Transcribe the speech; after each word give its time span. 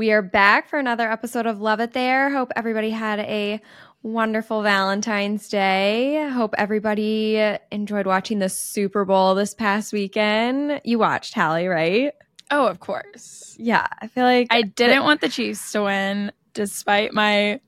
We 0.00 0.12
are 0.12 0.22
back 0.22 0.66
for 0.66 0.78
another 0.78 1.12
episode 1.12 1.44
of 1.44 1.60
Love 1.60 1.78
It 1.78 1.92
There. 1.92 2.30
Hope 2.30 2.52
everybody 2.56 2.88
had 2.88 3.20
a 3.20 3.60
wonderful 4.02 4.62
Valentine's 4.62 5.46
Day. 5.46 6.26
Hope 6.30 6.54
everybody 6.56 7.36
enjoyed 7.70 8.06
watching 8.06 8.38
the 8.38 8.48
Super 8.48 9.04
Bowl 9.04 9.34
this 9.34 9.52
past 9.52 9.92
weekend. 9.92 10.80
You 10.84 10.98
watched, 10.98 11.34
Hallie, 11.34 11.68
right? 11.68 12.14
Oh, 12.50 12.66
of 12.66 12.80
course. 12.80 13.54
Yeah, 13.58 13.86
I 14.00 14.06
feel 14.06 14.24
like 14.24 14.46
I 14.48 14.62
didn't 14.62 15.04
want 15.04 15.20
the 15.20 15.28
Chiefs 15.28 15.70
to 15.72 15.82
win, 15.82 16.32
despite 16.54 17.12
my 17.12 17.60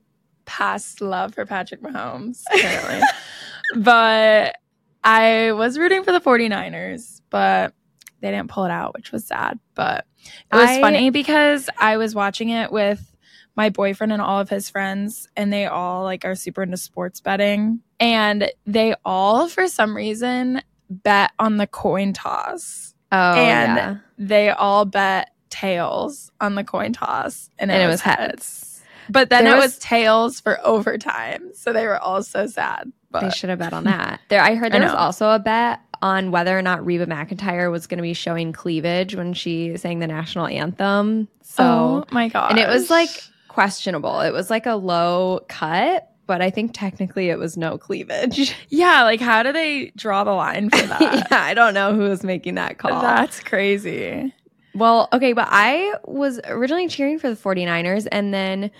past 0.45 1.01
love 1.01 1.35
for 1.35 1.45
Patrick 1.45 1.83
Mahomes, 1.83 2.41
apparently. 2.51 3.07
but 3.75 4.55
I 5.03 5.51
was 5.51 5.77
rooting 5.77 6.03
for 6.03 6.11
the 6.11 6.19
49ers, 6.19 7.21
but 7.29 7.75
they 8.23 8.31
didn't 8.31 8.49
pull 8.49 8.63
it 8.65 8.71
out, 8.71 8.93
which 8.95 9.11
was 9.11 9.25
sad. 9.25 9.59
But 9.75 10.05
it 10.51 10.55
was 10.55 10.69
I- 10.69 10.81
funny 10.81 11.09
because 11.11 11.69
I 11.77 11.97
was 11.97 12.15
watching 12.15 12.49
it 12.49 12.71
with 12.71 13.15
my 13.55 13.69
boyfriend 13.69 14.11
and 14.13 14.21
all 14.21 14.39
of 14.39 14.49
his 14.49 14.69
friends, 14.69 15.27
and 15.37 15.51
they 15.53 15.67
all 15.67 16.03
like 16.03 16.25
are 16.25 16.33
super 16.33 16.63
into 16.63 16.77
sports 16.77 17.19
betting. 17.19 17.81
And 17.99 18.49
they 18.65 18.95
all, 19.05 19.47
for 19.47 19.67
some 19.67 19.95
reason, 19.95 20.61
bet 20.89 21.31
on 21.37 21.57
the 21.57 21.67
coin 21.67 22.13
toss. 22.13 22.95
Oh, 23.11 23.17
and 23.33 23.77
yeah. 23.77 23.95
They 24.17 24.49
all 24.49 24.85
bet 24.85 25.29
tails 25.49 26.31
on 26.41 26.55
the 26.55 26.63
coin 26.63 26.93
toss, 26.93 27.49
and 27.59 27.69
it, 27.69 27.75
And 27.75 27.83
it 27.83 27.87
was 27.87 27.95
was 27.95 28.01
heads. 28.01 28.19
heads. 28.19 28.69
But 29.09 29.29
then 29.29 29.43
There 29.43 29.53
it 29.53 29.57
was- 29.57 29.75
was 29.75 29.79
tails 29.79 30.39
for 30.39 30.59
overtime, 30.65 31.51
so 31.53 31.73
they 31.73 31.85
were 31.85 31.99
all 31.99 32.23
so 32.23 32.47
sad. 32.47 32.91
They 33.21 33.29
should 33.29 33.51
have 33.51 33.59
bet 33.59 33.73
on 33.73 33.83
that. 33.83 34.21
There, 34.29 34.41
I 34.41 34.55
heard 34.55 34.73
I 34.73 34.79
there 34.79 34.87
was 34.87 34.95
also 34.95 35.29
a 35.29 35.37
bet 35.37 35.79
on 36.03 36.31
whether 36.31 36.55
or 36.55 36.61
not 36.61 36.85
Reba 36.85 37.07
McEntire 37.07 37.71
was 37.71 37.87
going 37.87 37.97
to 37.97 38.03
be 38.03 38.13
showing 38.13 38.51
cleavage 38.51 39.15
when 39.15 39.33
she 39.33 39.77
sang 39.77 39.99
the 39.99 40.07
national 40.07 40.47
anthem. 40.47 41.29
So, 41.41 41.63
oh 41.63 42.05
my 42.11 42.27
god, 42.27 42.51
and 42.51 42.59
it 42.59 42.67
was 42.67 42.89
like 42.89 43.09
questionable. 43.47 44.19
It 44.19 44.31
was 44.31 44.49
like 44.49 44.65
a 44.65 44.75
low 44.75 45.45
cut, 45.47 46.11
but 46.27 46.41
I 46.41 46.49
think 46.49 46.71
technically 46.73 47.29
it 47.29 47.39
was 47.39 47.55
no 47.55 47.77
cleavage. 47.77 48.53
yeah, 48.69 49.03
like 49.03 49.21
how 49.21 49.43
do 49.43 49.53
they 49.53 49.93
draw 49.95 50.25
the 50.25 50.33
line 50.33 50.69
for 50.69 50.85
that? 50.85 51.01
yeah, 51.31 51.41
I 51.41 51.53
don't 51.53 51.73
know 51.73 51.95
who 51.95 52.01
was 52.01 52.23
making 52.23 52.55
that 52.55 52.79
call. 52.79 53.01
That's 53.01 53.39
crazy. 53.39 54.33
Well, 54.75 55.07
okay, 55.13 55.31
but 55.31 55.47
I 55.49 55.93
was 56.03 56.41
originally 56.45 56.89
cheering 56.89 57.17
for 57.17 57.29
the 57.29 57.35
49ers 57.37 58.07
and 58.11 58.33
then 58.33 58.71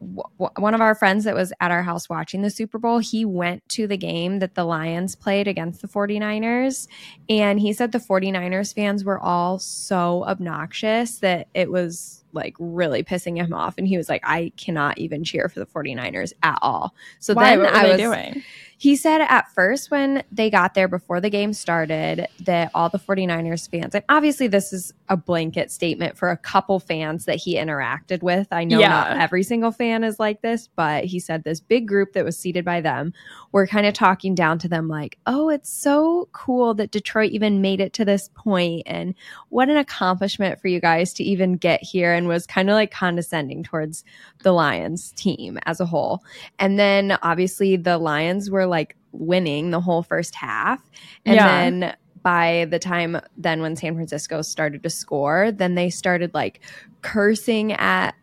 w- 0.00 0.50
one 0.56 0.74
of 0.74 0.80
our 0.80 0.94
friends 0.94 1.24
that 1.24 1.34
was 1.34 1.52
at 1.60 1.70
our 1.70 1.82
house 1.82 2.08
watching 2.08 2.42
the 2.42 2.50
Super 2.50 2.78
Bowl, 2.78 2.98
he 2.98 3.24
went 3.24 3.66
to 3.70 3.86
the 3.86 3.96
game 3.96 4.38
that 4.40 4.54
the 4.54 4.64
Lions 4.64 5.14
played 5.14 5.48
against 5.48 5.82
the 5.82 5.88
49ers 5.88 6.88
and 7.28 7.60
he 7.60 7.72
said 7.72 7.92
the 7.92 7.98
49ers 7.98 8.74
fans 8.74 9.04
were 9.04 9.20
all 9.20 9.58
so 9.58 10.24
obnoxious 10.24 11.18
that 11.18 11.48
it 11.54 11.70
was 11.70 12.24
like 12.32 12.54
really 12.58 13.02
pissing 13.02 13.36
him 13.36 13.54
off 13.54 13.74
and 13.78 13.88
he 13.88 13.96
was 13.96 14.08
like 14.08 14.20
I 14.24 14.52
cannot 14.56 14.98
even 14.98 15.24
cheer 15.24 15.48
for 15.48 15.58
the 15.60 15.66
49ers 15.66 16.32
at 16.42 16.58
all. 16.60 16.94
So 17.18 17.34
Why? 17.34 17.50
then 17.50 17.60
What 17.60 17.72
were 17.72 17.78
I 17.78 17.86
was 17.88 17.96
doing? 17.96 18.42
He 18.78 18.96
said 18.96 19.20
at 19.22 19.50
first 19.52 19.90
when 19.90 20.22
they 20.30 20.50
got 20.50 20.74
there 20.74 20.88
before 20.88 21.20
the 21.20 21.30
game 21.30 21.52
started 21.52 22.26
that 22.40 22.70
all 22.74 22.88
the 22.88 22.98
49ers 22.98 23.70
fans, 23.70 23.94
and 23.94 24.04
obviously 24.08 24.46
this 24.46 24.72
is 24.72 24.92
a 25.08 25.16
blanket 25.16 25.70
statement 25.70 26.16
for 26.16 26.30
a 26.30 26.36
couple 26.36 26.78
fans 26.78 27.24
that 27.24 27.36
he 27.36 27.56
interacted 27.56 28.22
with. 28.22 28.48
I 28.52 28.64
know 28.64 28.78
not 28.80 29.16
every 29.18 29.42
single 29.42 29.72
fan 29.72 30.04
is 30.04 30.18
like 30.18 30.42
this, 30.42 30.68
but 30.76 31.04
he 31.04 31.20
said 31.20 31.44
this 31.44 31.60
big 31.60 31.88
group 31.88 32.12
that 32.12 32.24
was 32.24 32.38
seated 32.38 32.64
by 32.64 32.80
them 32.80 33.14
were 33.52 33.66
kind 33.66 33.86
of 33.86 33.94
talking 33.94 34.34
down 34.34 34.58
to 34.58 34.68
them 34.68 34.88
like, 34.88 35.18
oh, 35.26 35.48
it's 35.48 35.72
so 35.72 36.28
cool 36.32 36.74
that 36.74 36.90
Detroit 36.90 37.32
even 37.32 37.62
made 37.62 37.80
it 37.80 37.92
to 37.94 38.04
this 38.04 38.28
point 38.34 38.82
and 38.86 39.14
what 39.48 39.70
an 39.70 39.76
accomplishment 39.76 40.60
for 40.60 40.68
you 40.68 40.80
guys 40.80 41.14
to 41.14 41.24
even 41.24 41.56
get 41.56 41.82
here 41.82 42.12
and 42.12 42.28
was 42.28 42.46
kind 42.46 42.68
of 42.68 42.74
like 42.74 42.90
condescending 42.90 43.62
towards 43.62 44.04
the 44.42 44.52
Lions 44.52 45.12
team 45.12 45.58
as 45.64 45.80
a 45.80 45.86
whole. 45.86 46.22
And 46.58 46.78
then 46.78 47.16
obviously 47.22 47.76
the 47.76 47.96
Lions 47.98 48.50
were 48.50 48.65
like 48.66 48.96
winning 49.12 49.70
the 49.70 49.80
whole 49.80 50.02
first 50.02 50.34
half. 50.34 50.80
And 51.24 51.36
Yeah. 51.36 51.46
then 51.46 51.96
by 52.22 52.66
the 52.70 52.78
time 52.78 53.20
then 53.38 53.60
when 53.62 53.76
San 53.76 53.94
Francisco 53.94 54.42
started 54.42 54.82
to 54.82 54.90
score, 54.90 55.52
then 55.52 55.74
they 55.76 55.90
started 55.90 56.34
like 56.34 56.60
cursing 57.02 57.72
at 57.72 58.14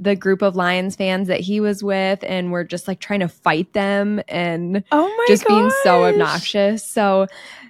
the 0.00 0.16
group 0.16 0.40
of 0.42 0.56
Lions 0.56 0.96
fans 0.96 1.28
that 1.28 1.40
he 1.40 1.60
was 1.60 1.84
with 1.84 2.24
and 2.24 2.50
were 2.50 2.64
just 2.64 2.88
like 2.88 2.98
trying 2.98 3.20
to 3.20 3.28
fight 3.28 3.72
them 3.74 4.20
and 4.26 4.82
Oh 4.90 5.06
my 5.06 5.24
just 5.28 5.46
being 5.46 5.70
so 5.84 6.04
obnoxious. 6.04 6.84
So 6.84 7.26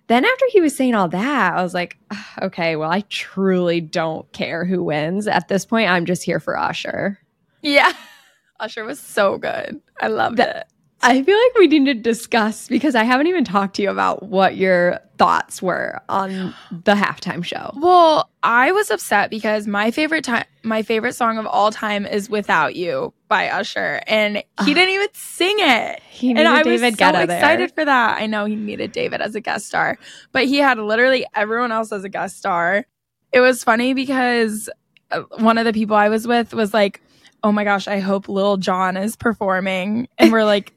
then 0.06 0.24
after 0.24 0.44
he 0.50 0.60
was 0.60 0.74
saying 0.76 0.94
all 0.94 1.08
that, 1.08 1.54
I 1.54 1.62
was 1.62 1.74
like, 1.74 1.98
okay, 2.40 2.76
well, 2.76 2.90
I 2.90 3.00
truly 3.08 3.80
don't 3.80 4.30
care 4.32 4.64
who 4.64 4.82
wins. 4.84 5.26
At 5.26 5.48
this 5.48 5.64
point, 5.66 5.90
I'm 5.90 6.06
just 6.06 6.22
here 6.22 6.38
for 6.40 6.56
Usher. 6.56 7.18
Yeah. 7.60 7.92
Usher 8.60 8.84
was 8.84 9.00
so 9.00 9.36
good. 9.38 9.80
I 10.00 10.06
loved 10.06 10.36
That- 10.38 10.56
it. 10.56 10.66
I 11.04 11.22
feel 11.22 11.36
like 11.36 11.58
we 11.58 11.66
need 11.66 11.86
to 11.86 11.94
discuss 11.94 12.68
because 12.68 12.94
I 12.94 13.02
haven't 13.02 13.26
even 13.26 13.44
talked 13.44 13.74
to 13.76 13.82
you 13.82 13.90
about 13.90 14.22
what 14.22 14.56
your 14.56 15.00
thoughts 15.18 15.60
were 15.60 16.00
on 16.08 16.54
the 16.70 16.94
halftime 16.94 17.44
show. 17.44 17.72
Well, 17.76 18.30
I 18.44 18.70
was 18.70 18.88
upset 18.90 19.28
because 19.28 19.66
my 19.66 19.90
favorite 19.90 20.24
time 20.24 20.44
my 20.62 20.82
favorite 20.82 21.14
song 21.14 21.38
of 21.38 21.46
all 21.46 21.72
time 21.72 22.06
is 22.06 22.30
Without 22.30 22.76
You 22.76 23.12
by 23.26 23.48
Usher 23.48 24.00
and 24.06 24.36
he 24.36 24.44
Ugh. 24.58 24.66
didn't 24.66 24.90
even 24.90 25.08
sing 25.12 25.56
it. 25.58 26.00
He 26.08 26.28
and 26.30 26.38
needed 26.38 26.46
I 26.52 26.62
David 26.62 26.72
was 26.72 26.80
so 26.80 26.86
excited 26.86 27.28
there. 27.28 27.68
for 27.74 27.84
that. 27.84 28.20
I 28.20 28.26
know 28.26 28.44
he 28.44 28.54
needed 28.54 28.92
David 28.92 29.20
as 29.20 29.34
a 29.34 29.40
guest 29.40 29.66
star, 29.66 29.98
but 30.30 30.44
he 30.46 30.58
had 30.58 30.78
literally 30.78 31.26
everyone 31.34 31.72
else 31.72 31.90
as 31.90 32.04
a 32.04 32.08
guest 32.08 32.38
star. 32.38 32.86
It 33.32 33.40
was 33.40 33.64
funny 33.64 33.92
because 33.94 34.70
uh, 35.10 35.22
one 35.38 35.58
of 35.58 35.64
the 35.64 35.72
people 35.72 35.96
I 35.96 36.08
was 36.10 36.28
with 36.28 36.54
was 36.54 36.72
like, 36.72 37.00
"Oh 37.42 37.50
my 37.50 37.64
gosh, 37.64 37.88
I 37.88 37.98
hope 37.98 38.28
Lil 38.28 38.56
Jon 38.58 38.96
is 38.96 39.16
performing," 39.16 40.06
and 40.18 40.30
we're 40.30 40.44
like. 40.44 40.72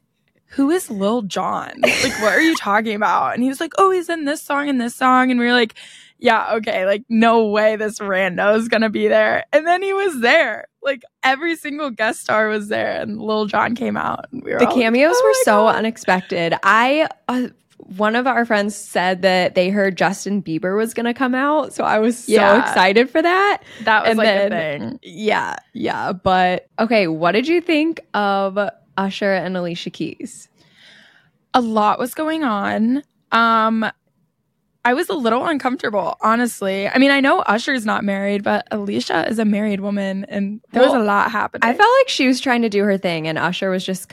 Who 0.50 0.70
is 0.70 0.90
Lil 0.90 1.22
Jon? 1.22 1.72
Like, 1.82 2.20
what 2.22 2.32
are 2.34 2.40
you 2.40 2.54
talking 2.56 2.94
about? 2.94 3.34
And 3.34 3.42
he 3.42 3.48
was 3.48 3.60
like, 3.60 3.72
Oh, 3.78 3.90
he's 3.90 4.08
in 4.08 4.24
this 4.24 4.42
song 4.42 4.68
and 4.68 4.80
this 4.80 4.94
song. 4.94 5.30
And 5.30 5.38
we 5.40 5.46
were 5.46 5.52
like, 5.52 5.74
Yeah, 6.18 6.54
okay, 6.54 6.86
like, 6.86 7.04
no 7.08 7.46
way 7.48 7.76
this 7.76 7.98
rando 7.98 8.56
is 8.56 8.68
gonna 8.68 8.88
be 8.90 9.08
there. 9.08 9.44
And 9.52 9.66
then 9.66 9.82
he 9.82 9.92
was 9.92 10.20
there. 10.20 10.66
Like, 10.82 11.02
every 11.24 11.56
single 11.56 11.90
guest 11.90 12.20
star 12.20 12.46
was 12.48 12.68
there, 12.68 13.00
and 13.00 13.20
Lil 13.20 13.46
Jon 13.46 13.74
came 13.74 13.96
out. 13.96 14.26
And 14.30 14.42
we 14.44 14.52
were 14.52 14.58
The 14.60 14.66
all 14.66 14.72
like, 14.72 14.80
cameos 14.82 15.16
"Oh 15.18 15.24
were 15.24 15.34
so 15.42 15.56
God." 15.64 15.76
unexpected. 15.76 16.54
I 16.62 17.08
uh, 17.28 17.48
one 17.78 18.14
of 18.16 18.26
our 18.26 18.44
friends 18.44 18.74
said 18.74 19.22
that 19.22 19.54
they 19.56 19.68
heard 19.70 19.96
Justin 19.96 20.42
Bieber 20.42 20.76
was 20.76 20.94
going 20.94 21.06
to 21.06 21.14
come 21.14 21.34
out, 21.34 21.72
so 21.72 21.84
I 21.84 21.98
was 21.98 22.16
so 22.18 22.32
Yeah. 22.32 22.60
excited 22.60 23.10
for 23.10 23.20
that. 23.20 23.62
That 23.84 24.02
was 24.02 24.10
And 24.10 24.18
like 24.18 24.26
then- 24.26 24.52
a 24.52 24.56
thing. 24.90 25.00
Yeah, 25.02 25.56
yeah, 25.74 26.12
but 26.12 26.66
okay, 26.78 27.06
what 27.08 27.32
did 27.32 27.46
you 27.48 27.60
think 27.60 28.00
of 28.14 28.58
Usher 28.96 29.32
and 29.32 29.56
Alicia 29.56 29.90
Keys? 29.90 30.48
A 31.54 31.60
lot 31.60 31.98
was 31.98 32.14
going 32.14 32.44
on. 32.44 33.02
Um, 33.32 33.90
I 34.86 34.94
was 34.94 35.08
a 35.08 35.14
little 35.14 35.44
uncomfortable, 35.44 36.16
honestly. 36.20 36.86
I 36.86 36.98
mean, 36.98 37.10
I 37.10 37.18
know 37.18 37.40
Usher's 37.40 37.84
not 37.84 38.04
married, 38.04 38.44
but 38.44 38.68
Alicia 38.70 39.28
is 39.28 39.40
a 39.40 39.44
married 39.44 39.80
woman, 39.80 40.24
and 40.28 40.60
there 40.70 40.84
was 40.84 40.94
a 40.94 41.00
lot 41.00 41.32
happening. 41.32 41.68
I 41.68 41.74
felt 41.74 41.90
like 42.00 42.08
she 42.08 42.28
was 42.28 42.40
trying 42.40 42.62
to 42.62 42.68
do 42.68 42.84
her 42.84 42.96
thing, 42.96 43.26
and 43.26 43.36
Usher 43.36 43.68
was 43.68 43.84
just, 43.84 44.12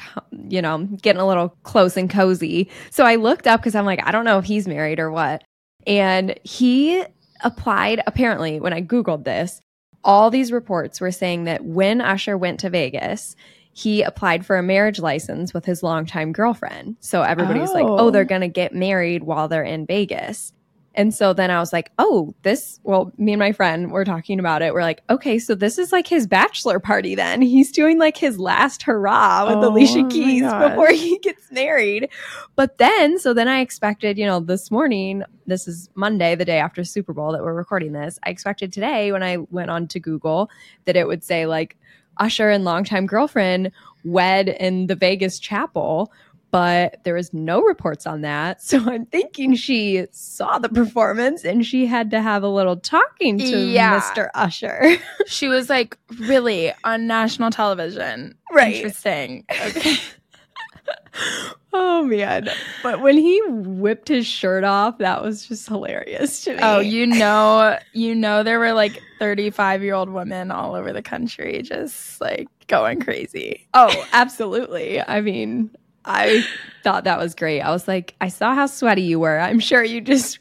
you 0.49 0.63
know, 0.63 0.87
getting 0.99 1.21
a 1.21 1.27
little 1.27 1.49
close 1.61 1.95
and 1.95 2.09
cozy. 2.09 2.71
So 2.89 3.03
I 3.03 3.17
looked 3.17 3.45
up 3.45 3.59
because 3.59 3.75
I'm 3.75 3.85
like, 3.85 3.99
I 4.03 4.11
don't 4.11 4.25
know 4.25 4.39
if 4.39 4.45
he's 4.45 4.67
married 4.67 4.99
or 4.99 5.11
what. 5.11 5.43
And 5.85 6.39
he 6.43 7.05
applied, 7.43 8.01
apparently, 8.07 8.59
when 8.59 8.73
I 8.73 8.81
Googled 8.81 9.25
this, 9.25 9.61
all 10.03 10.31
these 10.31 10.51
reports 10.51 10.99
were 10.99 11.11
saying 11.11 11.43
that 11.43 11.63
when 11.63 12.01
Usher 12.01 12.35
went 12.35 12.59
to 12.61 12.71
Vegas, 12.71 13.35
he 13.73 14.03
applied 14.03 14.45
for 14.45 14.55
a 14.57 14.63
marriage 14.63 14.99
license 14.99 15.53
with 15.53 15.65
his 15.65 15.81
longtime 15.83 16.31
girlfriend. 16.31 16.95
So 16.99 17.23
everybody's 17.23 17.71
like, 17.71 17.85
Oh. 17.85 17.97
oh, 17.99 18.09
they're 18.11 18.23
going 18.23 18.41
to 18.41 18.47
get 18.47 18.73
married 18.73 19.23
while 19.23 19.47
they're 19.47 19.63
in 19.63 19.85
Vegas. 19.85 20.53
And 20.95 21.11
so 21.11 21.33
then 21.33 21.49
I 21.49 21.59
was 21.59 21.73
like, 21.73 21.91
oh, 21.97 22.35
this, 22.43 22.79
well, 22.83 23.11
me 23.17 23.33
and 23.33 23.39
my 23.39 23.51
friend 23.51 23.91
were 23.91 24.05
talking 24.05 24.39
about 24.39 24.61
it. 24.61 24.75
We're 24.75 24.83
like, 24.83 25.01
okay, 25.09 25.39
so 25.39 25.55
this 25.55 25.79
is 25.79 25.91
like 25.91 26.05
his 26.05 26.27
bachelor 26.27 26.79
party 26.79 27.15
then. 27.15 27.41
He's 27.41 27.71
doing 27.71 27.97
like 27.97 28.15
his 28.15 28.37
last 28.37 28.83
hurrah 28.83 29.47
with 29.47 29.63
Oh 29.63 29.69
Alicia 29.69 30.07
Keys 30.11 30.43
before 30.43 30.89
he 30.91 31.17
gets 31.23 31.51
married. 31.51 32.09
But 32.55 32.77
then, 32.77 33.17
so 33.17 33.33
then 33.33 33.47
I 33.47 33.61
expected, 33.61 34.19
you 34.19 34.25
know, 34.27 34.39
this 34.39 34.69
morning, 34.69 35.23
this 35.47 35.67
is 35.67 35.89
Monday, 35.95 36.35
the 36.35 36.45
day 36.45 36.59
after 36.59 36.83
Super 36.83 37.11
Bowl 37.11 37.31
that 37.31 37.41
we're 37.41 37.55
recording 37.55 37.93
this. 37.93 38.19
I 38.23 38.29
expected 38.29 38.71
today 38.71 39.11
when 39.11 39.23
I 39.23 39.37
went 39.37 39.71
on 39.71 39.87
to 39.87 39.99
Google 39.99 40.51
that 40.85 40.95
it 40.95 41.07
would 41.07 41.23
say 41.23 41.47
like 41.47 41.75
Usher 42.17 42.49
and 42.49 42.63
longtime 42.63 43.05
girlfriend 43.05 43.71
wed 44.03 44.49
in 44.49 44.87
the 44.87 44.95
Vegas 44.95 45.39
chapel. 45.39 46.11
But 46.51 47.03
there 47.03 47.15
was 47.15 47.33
no 47.33 47.61
reports 47.63 48.05
on 48.05 48.21
that. 48.21 48.61
So 48.61 48.77
I'm 48.85 49.07
thinking 49.07 49.55
she 49.55 50.05
saw 50.11 50.59
the 50.59 50.69
performance 50.69 51.43
and 51.43 51.65
she 51.65 51.87
had 51.87 52.11
to 52.11 52.21
have 52.21 52.43
a 52.43 52.47
little 52.47 52.75
talking 52.77 53.39
to 53.39 53.43
Yeah. 53.65 53.99
Mr. 53.99 54.29
Usher. 54.35 54.97
she 55.25 55.47
was 55.47 55.67
like, 55.67 55.97
really 56.19 56.71
on 56.83 57.07
national 57.07 57.49
television. 57.49 58.35
Right. 58.53 58.75
Interesting. 58.75 59.45
Okay. 59.49 59.95
oh 61.73 62.03
man. 62.03 62.49
But 62.81 63.01
when 63.01 63.17
he 63.17 63.41
whipped 63.47 64.07
his 64.07 64.25
shirt 64.25 64.63
off, 64.63 64.97
that 64.99 65.21
was 65.23 65.45
just 65.47 65.67
hilarious 65.67 66.43
to 66.43 66.53
me. 66.53 66.59
Oh, 66.61 66.79
you 66.79 67.05
know, 67.07 67.77
you 67.93 68.15
know, 68.15 68.43
there 68.43 68.59
were 68.59 68.73
like 68.73 69.01
35 69.19 69.83
year 69.83 69.93
old 69.93 70.09
women 70.09 70.51
all 70.51 70.75
over 70.75 70.91
the 70.93 71.01
country 71.01 71.61
just 71.61 72.19
like 72.21 72.47
going 72.67 72.99
crazy. 72.99 73.67
Oh, 73.73 73.91
absolutely. 74.13 75.01
I 75.01 75.21
mean, 75.21 75.69
I 76.05 76.43
thought 76.83 77.05
that 77.05 77.17
was 77.19 77.33
great. 77.35 77.61
I 77.61 77.69
was 77.71 77.87
like, 77.87 78.15
I 78.21 78.27
saw 78.27 78.53
how 78.55 78.65
sweaty 78.65 79.03
you 79.03 79.19
were. 79.19 79.39
I'm 79.39 79.59
sure 79.59 79.83
you 79.83 80.01
just 80.01 80.39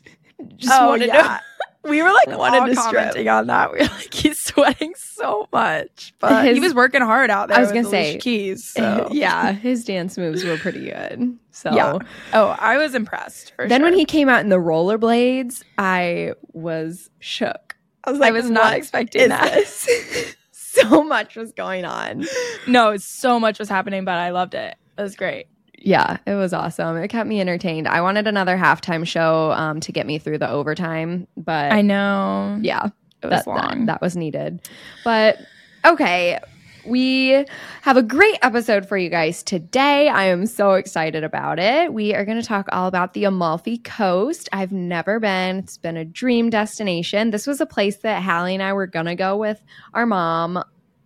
just 0.56 0.72
Oh, 0.74 0.88
wanted 0.88 1.08
yeah. 1.08 1.38
to 1.38 1.40
we 1.84 2.02
were 2.02 2.10
like 2.10 2.38
wanted 2.38 2.60
all 2.60 2.68
to 2.68 2.74
commenting 2.74 3.28
on 3.28 3.48
that. 3.48 3.72
We 3.72 3.78
were 3.78 3.84
like, 3.96 4.14
he's 4.14 4.38
sweating 4.38 4.94
so 4.96 5.48
much, 5.52 6.14
but 6.18 6.52
he 6.52 6.60
was 6.60 6.74
working 6.74 7.02
hard 7.02 7.30
out 7.30 7.48
there. 7.48 7.58
I 7.58 7.60
was 7.60 7.68
with 7.68 7.84
gonna 7.84 7.88
say, 7.90 8.18
Keys. 8.18 8.72
Eh, 8.76 8.80
so. 8.80 9.08
yeah, 9.12 9.52
his 9.52 9.84
dance 9.84 10.16
moves 10.16 10.44
were 10.44 10.56
pretty 10.56 10.84
good. 10.84 11.38
So 11.50 11.72
Yeah. 11.74 11.98
Oh, 12.32 12.56
I 12.58 12.76
was 12.78 12.94
impressed. 12.94 13.52
For 13.54 13.68
then 13.68 13.82
when 13.82 13.94
he 13.94 14.04
came 14.04 14.28
out 14.28 14.40
in 14.40 14.48
the 14.48 14.56
rollerblades, 14.56 15.62
I 15.78 16.34
was 16.52 17.10
shook. 17.18 17.76
I 18.04 18.10
was 18.10 18.20
like, 18.20 18.30
I 18.30 18.32
was 18.32 18.50
not 18.50 18.74
expecting 18.74 19.28
that. 19.28 19.52
this?" 19.52 20.36
so 20.52 21.02
much 21.04 21.36
was 21.36 21.52
going 21.52 21.84
on. 21.84 22.26
no, 22.66 22.96
so 22.96 23.38
much 23.38 23.58
was 23.58 23.68
happening, 23.68 24.04
but 24.04 24.14
I 24.14 24.30
loved 24.30 24.54
it. 24.54 24.76
It 24.96 25.02
was 25.02 25.16
great. 25.16 25.46
Yeah, 25.84 26.18
it 26.26 26.34
was 26.34 26.52
awesome. 26.52 26.96
It 26.96 27.08
kept 27.08 27.28
me 27.28 27.40
entertained. 27.40 27.88
I 27.88 28.02
wanted 28.02 28.28
another 28.28 28.56
halftime 28.56 29.06
show 29.06 29.50
um, 29.52 29.80
to 29.80 29.92
get 29.92 30.06
me 30.06 30.18
through 30.18 30.38
the 30.38 30.48
overtime, 30.48 31.26
but 31.36 31.72
I 31.72 31.82
know. 31.82 32.58
yeah, 32.62 32.90
it 33.22 33.26
was 33.26 33.44
that, 33.44 33.46
long. 33.46 33.80
that, 33.80 33.86
that 33.86 34.00
was 34.00 34.16
needed. 34.16 34.60
But 35.04 35.38
okay, 35.84 36.38
we 36.86 37.44
have 37.82 37.96
a 37.96 38.02
great 38.02 38.38
episode 38.42 38.88
for 38.88 38.96
you 38.96 39.08
guys 39.08 39.42
today. 39.42 40.08
I 40.08 40.24
am 40.24 40.46
so 40.46 40.74
excited 40.74 41.24
about 41.24 41.58
it. 41.58 41.92
We 41.92 42.14
are 42.14 42.24
going 42.24 42.40
to 42.40 42.46
talk 42.46 42.68
all 42.72 42.86
about 42.86 43.14
the 43.14 43.24
Amalfi 43.24 43.78
Coast. 43.78 44.48
I've 44.52 44.72
never 44.72 45.20
been, 45.20 45.58
it's 45.58 45.78
been 45.78 45.96
a 45.96 46.04
dream 46.04 46.50
destination. 46.50 47.30
This 47.30 47.46
was 47.46 47.60
a 47.60 47.66
place 47.66 47.96
that 47.98 48.22
Hallie 48.22 48.54
and 48.54 48.62
I 48.62 48.72
were 48.72 48.86
going 48.86 49.06
to 49.06 49.14
go 49.14 49.36
with 49.36 49.62
our 49.94 50.06
mom 50.06 50.62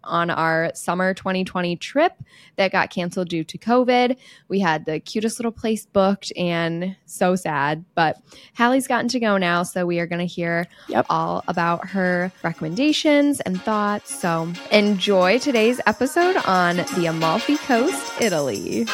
on 0.06 0.30
our 0.30 0.70
summer 0.74 1.12
2020 1.14 1.76
trip 1.76 2.12
that 2.56 2.72
got 2.72 2.90
canceled 2.90 3.28
due 3.28 3.44
to 3.44 3.58
COVID. 3.58 4.16
We 4.48 4.60
had 4.60 4.84
the 4.86 5.00
cutest 5.00 5.38
little 5.38 5.52
place 5.52 5.84
booked 5.86 6.32
and 6.36 6.96
so 7.06 7.36
sad, 7.36 7.84
but 7.94 8.16
Hallie's 8.54 8.86
gotten 8.86 9.08
to 9.08 9.20
go 9.20 9.36
now. 9.36 9.62
So 9.62 9.84
we 9.86 10.00
are 10.00 10.06
going 10.06 10.20
to 10.20 10.24
hear 10.26 10.66
Yep. 10.88 11.06
all 11.10 11.44
about 11.48 11.88
her 11.88 12.32
recommendations 12.42 13.40
and 13.40 13.60
thoughts. 13.60 14.14
So 14.14 14.52
enjoy 14.70 15.38
today's 15.38 15.80
episode 15.86 16.36
on 16.46 16.76
the 16.96 17.06
Amalfi 17.06 17.56
Coast, 17.58 18.12
Italy. 18.20 18.86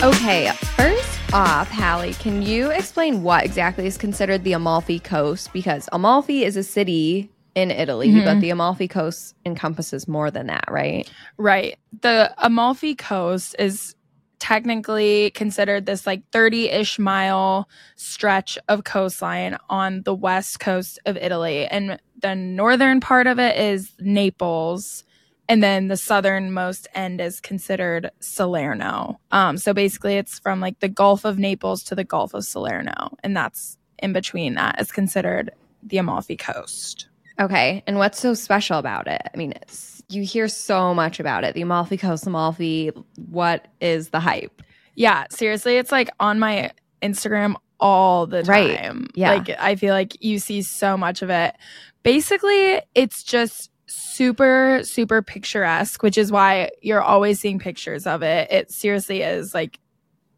Okay, 0.00 0.48
first 0.76 1.07
off, 1.32 1.70
Hallie, 1.70 2.14
can 2.14 2.40
you 2.42 2.70
explain 2.70 3.22
what 3.22 3.44
exactly 3.44 3.86
is 3.86 3.98
considered 3.98 4.44
the 4.44 4.54
Amalfi 4.54 4.98
Coast? 4.98 5.52
Because 5.52 5.88
Amalfi 5.92 6.44
is 6.44 6.56
a 6.56 6.62
city 6.62 7.30
in 7.54 7.70
Italy, 7.70 8.08
Mhm. 8.08 8.24
but 8.24 8.40
the 8.40 8.50
Amalfi 8.50 8.88
Coast 8.88 9.34
encompasses 9.44 10.08
more 10.08 10.30
than 10.30 10.46
that, 10.46 10.64
right? 10.70 11.10
Right. 11.36 11.76
The 12.00 12.32
Amalfi 12.38 12.94
Coast 12.94 13.54
is 13.58 13.94
technically 14.38 15.30
considered 15.32 15.84
this 15.84 16.06
like 16.06 16.22
30 16.32 16.70
ish 16.70 16.98
mile 16.98 17.68
stretch 17.96 18.56
of 18.68 18.84
coastline 18.84 19.56
on 19.68 20.02
the 20.04 20.14
west 20.14 20.60
coast 20.60 20.98
of 21.04 21.16
Italy. 21.16 21.66
And 21.66 21.98
the 22.22 22.36
northern 22.36 23.00
part 23.00 23.26
of 23.26 23.38
it 23.38 23.56
is 23.56 23.92
Naples. 23.98 25.04
And 25.48 25.62
then 25.62 25.88
the 25.88 25.96
southernmost 25.96 26.86
end 26.94 27.20
is 27.20 27.40
considered 27.40 28.10
Salerno. 28.20 29.18
Um, 29.30 29.56
so 29.56 29.72
basically, 29.72 30.16
it's 30.16 30.38
from 30.38 30.60
like 30.60 30.80
the 30.80 30.88
Gulf 30.88 31.24
of 31.24 31.38
Naples 31.38 31.82
to 31.84 31.94
the 31.94 32.04
Gulf 32.04 32.34
of 32.34 32.44
Salerno. 32.44 33.16
And 33.24 33.36
that's 33.36 33.78
in 33.98 34.12
between 34.12 34.54
that 34.54 34.80
is 34.80 34.92
considered 34.92 35.50
the 35.82 35.98
Amalfi 35.98 36.36
Coast. 36.36 37.08
Okay, 37.40 37.82
and 37.86 37.98
what's 37.98 38.18
so 38.20 38.34
special 38.34 38.78
about 38.78 39.06
it? 39.06 39.22
I 39.32 39.36
mean, 39.36 39.52
it's, 39.62 40.02
you 40.08 40.22
hear 40.22 40.48
so 40.48 40.92
much 40.92 41.20
about 41.20 41.44
it. 41.44 41.54
The 41.54 41.62
Amalfi 41.62 41.96
Coast, 41.96 42.26
Amalfi. 42.26 42.90
What 43.30 43.68
is 43.80 44.10
the 44.10 44.20
hype? 44.20 44.62
Yeah, 44.96 45.26
seriously, 45.30 45.76
it's 45.76 45.92
like 45.92 46.10
on 46.18 46.38
my 46.38 46.72
Instagram 47.00 47.54
all 47.80 48.26
the 48.26 48.42
time. 48.42 49.00
Right. 49.00 49.10
Yeah. 49.14 49.34
Like 49.34 49.50
I 49.58 49.76
feel 49.76 49.94
like 49.94 50.22
you 50.22 50.38
see 50.40 50.62
so 50.62 50.96
much 50.96 51.22
of 51.22 51.30
it. 51.30 51.54
Basically, 52.02 52.80
it's 52.94 53.22
just 53.22 53.70
super 53.88 54.80
super 54.84 55.22
picturesque, 55.22 56.02
which 56.02 56.18
is 56.18 56.30
why 56.30 56.70
you're 56.82 57.02
always 57.02 57.40
seeing 57.40 57.58
pictures 57.58 58.06
of 58.06 58.22
it. 58.22 58.50
It 58.50 58.70
seriously 58.70 59.22
is 59.22 59.54
like 59.54 59.78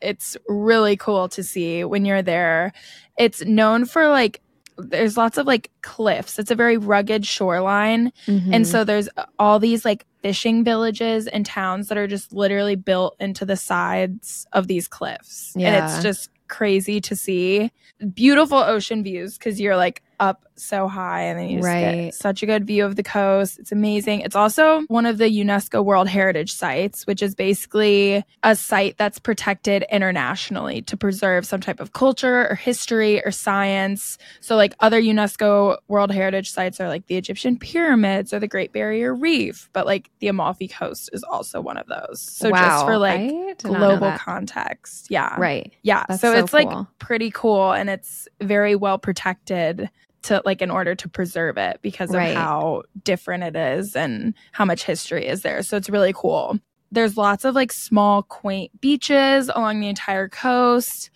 it's 0.01 0.37
really 0.49 0.97
cool 0.97 1.29
to 1.31 1.43
see 1.43 1.85
when 1.85 2.05
you're 2.05 2.23
there. 2.23 2.73
It's 3.19 3.45
known 3.45 3.85
for 3.85 4.09
like 4.09 4.41
there's 4.79 5.17
lots 5.17 5.37
of 5.37 5.47
like 5.47 5.71
cliffs. 5.83 6.39
It's 6.39 6.51
a 6.51 6.55
very 6.55 6.79
rugged 6.79 7.27
shoreline. 7.27 8.13
Mm-hmm. 8.27 8.55
And 8.55 8.67
so 8.67 8.83
there's 8.83 9.11
all 9.39 9.59
these 9.59 9.85
like 9.85 10.07
fishing 10.23 10.65
villages 10.65 11.27
and 11.27 11.45
towns 11.45 11.89
that 11.89 11.99
are 11.99 12.07
just 12.07 12.33
literally 12.33 12.77
built 12.77 13.15
into 13.21 13.45
the 13.45 13.57
sides 13.57 14.47
of 14.55 14.69
these 14.69 14.89
cliffs. 14.89 15.53
And 15.55 15.63
Yeah. 15.63 15.85
it's 15.95 16.03
just 16.03 16.31
crazy 16.49 17.01
to 17.03 17.15
see. 17.15 17.71
Beautiful 18.15 18.57
ocean 18.59 19.03
views 19.03 19.37
because 19.37 19.61
you're 19.61 19.77
like 19.77 20.03
up 20.21 20.45
so 20.55 20.87
high 20.87 21.23
and 21.23 21.39
then 21.39 21.49
you 21.49 21.57
just 21.61 21.67
Right. 21.67 22.05
get 22.05 22.15
such 22.15 22.43
a 22.43 22.47
good 22.47 22.67
view 22.67 22.85
of 22.85 22.97
the 22.97 23.03
coast. 23.03 23.59
It's 23.59 23.73
amazing. 23.73 24.21
It's 24.21 24.37
also 24.37 24.83
one 24.89 25.07
of 25.07 25.17
the 25.17 25.25
UNESCO 25.25 25.83
World 25.83 26.07
Heritage 26.07 26.53
Sites, 26.53 27.07
which 27.07 27.23
is 27.23 27.35
basically 27.35 28.23
a 28.43 28.55
site 28.55 28.99
that's 28.99 29.19
protected 29.19 29.87
internationally 29.91 30.83
to 30.83 30.97
preserve 30.99 31.47
some 31.47 31.61
type 31.61 31.81
of 31.81 31.95
culture 31.95 32.47
or 32.51 32.55
history 32.55 33.25
or 33.25 33.31
science. 33.31 34.19
So, 34.41 34.55
like 34.57 34.75
other 34.81 35.01
UNESCO 35.01 35.79
World 35.89 36.11
Heritage 36.13 36.51
sites 36.51 36.79
are 36.79 36.89
like 36.89 37.07
the 37.07 37.17
Egyptian 37.17 37.59
pyramids 37.59 38.35
or 38.35 38.39
the 38.39 38.49
Great 38.49 38.73
Barrier 38.73 39.15
Reef, 39.15 39.71
but 39.73 39.87
like 39.87 40.11
the 40.19 40.29
Amalfi 40.29 40.69
Coast 40.69 41.09
is 41.15 41.23
also 41.25 41.63
one 41.63 41.79
of 41.79 41.87
those. 41.87 42.21
So, 42.21 42.51
just 42.51 42.85
for 42.85 42.99
like 42.99 43.21
I 43.21 43.27
did 43.57 43.65
not 43.65 43.73
know 43.73 43.97
global 43.99 44.19
context. 44.19 45.07
Yeah. 45.11 45.35
right? 45.39 45.73
Yeah. 45.83 46.05
So, 46.11 46.17
so 46.17 46.33
it's 46.35 46.53
like 46.53 46.69
pretty 46.99 47.31
cool 47.31 47.73
and 47.73 47.89
it's 47.89 48.29
very 48.43 48.77
well 48.77 48.99
protected 48.99 49.89
to 50.23 50.43
like 50.45 50.63
in 50.63 50.71
order 50.71 50.95
to 50.95 51.09
preserve 51.09 51.57
it 51.59 51.81
because 51.83 52.11
of 52.11 52.17
Right. 52.17 52.37
how 52.37 52.83
different 53.05 53.45
it 53.45 53.57
is 53.57 53.97
and 53.97 54.35
how 54.53 54.65
much 54.65 54.85
history 54.85 55.27
is 55.27 55.43
there. 55.43 55.63
So 55.63 55.77
it's 55.77 55.91
really 55.91 56.13
cool. 56.15 56.59
There's 56.93 57.17
lots 57.17 57.45
of 57.45 57.55
like 57.55 57.73
small 57.73 58.23
quaint 58.25 58.81
beaches 58.81 59.49
along 59.49 59.81
the 59.81 59.89
entire 59.89 60.29
coast. 60.29 61.11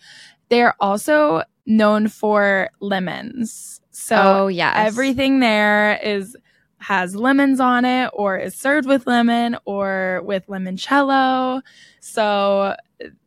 They're 0.49 0.75
also 0.79 1.43
known 1.65 2.07
for 2.07 2.69
lemons. 2.79 3.81
So 3.91 4.15
oh 4.17 4.47
yes, 4.47 4.75
everything 4.77 5.39
there 5.39 5.99
is 6.03 6.35
has 6.77 7.15
lemons 7.15 7.59
on 7.59 7.85
it 7.85 8.09
or 8.13 8.37
is 8.37 8.55
served 8.55 8.87
with 8.87 9.07
lemon 9.07 9.57
or 9.65 10.21
with 10.23 10.45
limoncello. 10.47 11.61
So 11.99 12.75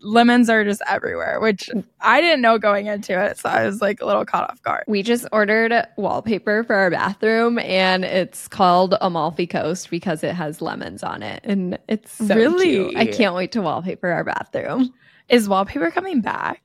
lemons 0.01 0.49
are 0.49 0.65
just 0.65 0.81
everywhere, 0.89 1.41
which 1.41 1.69
I 2.01 2.21
didn't 2.21 2.41
know 2.41 2.59
going 2.59 2.87
into 2.87 3.21
it. 3.21 3.39
So 3.39 3.49
I 3.49 3.67
was 3.67 3.81
like 3.81 4.01
a 4.01 4.07
little 4.07 4.25
caught 4.25 4.49
off 4.51 4.63
guard. 4.63 4.85
We 4.87 5.03
just 5.03 5.27
ordered 5.33 5.73
wallpaper 5.97 6.63
for 6.65 6.75
our 6.75 6.91
bathroom, 6.91 7.59
and 7.59 8.05
it's 8.05 8.49
called 8.49 8.95
Amalfi 9.01 9.47
Coast 9.47 9.91
because 9.91 10.23
it 10.23 10.35
has 10.35 10.61
lemons 10.63 11.03
on 11.03 11.23
it, 11.23 11.41
and 11.45 11.79
it's 11.89 12.13
so 12.13 12.35
Really? 12.35 12.65
cute. 12.91 12.97
I 12.97 13.07
can't 13.07 13.35
wait 13.35 13.53
to 13.53 13.63
wallpaper 13.63 14.09
our 14.09 14.25
bathroom. 14.25 14.93
Is 15.29 15.49
wallpaper 15.49 15.91
coming 15.91 16.21
back? 16.21 16.63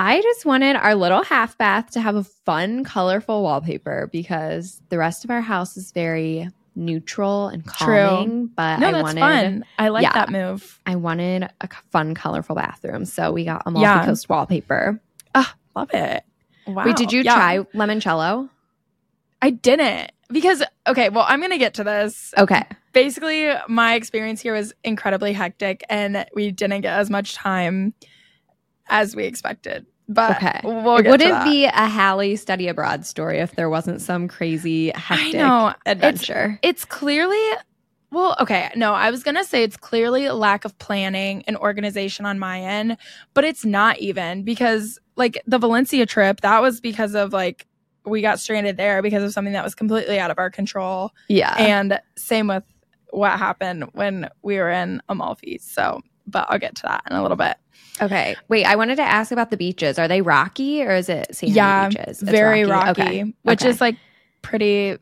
I 0.00 0.22
just 0.22 0.46
wanted 0.46 0.76
our 0.76 0.94
little 0.94 1.24
half 1.24 1.58
bath 1.58 1.90
to 1.90 2.00
have 2.00 2.14
a 2.14 2.22
fun, 2.22 2.84
colorful 2.84 3.42
wallpaper 3.42 4.08
because 4.12 4.80
the 4.90 4.96
rest 4.98 5.24
of 5.24 5.30
our 5.30 5.40
house 5.40 5.76
is 5.76 5.90
very 5.90 6.48
neutral 6.76 7.48
and 7.48 7.66
calming. 7.66 8.28
True. 8.28 8.50
But 8.54 8.78
No, 8.78 8.88
I 8.88 8.92
that's 8.92 9.02
wanted, 9.02 9.20
fun. 9.20 9.64
I 9.76 9.88
like 9.88 10.04
yeah. 10.04 10.12
that 10.12 10.30
move. 10.30 10.78
I 10.86 10.94
wanted 10.94 11.50
a 11.60 11.68
fun, 11.90 12.14
colorful 12.14 12.54
bathroom, 12.54 13.06
so 13.06 13.32
we 13.32 13.44
got 13.44 13.64
Amalfi 13.66 13.82
Yeah. 13.82 14.04
Coast 14.04 14.28
wallpaper. 14.28 15.00
Oh, 15.34 15.52
Love 15.74 15.90
it. 15.92 16.22
Wow. 16.68 16.84
Wait, 16.84 16.96
did 16.96 17.12
you 17.12 17.22
Yeah. 17.22 17.34
try 17.34 17.58
limoncello? 17.74 18.48
I 19.42 19.50
didn't 19.50 20.12
because 20.30 20.62
okay. 20.86 21.08
Well, 21.08 21.24
I'm 21.26 21.40
gonna 21.40 21.58
get 21.58 21.74
to 21.74 21.84
this. 21.84 22.34
Okay, 22.38 22.62
basically 22.92 23.50
my 23.68 23.94
experience 23.94 24.40
here 24.40 24.52
was 24.54 24.72
incredibly 24.84 25.32
hectic 25.32 25.82
and 25.88 26.24
we 26.34 26.50
didn't 26.52 26.82
get 26.82 26.98
as 26.98 27.08
much 27.10 27.34
time 27.34 27.94
as 28.88 29.14
we 29.16 29.24
expected 29.24 29.86
but 30.10 30.36
Okay. 30.36 30.60
we'll 30.64 30.96
it 30.96 31.06
wouldn't 31.08 31.44
be 31.44 31.66
a 31.66 31.88
Hallie 31.88 32.36
study 32.36 32.68
abroad 32.68 33.04
story 33.04 33.38
if 33.38 33.54
there 33.56 33.68
wasn't 33.68 34.00
some 34.00 34.26
crazy 34.28 34.90
hectic 34.94 35.34
know. 35.34 35.74
adventure. 35.86 36.58
it's 36.62 36.84
clearly 36.84 37.42
well 38.10 38.34
okay 38.40 38.70
no 38.74 38.94
i 38.94 39.10
was 39.10 39.22
gonna 39.22 39.44
say 39.44 39.62
it's 39.62 39.76
clearly 39.76 40.24
a 40.24 40.34
lack 40.34 40.64
of 40.64 40.76
planning 40.78 41.44
and 41.46 41.56
organization 41.58 42.24
on 42.24 42.38
my 42.38 42.60
end 42.60 42.96
but 43.34 43.44
it's 43.44 43.64
not 43.66 43.98
even 43.98 44.42
because 44.44 44.98
like 45.16 45.42
the 45.46 45.58
valencia 45.58 46.06
trip 46.06 46.40
that 46.40 46.62
was 46.62 46.80
because 46.80 47.14
of 47.14 47.32
like 47.34 47.66
we 48.04 48.22
got 48.22 48.40
stranded 48.40 48.78
there 48.78 49.02
because 49.02 49.22
of 49.22 49.32
something 49.32 49.52
that 49.52 49.64
was 49.64 49.74
completely 49.74 50.18
out 50.18 50.30
of 50.30 50.38
our 50.38 50.50
control. 50.50 51.10
Yeah. 51.28 51.54
And 51.58 52.00
same 52.16 52.46
with 52.46 52.64
what 53.10 53.38
happened 53.38 53.84
when 53.92 54.30
we 54.42 54.56
were 54.56 54.70
in 54.70 55.02
Amalfi. 55.10 55.58
So, 55.58 56.00
but 56.30 56.46
I'll 56.48 56.58
get 56.58 56.76
to 56.76 56.82
that 56.82 57.02
in 57.10 57.16
a 57.16 57.22
little 57.22 57.36
bit. 57.36 57.56
okay. 58.00 58.36
Wait, 58.48 58.64
I 58.64 58.76
wanted 58.76 58.96
to 58.96 59.02
ask 59.02 59.32
about 59.32 59.50
the 59.50 59.56
beaches. 59.56 59.98
Are 59.98 60.06
they 60.08 60.20
rocky 60.22 60.82
or 60.82 60.94
is 60.94 61.08
it 61.08 61.34
sandy 61.34 61.54
Yeah, 61.54 61.88
beaches? 61.88 62.22
It's 62.22 62.30
Very 62.30 62.64
rocky, 62.64 63.02
Okay. 63.02 63.34
which 63.42 63.62
Okay. 63.62 63.70
is 63.70 63.80
like 63.80 63.96
pretty 64.42 64.98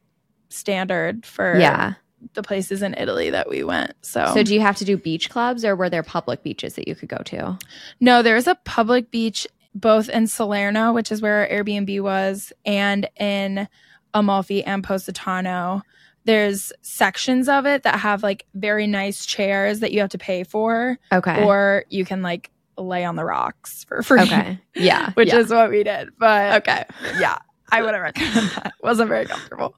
standard 0.48 1.26
for 1.26 1.58
yeah. 1.58 1.94
the 2.34 2.42
places 2.42 2.82
in 2.82 2.94
Italy 2.94 3.30
that 3.30 3.48
we 3.48 3.62
went. 3.64 3.92
So, 4.02 4.30
So 4.34 4.42
do 4.42 4.54
you 4.54 4.60
have 4.60 4.76
to 4.76 4.84
do 4.84 4.96
beach 4.96 5.28
clubs 5.30 5.64
or 5.64 5.76
were 5.76 5.90
there 5.90 6.02
public 6.02 6.42
beaches 6.42 6.74
that 6.74 6.88
you 6.88 6.94
could 6.94 7.08
go 7.08 7.18
to? 7.26 7.58
no, 8.00 8.22
there's 8.22 8.46
a 8.46 8.54
public 8.64 9.10
beach 9.10 9.46
both 9.74 10.08
in 10.08 10.26
Salerno, 10.26 10.92
which 10.94 11.12
is 11.12 11.20
where 11.20 11.40
our 11.40 11.48
Airbnb 11.48 12.00
was, 12.00 12.50
and 12.64 13.06
in 13.20 13.68
Amalfi 14.14 14.64
and 14.64 14.82
Positano. 14.82 15.82
There's 16.26 16.72
sections 16.82 17.48
of 17.48 17.66
it 17.66 17.82
that 17.84 17.98
have 18.00 18.22
like 18.22 18.44
very 18.54 18.86
nice 18.86 19.24
chairs 19.24 19.80
that 19.80 19.92
you 19.92 20.00
have 20.00 20.10
to 20.10 20.18
pay 20.18 20.44
for, 20.44 20.98
Okay. 21.12 21.42
or 21.44 21.84
you 21.88 22.04
can 22.04 22.20
like 22.22 22.50
lay 22.76 23.04
on 23.04 23.16
the 23.16 23.24
rocks 23.24 23.84
for 23.84 24.02
free. 24.02 24.20
okay. 24.22 24.60
Yeah. 24.74 25.10
which 25.14 25.28
yeah. 25.28 25.38
is 25.38 25.50
what 25.50 25.70
we 25.70 25.82
did. 25.82 26.10
But 26.18 26.62
okay. 26.62 26.84
yeah, 27.18 27.38
I 27.70 27.80
wouldn't 27.82 28.02
recommend 28.02 28.50
that. 28.50 28.74
Wasn't 28.82 29.08
very 29.08 29.24
comfortable. 29.26 29.76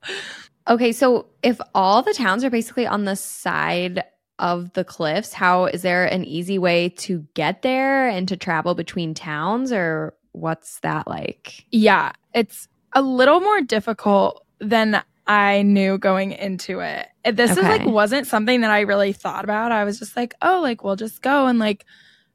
Okay, 0.69 0.93
so 0.93 1.27
if 1.43 1.61
all 1.75 2.03
the 2.03 2.13
towns 2.13 2.45
are 2.45 2.51
basically 2.51 2.87
on 2.87 3.05
the 3.05 3.17
side 3.17 4.05
of 4.39 4.73
the 4.75 4.85
cliffs, 4.85 5.33
how 5.33 5.67
is 5.67 5.83
there 5.83 6.05
an 6.05 6.25
easy 6.25 6.59
way 6.59 6.89
to 6.91 7.27
get 7.35 7.63
there 7.63 8.09
and 8.09 8.29
to 8.29 8.37
travel 8.37 8.75
between 8.75 9.15
towns 9.15 9.73
or 9.73 10.15
what's 10.33 10.81
that 10.81 11.09
like? 11.09 11.65
Yeah, 11.71 12.13
it's 12.35 12.69
a 12.95 13.03
little 13.03 13.41
more 13.41 13.61
difficult 13.63 14.45
than 14.61 15.03
I 15.29 15.61
knew 15.63 15.99
going 15.99 16.33
into 16.33 16.81
it. 16.81 17.07
This 17.25 17.51
is 17.53 17.59
like 17.59 17.85
wasn't 17.85 18.27
something 18.27 18.63
that 18.63 18.71
I 18.71 18.81
really 18.81 19.13
thought 19.13 19.45
about. 19.45 19.71
I 19.71 19.85
was 19.85 19.99
just 19.99 20.17
like, 20.17 20.35
oh, 20.41 20.61
like 20.63 20.83
we'll 20.83 20.97
just 20.97 21.21
go 21.21 21.47
and 21.47 21.59
like 21.59 21.85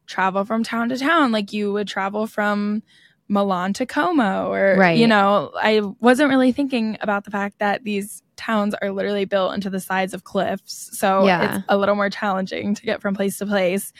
travel 0.05 0.45
from 0.45 0.63
town 0.63 0.89
to 0.89 0.97
town, 0.97 1.31
like 1.31 1.51
you 1.51 1.73
would 1.73 1.87
travel 1.87 2.27
from 2.27 2.83
Milan 3.27 3.73
to 3.73 3.85
Como, 3.87 4.51
or 4.51 4.75
Right. 4.77 4.97
you 4.97 5.07
know, 5.07 5.51
I 5.59 5.81
wasn't 6.01 6.29
really 6.29 6.51
thinking 6.51 6.97
about 7.01 7.23
the 7.23 7.31
fact 7.31 7.57
that 7.59 7.83
these 7.83 8.21
towns 8.35 8.75
are 8.81 8.91
literally 8.91 9.25
built 9.25 9.53
into 9.55 9.69
the 9.71 9.79
sides 9.79 10.13
of 10.13 10.23
cliffs, 10.23 10.89
so 10.97 11.25
Yeah. 11.25 11.57
it's 11.57 11.65
a 11.69 11.77
little 11.77 11.95
more 11.95 12.09
challenging 12.11 12.75
to 12.75 12.81
get 12.83 13.01
from 13.01 13.15
place 13.15 13.39
to 13.39 13.47
place. 13.47 13.91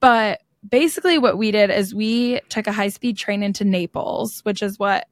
But 0.00 0.40
basically, 0.68 1.18
what 1.18 1.38
we 1.38 1.50
did 1.50 1.70
is 1.70 1.94
we 1.94 2.40
took 2.50 2.66
a 2.66 2.72
high 2.72 2.88
speed 2.88 3.16
train 3.16 3.42
into 3.42 3.64
Naples, 3.64 4.40
which 4.40 4.62
is 4.62 4.78
what 4.78 5.06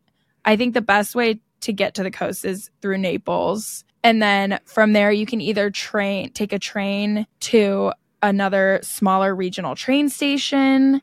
I 0.45 0.57
think 0.57 0.75
the 0.75 0.83
best 0.83 1.15
way 1.15 1.41
to 1.63 1.73
get 1.73 1.95
to 1.95 2.03
the 2.03 2.11
coast 2.11 2.45
is 2.45 2.71
through 2.81 2.99
Naples. 2.99 3.85
And 4.05 4.21
then 4.23 4.59
from 4.65 4.93
there, 4.93 5.13
you 5.13 5.27
can 5.27 5.41
either 5.41 5.71
train, 5.71 6.31
take 6.33 6.53
a 6.53 6.59
train 6.59 7.27
to 7.41 7.93
another 8.23 8.81
smaller 8.83 9.35
regional 9.35 9.75
train 9.75 10.09
station, 10.09 11.01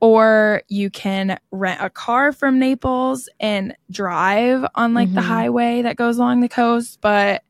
or 0.00 0.62
you 0.68 0.90
can 0.90 1.38
rent 1.50 1.80
a 1.82 1.90
car 1.90 2.32
from 2.32 2.58
Naples 2.58 3.28
and 3.40 3.74
drive 3.90 4.66
on 4.74 4.94
like 4.94 5.14
the 5.14 5.20
Mhm. 5.20 5.24
highway 5.24 5.82
that 5.82 5.96
goes 5.96 6.18
along 6.18 6.40
the 6.40 6.48
coast. 6.48 6.98
But 7.00 7.42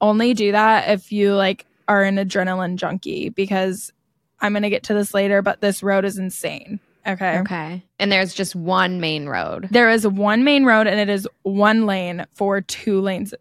only 0.00 0.34
do 0.34 0.52
that 0.52 0.88
if 0.90 1.12
you 1.12 1.34
like 1.34 1.66
are 1.88 2.02
an 2.02 2.16
adrenaline 2.16 2.76
junkie 2.76 3.28
because 3.28 3.92
I'm 4.40 4.52
going 4.52 4.62
to 4.62 4.70
get 4.70 4.82
to 4.84 4.94
this 4.94 5.14
later, 5.14 5.42
but 5.42 5.60
this 5.60 5.82
road 5.82 6.04
is 6.04 6.18
insane. 6.18 6.80
Okay. 7.06 7.38
Okay. 7.40 7.84
And 7.98 8.12
there's 8.12 8.34
just 8.34 8.54
one 8.54 9.00
main 9.00 9.26
road. 9.26 9.68
There 9.70 9.90
is 9.90 10.06
one 10.06 10.44
main 10.44 10.64
road 10.64 10.86
and 10.86 11.00
it 11.00 11.08
is 11.08 11.28
one 11.42 11.86
lane 11.86 12.26
for 12.34 12.60
two 12.60 13.00
lanes, 13.00 13.34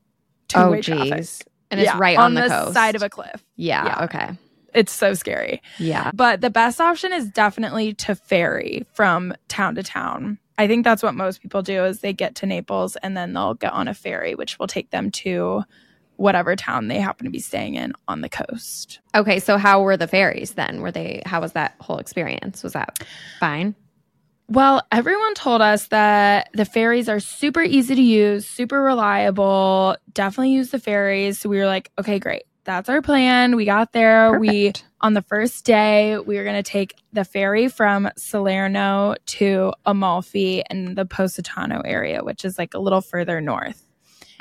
two 0.47 0.59
Oh 0.59 0.81
geez. 0.81 1.41
And 1.69 1.79
it's 1.79 1.95
right 1.95 2.17
on, 2.17 2.33
the, 2.33 2.47
coast. 2.47 2.73
side 2.73 2.95
of 2.95 3.01
a 3.01 3.09
cliff. 3.09 3.45
Yeah, 3.55 3.85
yeah. 3.85 4.03
okay. 4.03 4.29
It's 4.73 4.91
so 4.91 5.13
scary. 5.13 5.61
Yeah. 5.79 6.11
But 6.13 6.41
the 6.41 6.49
best 6.49 6.81
option 6.81 7.13
is 7.13 7.29
definitely 7.29 7.93
to 7.95 8.15
ferry 8.15 8.85
from 8.93 9.33
town 9.47 9.75
to 9.75 9.83
town. 9.83 10.37
I 10.57 10.67
think 10.67 10.83
that's 10.83 11.01
what 11.01 11.15
most 11.15 11.41
people 11.41 11.61
do 11.61 11.85
is 11.85 11.99
they 11.99 12.13
get 12.13 12.35
to 12.35 12.45
Naples 12.45 12.95
and 12.97 13.15
then 13.15 13.33
they'll 13.33 13.53
get 13.53 13.73
on 13.73 13.87
a 13.87 13.93
ferry 13.93 14.35
which 14.35 14.59
will 14.59 14.67
take 14.67 14.91
them 14.91 15.11
to 15.11 15.63
whatever 16.21 16.55
town 16.55 16.87
they 16.87 16.99
happen 16.99 17.25
to 17.25 17.31
be 17.31 17.39
staying 17.39 17.73
in 17.75 17.93
on 18.07 18.21
the 18.21 18.29
coast. 18.29 18.99
Okay, 19.15 19.39
so 19.39 19.57
how 19.57 19.81
were 19.81 19.97
the 19.97 20.07
ferries 20.07 20.51
then? 20.51 20.81
Were 20.81 20.91
they 20.91 21.23
how 21.25 21.41
was 21.41 21.53
that 21.53 21.75
whole 21.79 21.97
experience? 21.97 22.63
Was 22.63 22.73
that 22.73 23.03
fine? 23.39 23.75
Well, 24.47 24.85
everyone 24.91 25.33
told 25.33 25.61
us 25.61 25.87
that 25.87 26.49
the 26.53 26.65
ferries 26.65 27.09
are 27.09 27.19
super 27.19 27.61
easy 27.61 27.95
to 27.95 28.01
use, 28.01 28.45
super 28.45 28.81
reliable. 28.81 29.95
Definitely 30.13 30.51
use 30.51 30.71
the 30.71 30.79
ferries. 30.79 31.39
So 31.39 31.49
we 31.49 31.57
were 31.57 31.65
like, 31.65 31.89
okay, 31.97 32.19
great. 32.19 32.43
That's 32.65 32.89
our 32.89 33.01
plan. 33.01 33.55
We 33.55 33.65
got 33.65 33.93
there. 33.93 34.37
We 34.37 34.73
on 34.99 35.15
the 35.15 35.23
first 35.23 35.65
day, 35.65 36.19
we 36.19 36.37
were 36.37 36.43
going 36.43 36.61
to 36.61 36.69
take 36.69 36.95
the 37.11 37.25
ferry 37.25 37.67
from 37.69 38.09
Salerno 38.15 39.15
to 39.25 39.73
Amalfi 39.85 40.63
and 40.69 40.95
the 40.95 41.05
Positano 41.05 41.81
area, 41.83 42.23
which 42.23 42.45
is 42.45 42.59
like 42.59 42.75
a 42.75 42.79
little 42.79 43.01
further 43.01 43.41
north. 43.41 43.87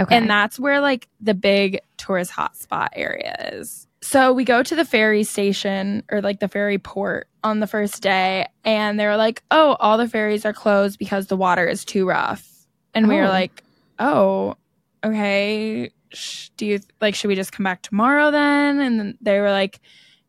Okay. 0.01 0.17
And 0.17 0.29
that's 0.31 0.59
where 0.59 0.81
like 0.81 1.09
the 1.21 1.35
big 1.35 1.81
tourist 1.99 2.33
hotspot 2.33 2.89
area 2.95 3.37
is. 3.53 3.87
So 4.03 4.33
we 4.33 4.45
go 4.45 4.63
to 4.63 4.75
the 4.75 4.85
ferry 4.87 5.25
station 5.25 6.03
or 6.11 6.23
like 6.23 6.41
the 6.41 6.49
ferry 6.49 6.79
port 6.79 7.29
on 7.45 7.61
the 7.61 7.67
first 7.67 8.01
day, 8.03 8.47
and 8.65 8.99
they 8.99 9.05
were 9.07 9.17
like, 9.17 9.43
oh, 9.51 9.77
all 9.79 9.99
the 9.99 10.09
ferries 10.09 10.45
are 10.47 10.55
closed 10.55 10.99
because 10.99 11.27
the 11.27 11.37
water 11.37 11.67
is 11.69 11.85
too 11.85 12.09
rough. 12.09 12.47
And 12.95 13.09
we 13.09 13.17
were 13.17 13.25
Oh. 13.27 13.29
like, 13.29 13.63
oh, 13.99 14.57
okay. 15.05 15.91
Sh- 16.13 16.49
Do 16.57 16.67
you 16.67 16.81
like, 17.01 17.15
should 17.15 17.29
we 17.29 17.35
just 17.35 17.53
come 17.53 17.65
back 17.65 17.83
tomorrow 17.83 18.31
then? 18.31 18.81
And 18.81 18.99
then 18.99 19.19
they 19.21 19.39
were 19.41 19.51
like, 19.51 19.81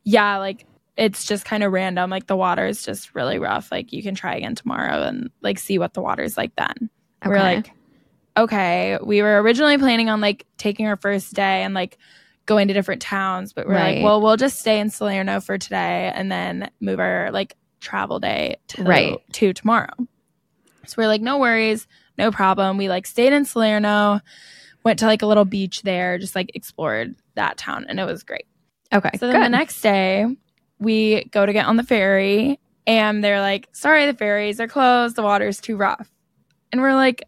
yeah, 0.03 0.37
like 0.37 0.65
it's 0.97 1.25
just 1.25 1.45
kind 1.45 1.63
of 1.63 1.71
random. 1.71 2.09
Like 2.09 2.27
the 2.27 2.35
water 2.35 2.65
is 2.67 2.83
just 2.83 3.15
really 3.15 3.39
rough. 3.39 3.71
Like 3.71 3.91
you 3.93 4.03
can 4.03 4.15
try 4.15 4.35
again 4.35 4.55
tomorrow 4.55 5.03
and 5.03 5.29
like 5.41 5.57
see 5.57 5.79
what 5.79 5.93
the 5.93 6.01
water's 6.01 6.37
like 6.37 6.55
then. 6.55 6.89
We're 7.25 7.37
like, 7.55 7.71
okay. 8.37 8.97
We 9.03 9.21
were 9.21 9.41
originally 9.41 9.77
planning 9.77 10.09
on 10.09 10.21
like 10.21 10.45
taking 10.57 10.87
our 10.87 10.97
first 10.97 11.33
day 11.33 11.63
and 11.63 11.73
like 11.73 11.97
going 12.45 12.67
to 12.67 12.73
different 12.73 13.01
towns, 13.01 13.53
but 13.53 13.67
we're 13.67 13.75
Right. 13.75 13.95
like, 13.97 14.03
well, 14.03 14.21
we'll 14.21 14.37
just 14.37 14.59
stay 14.59 14.79
in 14.79 14.89
Salerno 14.89 15.39
for 15.39 15.57
today 15.57 16.11
and 16.13 16.31
then 16.31 16.69
move 16.79 16.99
our 16.99 17.29
like 17.31 17.55
travel 17.79 18.19
day 18.19 18.57
to 18.69 18.83
Right. 18.83 19.17
to 19.33 19.53
tomorrow. 19.53 19.93
So 20.87 20.95
we're 20.97 21.07
like, 21.07 21.21
no 21.21 21.37
worries, 21.37 21.87
no 22.17 22.31
problem. 22.31 22.77
We 22.77 22.89
like 22.89 23.05
stayed 23.05 23.33
in 23.33 23.45
Salerno, 23.45 24.19
went 24.83 24.99
to 24.99 25.05
like 25.05 25.21
a 25.21 25.27
little 25.27 25.45
beach 25.45 25.83
there, 25.83 26.17
just 26.17 26.35
like 26.35 26.51
explored 26.55 27.15
that 27.35 27.57
town, 27.57 27.85
and 27.87 27.99
it 27.99 28.05
was 28.05 28.23
great. 28.23 28.45
okay. 28.93 29.11
So 29.17 29.27
then 29.31 29.41
the 29.41 29.49
next 29.49 29.79
day, 29.81 30.25
we 30.79 31.25
go 31.25 31.45
to 31.45 31.53
get 31.53 31.67
on 31.67 31.77
the 31.77 31.83
ferry, 31.83 32.59
and 32.87 33.23
they're 33.23 33.39
like, 33.41 33.69
"Sorry, 33.71 34.07
the 34.07 34.15
ferries 34.15 34.59
are 34.59 34.67
closed. 34.67 35.15
The 35.15 35.21
water's 35.21 35.61
too 35.61 35.75
rough." 35.77 36.09
And 36.71 36.81
we're 36.81 36.95
like, 36.95 37.23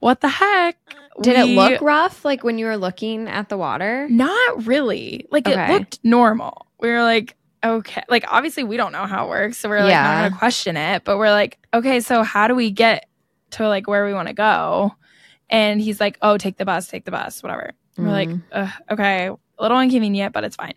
"What 0.00 0.20
the 0.20 0.28
heck?" 0.28 0.76
Did 1.22 1.36
it 1.36 1.44
look 1.54 1.80
rough 1.82 2.24
like 2.24 2.42
when 2.44 2.58
you 2.58 2.66
were 2.66 2.76
looking 2.76 3.28
at 3.28 3.48
the 3.48 3.56
water? 3.58 4.08
Not 4.10 4.66
really. 4.66 5.26
Like 5.30 5.46
Okay. 5.46 5.62
it 5.66 5.72
looked 5.72 5.98
normal. 6.02 6.66
We 6.80 6.88
were 6.90 7.02
like, 7.02 7.36
"Okay." 7.62 8.02
Like 8.08 8.24
obviously 8.28 8.64
we 8.64 8.76
don't 8.76 8.92
know 8.92 9.06
how 9.06 9.26
it 9.26 9.28
works, 9.28 9.58
so 9.58 9.68
we're 9.68 9.82
like 9.82 9.90
Yeah. 9.90 10.02
not 10.02 10.22
gonna 10.30 10.38
question 10.38 10.76
it. 10.76 11.04
But 11.04 11.18
we're 11.18 11.30
like, 11.30 11.58
"Okay, 11.74 12.00
so 12.00 12.22
how 12.22 12.48
do 12.48 12.54
we 12.54 12.70
get 12.70 13.06
to 13.52 13.68
like 13.68 13.86
where 13.86 14.04
we 14.06 14.12
want 14.14 14.28
to 14.28 14.34
go?" 14.34 14.94
And 15.50 15.80
he's 15.80 16.00
like, 16.00 16.16
"Oh, 16.22 16.38
take 16.38 16.56
the 16.56 16.64
bus. 16.64 16.86
Take 16.88 17.04
the 17.04 17.10
bus. 17.10 17.42
Whatever." 17.42 17.72
And 17.96 18.06
We're 18.06 18.12
like, 18.12 18.28
Mm. 18.30 18.72
Okay, 18.92 19.26
a 19.26 19.62
little 19.62 19.78
inconvenient, 19.80 20.32
but 20.32 20.44
it's 20.44 20.56
fine. 20.56 20.74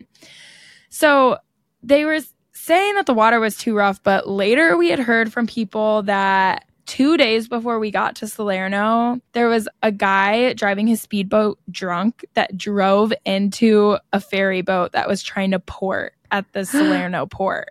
So 0.90 1.38
they 1.82 2.04
were 2.04 2.18
saying 2.52 2.94
that 2.96 3.06
the 3.06 3.14
water 3.14 3.40
was 3.40 3.56
too 3.56 3.74
rough, 3.74 4.02
but 4.02 4.28
later 4.28 4.76
we 4.76 4.90
had 4.90 4.98
heard 4.98 5.32
from 5.32 5.46
people 5.46 6.02
that 6.02 6.64
two 6.86 7.16
days 7.16 7.48
before 7.48 7.78
we 7.78 7.90
got 7.90 8.16
to 8.16 8.26
Salerno, 8.28 9.20
there 9.32 9.48
was 9.48 9.68
a 9.82 9.90
guy 9.92 10.52
driving 10.54 10.86
his 10.86 11.00
speedboat 11.00 11.58
drunk 11.70 12.24
that 12.34 12.56
drove 12.56 13.12
into 13.24 13.98
a 14.12 14.20
ferry 14.20 14.62
boat 14.62 14.92
that 14.92 15.08
was 15.08 15.22
trying 15.22 15.50
to 15.52 15.58
port 15.58 16.14
at 16.30 16.44
the 16.52 16.64
Salerno 16.64 17.26
port. 17.26 17.70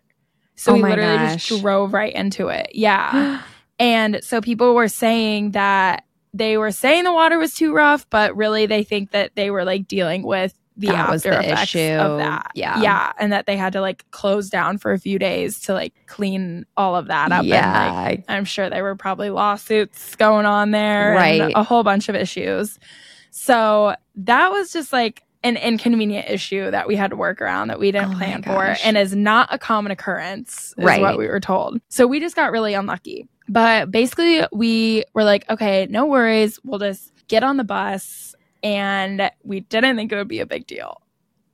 So 0.56 0.72
Oh 0.72 0.76
we 0.76 0.84
literally 0.84 1.18
gosh. 1.18 1.48
just 1.48 1.62
drove 1.62 1.94
right 1.94 2.14
into 2.14 2.48
it. 2.48 2.70
Yeah. 2.74 3.42
And 3.80 4.24
so 4.24 4.40
people 4.40 4.76
were 4.76 4.88
saying 4.88 5.52
that 5.52 6.06
they 6.32 6.58
were 6.58 6.72
saying 6.72 7.04
the 7.06 7.12
water 7.12 7.40
was 7.40 7.56
too 7.56 7.74
rough, 7.74 8.08
but 8.12 8.36
really 8.38 8.68
they 8.68 8.84
think 8.84 9.12
that 9.12 9.32
they 9.36 9.50
were 9.50 9.66
like 9.66 9.88
dealing 9.88 10.22
with 10.24 10.54
the 10.78 10.88
That 10.88 11.10
was 11.10 11.26
after 11.26 11.42
the 11.42 11.52
effects 11.54 11.76
issue. 11.76 11.94
of 12.00 12.18
that. 12.20 12.52
Yeah. 12.56 12.82
Yeah. 12.82 13.12
And 13.20 13.32
that 13.32 13.46
they 13.46 13.58
had 13.58 13.74
to 13.74 13.82
like 13.82 14.10
close 14.12 14.50
down 14.50 14.78
for 14.78 14.92
a 14.92 15.00
few 15.00 15.20
days 15.20 15.60
to 15.62 15.74
like 15.74 15.94
clean 16.08 16.66
all 16.78 16.96
of 16.96 17.08
that 17.08 17.32
up. 17.32 17.42
And 17.42 17.50
like 17.50 18.20
yeah. 18.28 18.36
I'm 18.36 18.46
sure 18.46 18.70
there 18.70 18.84
were 18.84 18.96
probably 18.96 19.30
lawsuits 19.30 20.16
going 20.16 20.46
on 20.46 20.72
there. 20.72 21.16
and 21.18 21.40
Right. 21.42 21.52
a 21.56 21.64
whole 21.64 21.84
bunch 21.84 22.10
of 22.10 22.16
issues. 22.16 22.80
So 23.32 23.96
that 24.16 24.52
was 24.52 24.72
just 24.72 24.94
like 24.94 25.24
an 25.44 25.58
inconvenient 25.58 26.30
issue 26.30 26.72
that 26.72 26.88
we 26.88 26.96
had 26.96 27.10
to 27.10 27.18
work 27.18 27.42
around 27.42 27.68
that 27.68 27.80
we 27.80 27.92
didn't 27.92 28.14
Oh 28.14 28.18
plan 28.18 28.42
for 28.44 28.76
and 28.86 28.98
is 28.98 29.14
not 29.14 29.50
a 29.52 29.58
common 29.58 29.92
occurrence, 29.92 30.74
is 30.78 30.86
Right. 30.86 31.02
what 31.02 31.18
we 31.18 31.28
were 31.28 31.40
told. 31.42 31.82
So 31.90 32.08
we 32.08 32.20
just 32.20 32.36
got 32.36 32.52
really 32.52 32.74
unlucky. 32.74 33.28
But 33.50 33.92
basically, 33.92 34.46
we 34.54 35.04
were 35.14 35.26
like, 35.26 35.44
okay, 35.50 35.86
no 35.90 36.06
worries. 36.06 36.60
We'll 36.64 36.80
just 36.80 37.12
get 37.28 37.44
on 37.44 37.58
the 37.58 37.66
bus. 37.66 38.34
And 38.64 39.30
we 39.44 39.60
didn't 39.62 39.96
think 39.98 40.12
it 40.12 40.16
would 40.16 40.28
be 40.28 40.40
a 40.40 40.46
big 40.46 40.66
deal. 40.68 41.02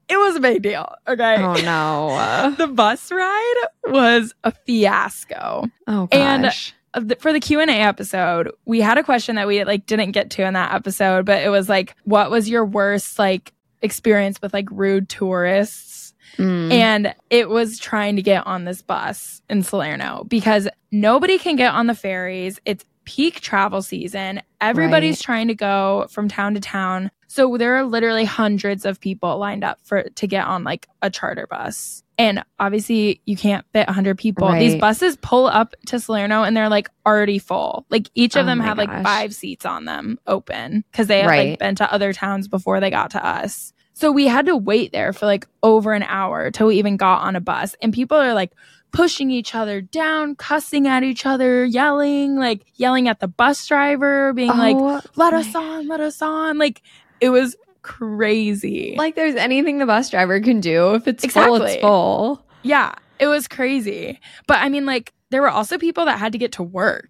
It 0.07 0.17
was 0.17 0.35
a 0.35 0.39
big 0.39 0.61
deal. 0.61 0.91
Okay. 1.07 1.35
Oh 1.37 1.53
no. 1.55 2.55
the 2.57 2.67
bus 2.67 3.11
ride 3.11 3.63
was 3.85 4.33
a 4.43 4.51
fiasco. 4.51 5.65
oh 5.87 6.07
And- 6.11 6.43
gosh. 6.43 6.73
Th- 6.95 7.19
For 7.19 7.31
the 7.31 7.39
Q&A 7.39 7.65
episode, 7.67 8.49
we 8.65 8.81
had 8.81 8.97
a 8.97 9.03
question 9.03 9.35
that 9.35 9.45
we 9.47 9.63
like 9.63 9.85
didn't 9.85 10.11
get 10.11 10.31
to 10.31 10.43
in 10.43 10.55
that 10.55 10.73
episode, 10.73 11.23
but 11.23 11.43
it 11.43 11.49
was 11.49 11.69
like 11.69 11.95
what 12.03 12.31
was 12.31 12.49
your 12.49 12.65
worst 12.65 13.19
like 13.19 13.53
experience 13.83 14.41
with 14.41 14.55
like 14.55 14.65
rude 14.71 15.07
tourists? 15.07 16.15
Mm. 16.37 16.71
And 16.71 17.15
it 17.29 17.47
was 17.47 17.77
trying 17.77 18.15
to 18.15 18.23
get 18.23 18.47
on 18.47 18.63
this 18.65 18.81
bus 18.81 19.43
in 19.51 19.61
Salerno 19.61 20.23
because 20.27 20.67
nobody 20.91 21.37
can 21.37 21.55
get 21.55 21.73
on 21.75 21.85
the 21.85 21.93
ferries. 21.95 22.59
It's 22.65 22.83
peak 23.09 23.41
travel 23.41 23.81
season. 23.81 24.39
Everybody's 24.61 25.15
Right. 25.17 25.23
trying 25.23 25.47
to 25.47 25.55
go 25.55 26.05
from 26.11 26.27
town 26.27 26.53
to 26.53 26.59
town. 26.59 27.09
So 27.27 27.57
there 27.57 27.75
are 27.77 27.83
literally 27.83 28.23
hundreds 28.25 28.85
of 28.85 28.99
people 28.99 29.37
lined 29.39 29.63
up 29.63 29.79
for 29.83 30.03
to 30.03 30.27
get 30.27 30.45
on 30.45 30.63
like 30.63 30.87
a 31.01 31.09
charter 31.09 31.47
bus. 31.49 32.03
And 32.19 32.43
obviously 32.59 33.21
you 33.25 33.35
can't 33.35 33.65
fit 33.73 33.87
100 33.87 34.17
people. 34.19 34.51
These 34.51 34.75
buses 34.75 35.17
pull 35.21 35.47
up 35.47 35.73
to 35.87 35.99
Salerno 35.99 36.43
and 36.43 36.55
they're 36.55 36.69
like 36.69 36.89
already 37.05 37.39
full. 37.39 37.85
Like 37.89 38.09
each 38.13 38.35
of 38.35 38.43
Oh 38.43 38.45
them 38.45 38.59
had 38.59 38.67
have 38.67 38.77
like 38.77 39.03
5 39.03 39.33
seats 39.33 39.65
on 39.65 39.85
them 39.85 40.19
open 40.27 40.83
cuz 40.93 41.07
they 41.07 41.21
had 41.21 41.27
Right. 41.27 41.49
like 41.51 41.59
been 41.59 41.75
to 41.75 41.91
other 41.91 42.13
towns 42.13 42.47
before 42.47 42.79
they 42.79 42.89
got 42.91 43.09
to 43.11 43.25
us. 43.25 43.73
So 43.93 44.11
we 44.11 44.27
had 44.27 44.45
to 44.45 44.55
wait 44.55 44.91
there 44.91 45.13
for 45.13 45.25
like 45.25 45.47
over 45.63 45.93
an 45.93 46.03
hour 46.03 46.51
till 46.51 46.67
we 46.67 46.75
even 46.77 46.95
got 46.97 47.21
on 47.21 47.35
a 47.35 47.41
bus. 47.41 47.75
And 47.81 47.91
people 47.91 48.17
are 48.17 48.33
like 48.33 48.51
pushing 48.91 49.29
each 49.31 49.53
other 49.55 49.81
down, 49.81 50.35
cussing 50.35 50.87
at 50.87 51.03
each 51.03 51.25
other, 51.25 51.63
yelling, 51.65 52.35
like 52.37 52.65
yelling 52.75 53.07
at 53.07 53.19
the 53.19 53.27
bus 53.27 53.65
driver, 53.67 54.33
being 54.33 54.49
like, 54.49 54.75
Oh 54.77 54.99
let 55.15 55.33
my 55.33 55.39
us 55.39 55.53
on, 55.55 55.87
let 55.87 55.99
us 56.01 56.21
on. 56.21 56.57
Like 56.57 56.81
it 57.19 57.29
was 57.29 57.55
crazy. 57.81 58.95
Like 58.97 59.15
there's 59.15 59.35
anything 59.35 59.77
the 59.77 59.85
bus 59.85 60.09
driver 60.09 60.39
can 60.39 60.59
do. 60.59 60.95
If 60.95 61.07
it's 61.07 61.25
full, 61.25 61.55
Exactly. 61.55 61.73
it's 61.73 61.81
full. 61.81 62.45
yeah, 62.63 62.93
it 63.19 63.27
was 63.27 63.47
crazy. 63.47 64.19
But 64.47 64.57
I 64.59 64.69
mean, 64.69 64.85
like, 64.85 65.13
there 65.31 65.41
were 65.41 65.49
also 65.49 65.77
people 65.77 66.05
that 66.05 66.17
had 66.17 66.31
to 66.31 66.37
get 66.37 66.53
to 66.53 66.63
work. 66.63 67.09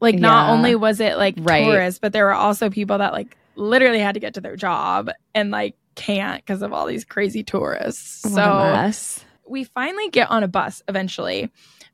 Like, 0.00 0.14
not 0.14 0.48
only 0.50 0.74
was 0.74 0.98
it 1.00 1.18
like 1.18 1.34
Right. 1.38 1.64
tourists, 1.64 1.98
but 2.00 2.12
there 2.12 2.24
were 2.24 2.32
also 2.34 2.70
people 2.70 2.98
that 2.98 3.12
like 3.12 3.36
literally 3.56 3.98
had 3.98 4.14
to 4.14 4.20
get 4.20 4.34
to 4.34 4.40
their 4.40 4.56
job 4.56 5.10
and 5.34 5.50
like 5.50 5.74
can't 5.94 6.42
because 6.42 6.62
of 6.62 6.72
all 6.72 6.86
these 6.86 7.04
crazy 7.04 7.42
tourists. 7.42 8.24
What 8.24 8.32
so. 8.32 9.22
We 9.50 9.64
finally 9.64 10.08
get 10.10 10.30
on 10.30 10.42
a 10.42 10.48
bus 10.48 10.82
eventually. 10.88 11.50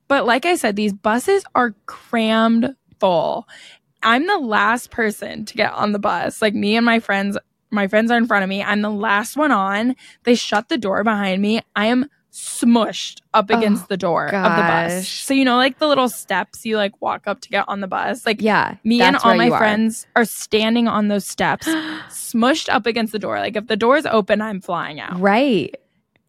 But 0.09 0.27
like 0.27 0.47
I 0.47 0.55
said, 0.57 0.77
these 0.77 0.93
buses 0.93 1.45
are 1.55 1.75
crammed 1.87 2.77
full. 3.01 3.49
I'm 4.03 4.27
the 4.27 4.39
last 4.39 4.91
person 4.91 5.45
to 5.47 5.55
get 5.55 5.73
on 5.73 5.93
the 5.93 5.99
bus. 5.99 6.41
Like 6.41 6.55
me 6.55 6.77
and 6.77 6.85
my 6.87 7.01
friends, 7.01 7.37
my 7.71 7.89
friends 7.89 8.11
are 8.13 8.17
in 8.19 8.27
front 8.27 8.45
of 8.45 8.49
me. 8.49 8.63
I'm 8.63 8.83
the 8.83 8.91
last 8.91 9.37
one 9.37 9.51
on. 9.51 9.97
They 10.25 10.35
shut 10.37 10.69
the 10.69 10.79
door 10.79 11.03
behind 11.03 11.43
me. 11.43 11.63
I 11.75 11.87
am 11.87 12.09
smushed 12.33 13.23
up 13.35 13.47
Oh, 13.51 13.57
against 13.57 13.89
the 13.89 13.97
door 13.97 14.27
of 14.27 14.33
the 14.57 14.63
bus. 14.63 15.09
So 15.09 15.33
you 15.33 15.45
know 15.45 15.57
like 15.57 15.79
the 15.79 15.89
little 15.89 16.09
steps 16.11 16.67
you 16.67 16.77
like 16.77 16.93
walk 17.01 17.27
up 17.27 17.41
to 17.41 17.49
get 17.49 17.65
on 17.67 17.81
the 17.81 17.89
bus? 17.89 18.27
Like 18.27 18.43
Yeah. 18.43 18.75
me 18.85 19.01
and 19.01 19.17
all 19.17 19.35
my 19.35 19.47
you 19.47 19.55
are. 19.55 19.59
friends 19.59 20.07
are 20.15 20.27
standing 20.27 20.87
on 20.87 21.09
those 21.09 21.27
steps, 21.27 21.67
smushed 22.11 22.69
up 22.69 22.85
against 22.87 23.13
the 23.13 23.19
door. 23.19 23.39
Like 23.41 23.57
if 23.57 23.67
the 23.67 23.77
door's 23.77 24.05
open, 24.07 24.41
I'm 24.43 24.61
flying 24.61 25.01
out. 25.01 25.19
right. 25.19 25.75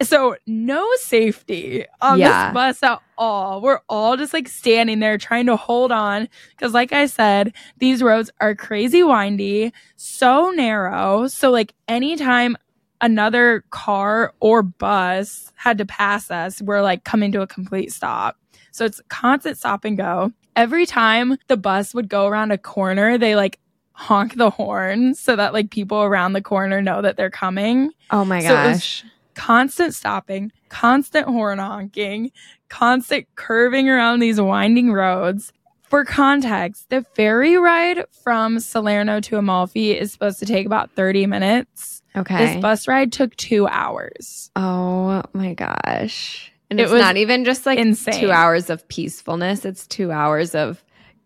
So 0.02 0.36
no 0.46 0.88
safety 0.98 1.86
on 2.02 2.20
Yeah. 2.20 2.50
this 2.50 2.54
bus 2.54 2.84
at 2.84 3.02
all. 3.18 3.62
We're 3.62 3.80
all 3.90 4.16
just 4.16 4.32
like 4.34 4.48
standing 4.48 5.00
there 5.00 5.18
trying 5.18 5.48
to 5.48 5.56
hold 5.56 5.92
on. 5.92 6.30
Cause 6.60 6.74
like 6.74 6.94
I 6.94 7.08
said, 7.08 7.54
these 7.80 8.04
roads 8.04 8.30
are 8.40 8.54
crazy 8.54 9.02
windy, 9.02 9.74
so 9.96 10.52
narrow. 10.52 11.28
So 11.28 11.50
like 11.50 11.74
anytime 11.88 12.58
another 13.02 13.64
car 13.72 14.34
or 14.40 14.62
bus 14.64 15.52
had 15.56 15.78
to 15.80 15.86
pass 15.86 16.30
us, 16.30 16.62
we're 16.62 16.82
like 16.82 17.04
coming 17.04 17.32
to 17.32 17.42
a 17.42 17.48
complete 17.48 17.92
stop. 17.92 18.38
So 18.72 18.86
it's 18.86 19.02
constant 19.10 19.58
stop 19.58 19.84
and 19.86 19.98
go. 19.98 20.32
Every 20.56 20.86
time 20.86 21.38
the 21.48 21.58
bus 21.58 21.94
would 21.96 22.10
go 22.10 22.28
around 22.28 22.52
a 22.52 22.58
corner, 22.58 23.18
they 23.18 23.36
like 23.36 23.60
honk 23.94 24.36
the 24.36 24.52
horn 24.52 25.16
so 25.16 25.36
that 25.36 25.54
like 25.54 25.72
people 25.72 26.04
around 26.04 26.34
the 26.34 26.42
corner 26.42 26.84
know 26.84 27.02
that 27.02 27.18
they're 27.18 27.32
coming 27.32 27.90
Oh 28.12 28.24
my 28.24 28.42
So 28.42 28.50
gosh. 28.50 29.04
Constant 29.38 29.94
stopping, 29.94 30.52
constant 30.70 31.28
horn 31.28 31.60
honking, 31.60 32.32
constant 32.70 33.28
curving 33.36 33.88
around 33.88 34.20
these 34.20 34.42
winding 34.42 34.92
roads. 34.92 35.54
For 35.84 36.04
context, 36.04 36.90
the 36.90 37.04
ferry 37.16 37.56
ride 37.56 38.04
from 38.24 38.60
Salerno 38.60 39.22
to 39.22 39.38
Amalfi 39.38 39.98
is 39.98 40.12
supposed 40.12 40.40
to 40.40 40.46
take 40.46 40.66
about 40.66 40.92
30 40.92 41.28
minutes. 41.28 42.02
okay. 42.16 42.48
This 42.56 42.62
bus 42.62 42.88
ride 42.90 43.14
took 43.14 43.36
two 43.38 43.68
hours. 43.68 44.52
oh 44.58 45.24
my 45.34 45.54
gosh. 45.54 46.52
And 46.70 46.80
It 46.80 46.84
it's 46.84 46.92
was 46.92 47.00
not 47.02 47.16
even 47.16 47.46
just 47.46 47.66
like 47.66 47.80
insane. 47.80 48.20
two 48.20 48.32
hours 48.32 48.70
of 48.70 48.86
peacefulness. 48.90 49.64
It's 49.64 49.88
two 49.88 50.12
hours 50.12 50.54
of 50.56 50.84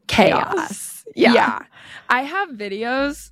Chaos. 0.08 0.54
chaos. 0.54 1.06
Yeah. 1.16 1.60
I 2.10 2.22
have 2.22 2.50
videos 2.50 3.32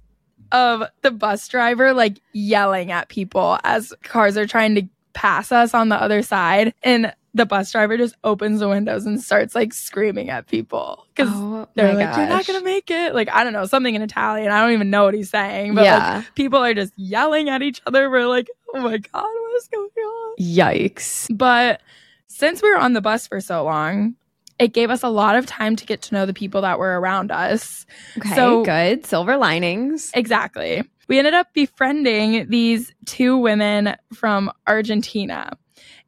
of 0.51 0.83
the 1.01 1.11
bus 1.11 1.47
driver 1.47 1.93
like 1.93 2.19
yelling 2.33 2.91
at 2.91 3.09
people 3.09 3.57
as 3.63 3.93
cars 4.03 4.37
are 4.37 4.47
trying 4.47 4.75
to 4.75 4.87
pass 5.13 5.51
us 5.51 5.73
on 5.73 5.89
the 5.89 6.01
other 6.01 6.21
side. 6.21 6.73
And 6.83 7.13
the 7.33 7.45
bus 7.45 7.71
driver 7.71 7.97
just 7.97 8.15
opens 8.23 8.59
the 8.59 8.67
windows 8.67 9.05
and 9.05 9.21
starts 9.21 9.53
like 9.53 9.73
screaming 9.73 10.29
at 10.29 10.47
people 10.47 11.05
because 11.13 11.31
Oh 11.31 11.67
they're 11.75 11.93
like, 11.93 12.17
"You're 12.17 12.27
not 12.27 12.47
gonna 12.47 12.63
make 12.63 12.89
it." 12.89 13.13
Like 13.13 13.29
I 13.29 13.43
don't 13.43 13.53
know 13.53 13.65
something 13.65 13.93
in 13.93 14.01
Italian. 14.01 14.51
I 14.51 14.61
don't 14.61 14.73
even 14.73 14.89
know 14.89 15.03
what 15.03 15.13
he's 15.13 15.29
saying, 15.29 15.75
but 15.75 15.85
like 16.15 16.35
people 16.35 16.59
are 16.59 16.73
just 16.73 16.93
yelling 16.97 17.49
at 17.49 17.61
each 17.61 17.81
other. 17.85 18.09
We're 18.09 18.27
like, 18.27 18.49
"Oh 18.73 18.81
my 18.81 18.97
god, 18.97 19.23
what 19.23 19.55
is 19.57 19.67
going 19.67 19.89
on?" 19.89 20.35
Yikes. 20.39 21.27
But 21.35 21.81
since 22.27 22.61
we 22.63 22.71
were 22.71 22.79
on 22.79 22.93
the 22.93 23.01
bus 23.01 23.27
for 23.27 23.41
so 23.41 23.63
long, 23.63 24.15
it 24.59 24.73
gave 24.73 24.89
us 24.89 25.03
a 25.03 25.09
lot 25.09 25.35
of 25.35 25.45
time 25.45 25.75
to 25.77 25.85
get 25.85 26.01
to 26.03 26.13
know 26.13 26.25
the 26.25 26.33
people 26.33 26.61
that 26.61 26.77
were 26.77 26.99
around 26.99 27.31
us. 27.31 27.85
Okay. 28.17 28.35
So- 28.35 28.63
good. 28.63 29.05
Silver 29.05 29.37
linings. 29.37 30.11
Exactly. 30.13 30.83
We 31.07 31.17
ended 31.17 31.33
up 31.33 31.51
befriending 31.53 32.49
these 32.49 32.93
two 33.05 33.37
women 33.37 33.95
from 34.13 34.51
Argentina. 34.67 35.57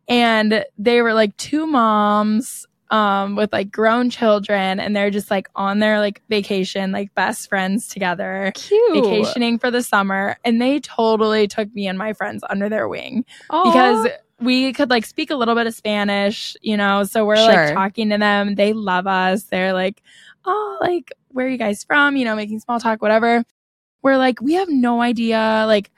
And 0.08 0.64
they 0.78 1.02
were 1.02 1.14
like 1.14 1.36
two 1.38 1.66
moms 1.66 2.68
um 2.92 3.38
with 3.38 3.54
like 3.54 3.72
grown 3.72 4.10
children 4.10 4.78
and 4.82 4.94
they're 4.94 5.10
just 5.10 5.32
like 5.32 5.48
on 5.56 5.80
their 5.80 6.00
like 6.00 6.22
vacation, 6.30 6.92
like 6.92 7.16
best 7.16 7.48
friends 7.48 7.88
together. 7.88 8.52
Cute. 8.54 8.94
Vacationing 9.06 9.58
for 9.58 9.72
the 9.72 9.82
summer, 9.82 10.36
and 10.44 10.62
they 10.62 10.82
totally 10.82 11.48
took 11.48 11.74
me 11.74 11.88
and 11.88 11.98
my 11.98 12.12
friends 12.12 12.44
under 12.50 12.68
their 12.68 12.90
wing 12.90 13.24
Aw. 13.50 13.64
because 13.64 14.08
we 14.41 14.73
could 14.73 14.89
like 14.89 15.06
speak 15.06 15.30
a 15.32 15.36
little 15.36 15.56
bit 15.56 15.67
of 15.67 15.73
Spanish, 15.73 16.56
you 16.62 16.75
know. 16.77 17.04
So 17.04 17.25
we're 17.25 17.36
Sure. 17.38 17.65
like 17.67 17.73
talking 17.73 18.10
to 18.10 18.17
them. 18.17 18.56
They 18.56 18.73
love 18.73 19.08
us. 19.08 19.43
They're 19.43 19.73
like, 19.73 20.01
oh, 20.45 20.77
like, 20.82 21.12
where 21.30 21.45
are 21.45 21.49
you 21.49 21.58
guys 21.58 21.84
from? 21.84 22.15
You 22.15 22.25
know, 22.25 22.36
making 22.36 22.60
small 22.60 22.80
talk, 22.80 23.01
whatever. 23.01 23.43
We're 24.01 24.17
like, 24.17 24.41
we 24.41 24.54
have 24.54 24.67
no 24.69 25.01
idea, 25.01 25.63
like, 25.67 25.91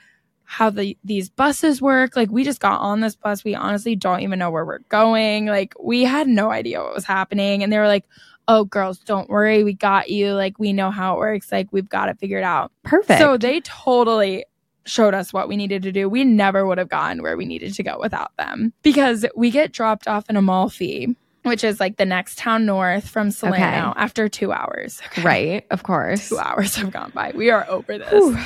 how 0.44 0.70
the 0.70 0.98
these 1.06 1.30
buses 1.30 1.82
work. 1.82 2.16
Like, 2.16 2.30
we 2.30 2.44
just 2.44 2.60
got 2.60 2.82
on 2.82 3.00
this 3.00 3.16
bus. 3.16 3.44
We 3.46 3.56
honestly 3.56 3.96
don't 3.96 4.20
even 4.22 4.38
know 4.40 4.52
where 4.52 4.66
we're 4.66 4.80
going. 4.90 5.46
Like, 5.46 5.74
we 5.82 6.04
had 6.04 6.28
no 6.28 6.52
idea 6.52 6.82
what 6.84 6.94
was 6.94 7.06
happening. 7.06 7.64
And 7.64 7.72
they 7.72 7.78
were 7.80 7.88
like, 7.88 8.06
oh, 8.50 8.66
girls, 8.66 9.00
don't 9.00 9.30
worry. 9.30 9.64
We 9.64 9.74
got 9.74 10.10
you. 10.10 10.34
Like, 10.34 10.60
we 10.60 10.74
know 10.74 10.92
how 10.92 11.16
it 11.16 11.20
works. 11.20 11.50
Like, 11.52 11.70
we've 11.72 11.88
got 11.88 12.10
it 12.10 12.20
figured 12.20 12.44
out. 12.44 12.72
perfect. 12.84 13.20
So 13.22 13.38
they 13.38 13.62
totally 13.62 14.44
showed 14.86 15.14
us 15.14 15.32
what 15.34 15.48
we 15.48 15.56
needed 15.58 15.82
to 15.84 15.92
do. 15.92 16.10
We 16.10 16.24
never 16.24 16.66
would 16.66 16.78
have 16.78 16.90
gotten 16.90 17.22
where 17.24 17.38
we 17.38 17.46
needed 17.46 17.74
to 17.76 17.84
go 17.84 17.98
without 18.00 18.36
them 18.38 18.74
because 18.84 19.26
we 19.36 19.50
get 19.52 19.72
dropped 19.72 20.08
off 20.08 20.30
in 20.30 20.36
Amalfi, 20.36 21.16
which 21.44 21.64
is 21.64 21.80
like 21.80 21.98
the 21.98 22.06
next 22.06 22.38
town 22.38 22.66
north 22.66 23.08
from 23.08 23.32
Salerno 23.32 23.56
Okay. 23.56 24.00
after 24.00 24.28
two 24.30 24.52
hours. 24.52 25.02
Okay. 25.08 25.22
right. 25.24 25.66
Of 25.72 25.84
course. 25.84 26.30
Two 26.30 26.38
hours 26.40 26.76
have 26.76 26.92
gone 26.92 27.12
by. 27.14 27.32
We 27.36 27.50
are 27.50 27.66
over 27.70 27.98
this. 27.98 28.12
Whew. 28.12 28.38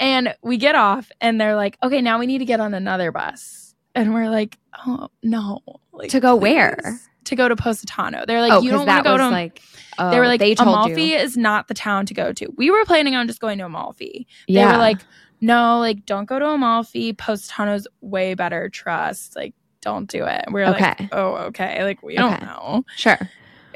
And 0.00 0.34
we 0.42 0.56
get 0.56 0.74
off 0.74 1.10
and 1.20 1.40
they're 1.40 1.56
like, 1.56 1.78
okay, 1.82 2.02
now 2.02 2.18
we 2.18 2.26
need 2.26 2.38
to 2.38 2.44
get 2.44 2.60
on 2.60 2.74
another 2.74 3.12
bus. 3.12 3.74
And 3.94 4.12
we're 4.12 4.28
like, 4.28 4.58
oh, 4.86 5.08
no. 5.22 5.60
Like, 5.92 6.10
To 6.10 6.20
go 6.20 6.36
please. 6.36 6.42
where? 6.42 7.00
To 7.24 7.36
go 7.36 7.48
to 7.48 7.54
Positano. 7.56 8.24
They're 8.26 8.40
like, 8.40 8.52
oh, 8.52 8.60
you 8.60 8.70
don't 8.70 8.86
want 8.86 9.04
to 9.04 9.08
go 9.10 9.16
to 9.16 9.28
like 9.30 9.62
oh, 9.98 10.10
they 10.10 10.18
were 10.18 10.26
like, 10.26 10.40
they 10.40 10.54
Amalfi 10.58 11.02
you. 11.04 11.16
is 11.16 11.36
not 11.36 11.68
the 11.68 11.74
town 11.74 12.04
to 12.06 12.14
go 12.14 12.32
to. 12.32 12.52
We 12.56 12.70
were 12.70 12.84
planning 12.84 13.14
on 13.14 13.28
just 13.28 13.40
going 13.40 13.58
to 13.58 13.64
Amalfi. 13.66 14.26
Yeah. 14.48 14.66
They 14.66 14.72
were 14.72 14.78
like, 14.78 14.98
no, 15.40 15.78
like, 15.78 16.06
don't 16.06 16.26
go 16.26 16.38
to 16.38 16.46
Amalfi. 16.48 17.12
Positano's 17.12 17.86
way 18.00 18.34
better. 18.34 18.68
Trust. 18.68 19.36
Like, 19.36 19.54
don't 19.80 20.08
do 20.08 20.24
it. 20.24 20.44
We 20.50 20.62
are 20.62 20.74
Okay. 20.74 20.94
like, 20.98 21.08
oh, 21.12 21.34
okay. 21.48 21.84
Like, 21.84 22.02
we 22.02 22.16
don't 22.16 22.40
know. 22.42 22.84
sure. 22.96 23.18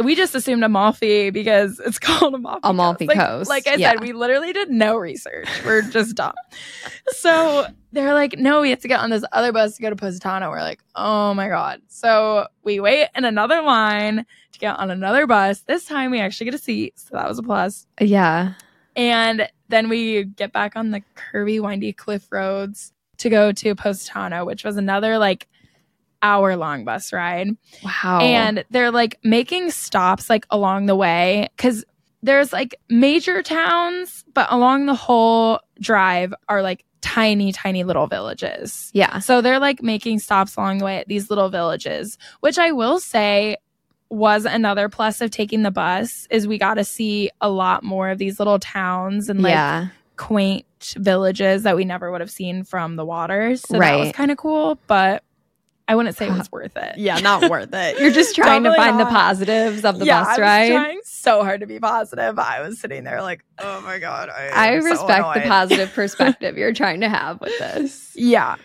we 0.02 0.14
just 0.14 0.34
assumed 0.34 0.62
Amalfi 0.64 1.30
because 1.30 1.80
it's 1.84 1.98
called 1.98 2.34
Amalfi. 2.34 2.60
Amalfi 2.64 3.06
Coast. 3.08 3.48
Like, 3.50 3.66
like 3.66 3.74
I 3.74 3.78
yeah. 3.78 3.90
said, 3.92 4.00
we 4.00 4.12
literally 4.12 4.52
did 4.52 4.70
no 4.70 4.96
research. 4.96 5.48
We're 5.64 5.82
just 5.82 6.14
dumb. 6.16 6.32
so 7.08 7.66
they're 7.92 8.14
like, 8.14 8.38
no, 8.38 8.60
we 8.60 8.70
have 8.70 8.80
to 8.80 8.88
get 8.88 9.00
on 9.00 9.10
this 9.10 9.24
other 9.32 9.52
bus 9.52 9.76
to 9.76 9.82
go 9.82 9.90
to 9.90 9.96
Positano. 9.96 10.50
We're 10.50 10.60
like, 10.60 10.80
oh 10.94 11.34
my 11.34 11.48
God. 11.48 11.80
So 11.88 12.46
we 12.62 12.80
wait 12.80 13.08
in 13.14 13.24
another 13.24 13.60
line 13.60 14.24
to 14.52 14.58
get 14.58 14.78
on 14.78 14.90
another 14.90 15.26
bus. 15.26 15.60
This 15.60 15.84
time 15.84 16.10
we 16.10 16.20
actually 16.20 16.44
get 16.46 16.54
a 16.54 16.58
seat. 16.58 16.98
So 16.98 17.08
that 17.12 17.28
was 17.28 17.38
a 17.38 17.42
plus. 17.42 17.86
Yeah. 18.00 18.54
And 18.96 19.48
then 19.68 19.88
we 19.88 20.24
get 20.24 20.52
back 20.52 20.76
on 20.76 20.90
the 20.90 21.02
curvy, 21.14 21.60
windy 21.60 21.92
cliff 21.92 22.26
roads 22.30 22.92
to 23.18 23.30
go 23.30 23.52
to 23.52 23.74
Positano, 23.74 24.44
which 24.44 24.64
was 24.64 24.76
another 24.76 25.18
like 25.18 25.48
hour 26.22 26.56
long 26.56 26.84
bus 26.84 27.12
ride. 27.12 27.56
Wow. 27.84 28.20
And 28.20 28.64
they're 28.70 28.90
like 28.90 29.18
making 29.22 29.70
stops 29.70 30.28
like 30.28 30.46
along 30.50 30.86
the 30.86 30.96
way 30.96 31.48
because 31.56 31.84
there's 32.22 32.52
like 32.52 32.74
major 32.88 33.42
towns, 33.42 34.24
but 34.34 34.48
along 34.50 34.86
the 34.86 34.94
whole 34.94 35.60
drive 35.80 36.34
are 36.48 36.62
like 36.62 36.84
tiny, 37.00 37.52
tiny 37.52 37.84
little 37.84 38.08
villages. 38.08 38.90
yeah. 38.92 39.20
So 39.20 39.40
they're 39.40 39.60
like 39.60 39.82
making 39.82 40.18
stops 40.18 40.56
along 40.56 40.78
the 40.78 40.84
way 40.84 40.98
at 40.98 41.08
these 41.08 41.30
little 41.30 41.48
villages, 41.48 42.18
which 42.40 42.58
I 42.58 42.72
will 42.72 42.98
say 42.98 43.56
was 44.10 44.44
another 44.44 44.88
plus 44.88 45.20
of 45.20 45.30
taking 45.30 45.62
the 45.62 45.70
bus 45.70 46.26
is 46.30 46.46
we 46.46 46.58
got 46.58 46.74
to 46.74 46.84
see 46.84 47.30
a 47.40 47.50
lot 47.50 47.82
more 47.82 48.10
of 48.10 48.18
these 48.18 48.38
little 48.38 48.58
towns 48.58 49.28
and 49.28 49.42
like 49.42 49.52
yeah. 49.52 49.88
quaint 50.16 50.64
villages 50.96 51.64
that 51.64 51.76
we 51.76 51.84
never 51.84 52.10
would 52.10 52.20
have 52.20 52.30
seen 52.30 52.64
from 52.64 52.96
the 52.96 53.04
water. 53.04 53.56
So 53.56 53.78
that 53.78 53.98
was 53.98 54.12
kind 54.12 54.30
of 54.30 54.38
cool, 54.38 54.78
but 54.86 55.22
I 55.88 55.94
wouldn't 55.94 56.16
say 56.16 56.28
it 56.28 56.32
was 56.32 56.52
worth 56.52 56.76
it. 56.76 56.98
Yeah, 56.98 57.18
not 57.18 57.50
worth 57.50 57.72
it. 57.72 57.98
You're 57.98 58.10
just 58.10 58.34
trying 58.34 58.62
to 58.62 58.70
Definitely 58.70 58.90
find 58.90 59.00
the 59.00 59.06
positives 59.06 59.84
of 59.84 59.98
the 59.98 60.04
yeah, 60.04 60.20
bus 60.20 60.28
I 60.28 60.30
was 60.32 60.38
ride. 60.38 60.70
trying 60.70 61.00
so 61.04 61.42
hard 61.42 61.60
to 61.60 61.66
be 61.66 61.80
positive. 61.80 62.38
I 62.38 62.60
was 62.60 62.78
sitting 62.78 63.04
there 63.04 63.22
like, 63.22 63.44
oh 63.58 63.80
my 63.80 63.98
god, 63.98 64.28
I, 64.28 64.48
I 64.48 64.66
am 64.72 64.82
so 64.82 64.90
respect 64.90 65.34
the 65.34 65.40
positive 65.48 65.92
perspective 65.92 66.58
you're 66.58 66.74
trying 66.74 67.00
to 67.00 67.08
have 67.08 67.40
with 67.40 67.58
this. 67.58 68.12
Yeah. 68.14 68.56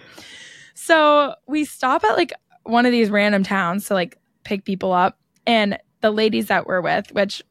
So 0.73 1.35
we 1.47 1.63
stop 1.63 2.03
at 2.03 2.17
like 2.17 2.33
one 2.63 2.85
of 2.85 2.91
these 2.91 3.09
random 3.09 3.43
towns 3.43 3.87
to 3.87 3.93
like 3.93 4.17
pick 4.43 4.65
people 4.65 4.91
up, 4.91 5.17
and 5.45 5.77
the 6.01 6.11
ladies 6.11 6.47
that 6.47 6.67
we're 6.67 6.81
with, 6.81 7.11
which 7.13 7.41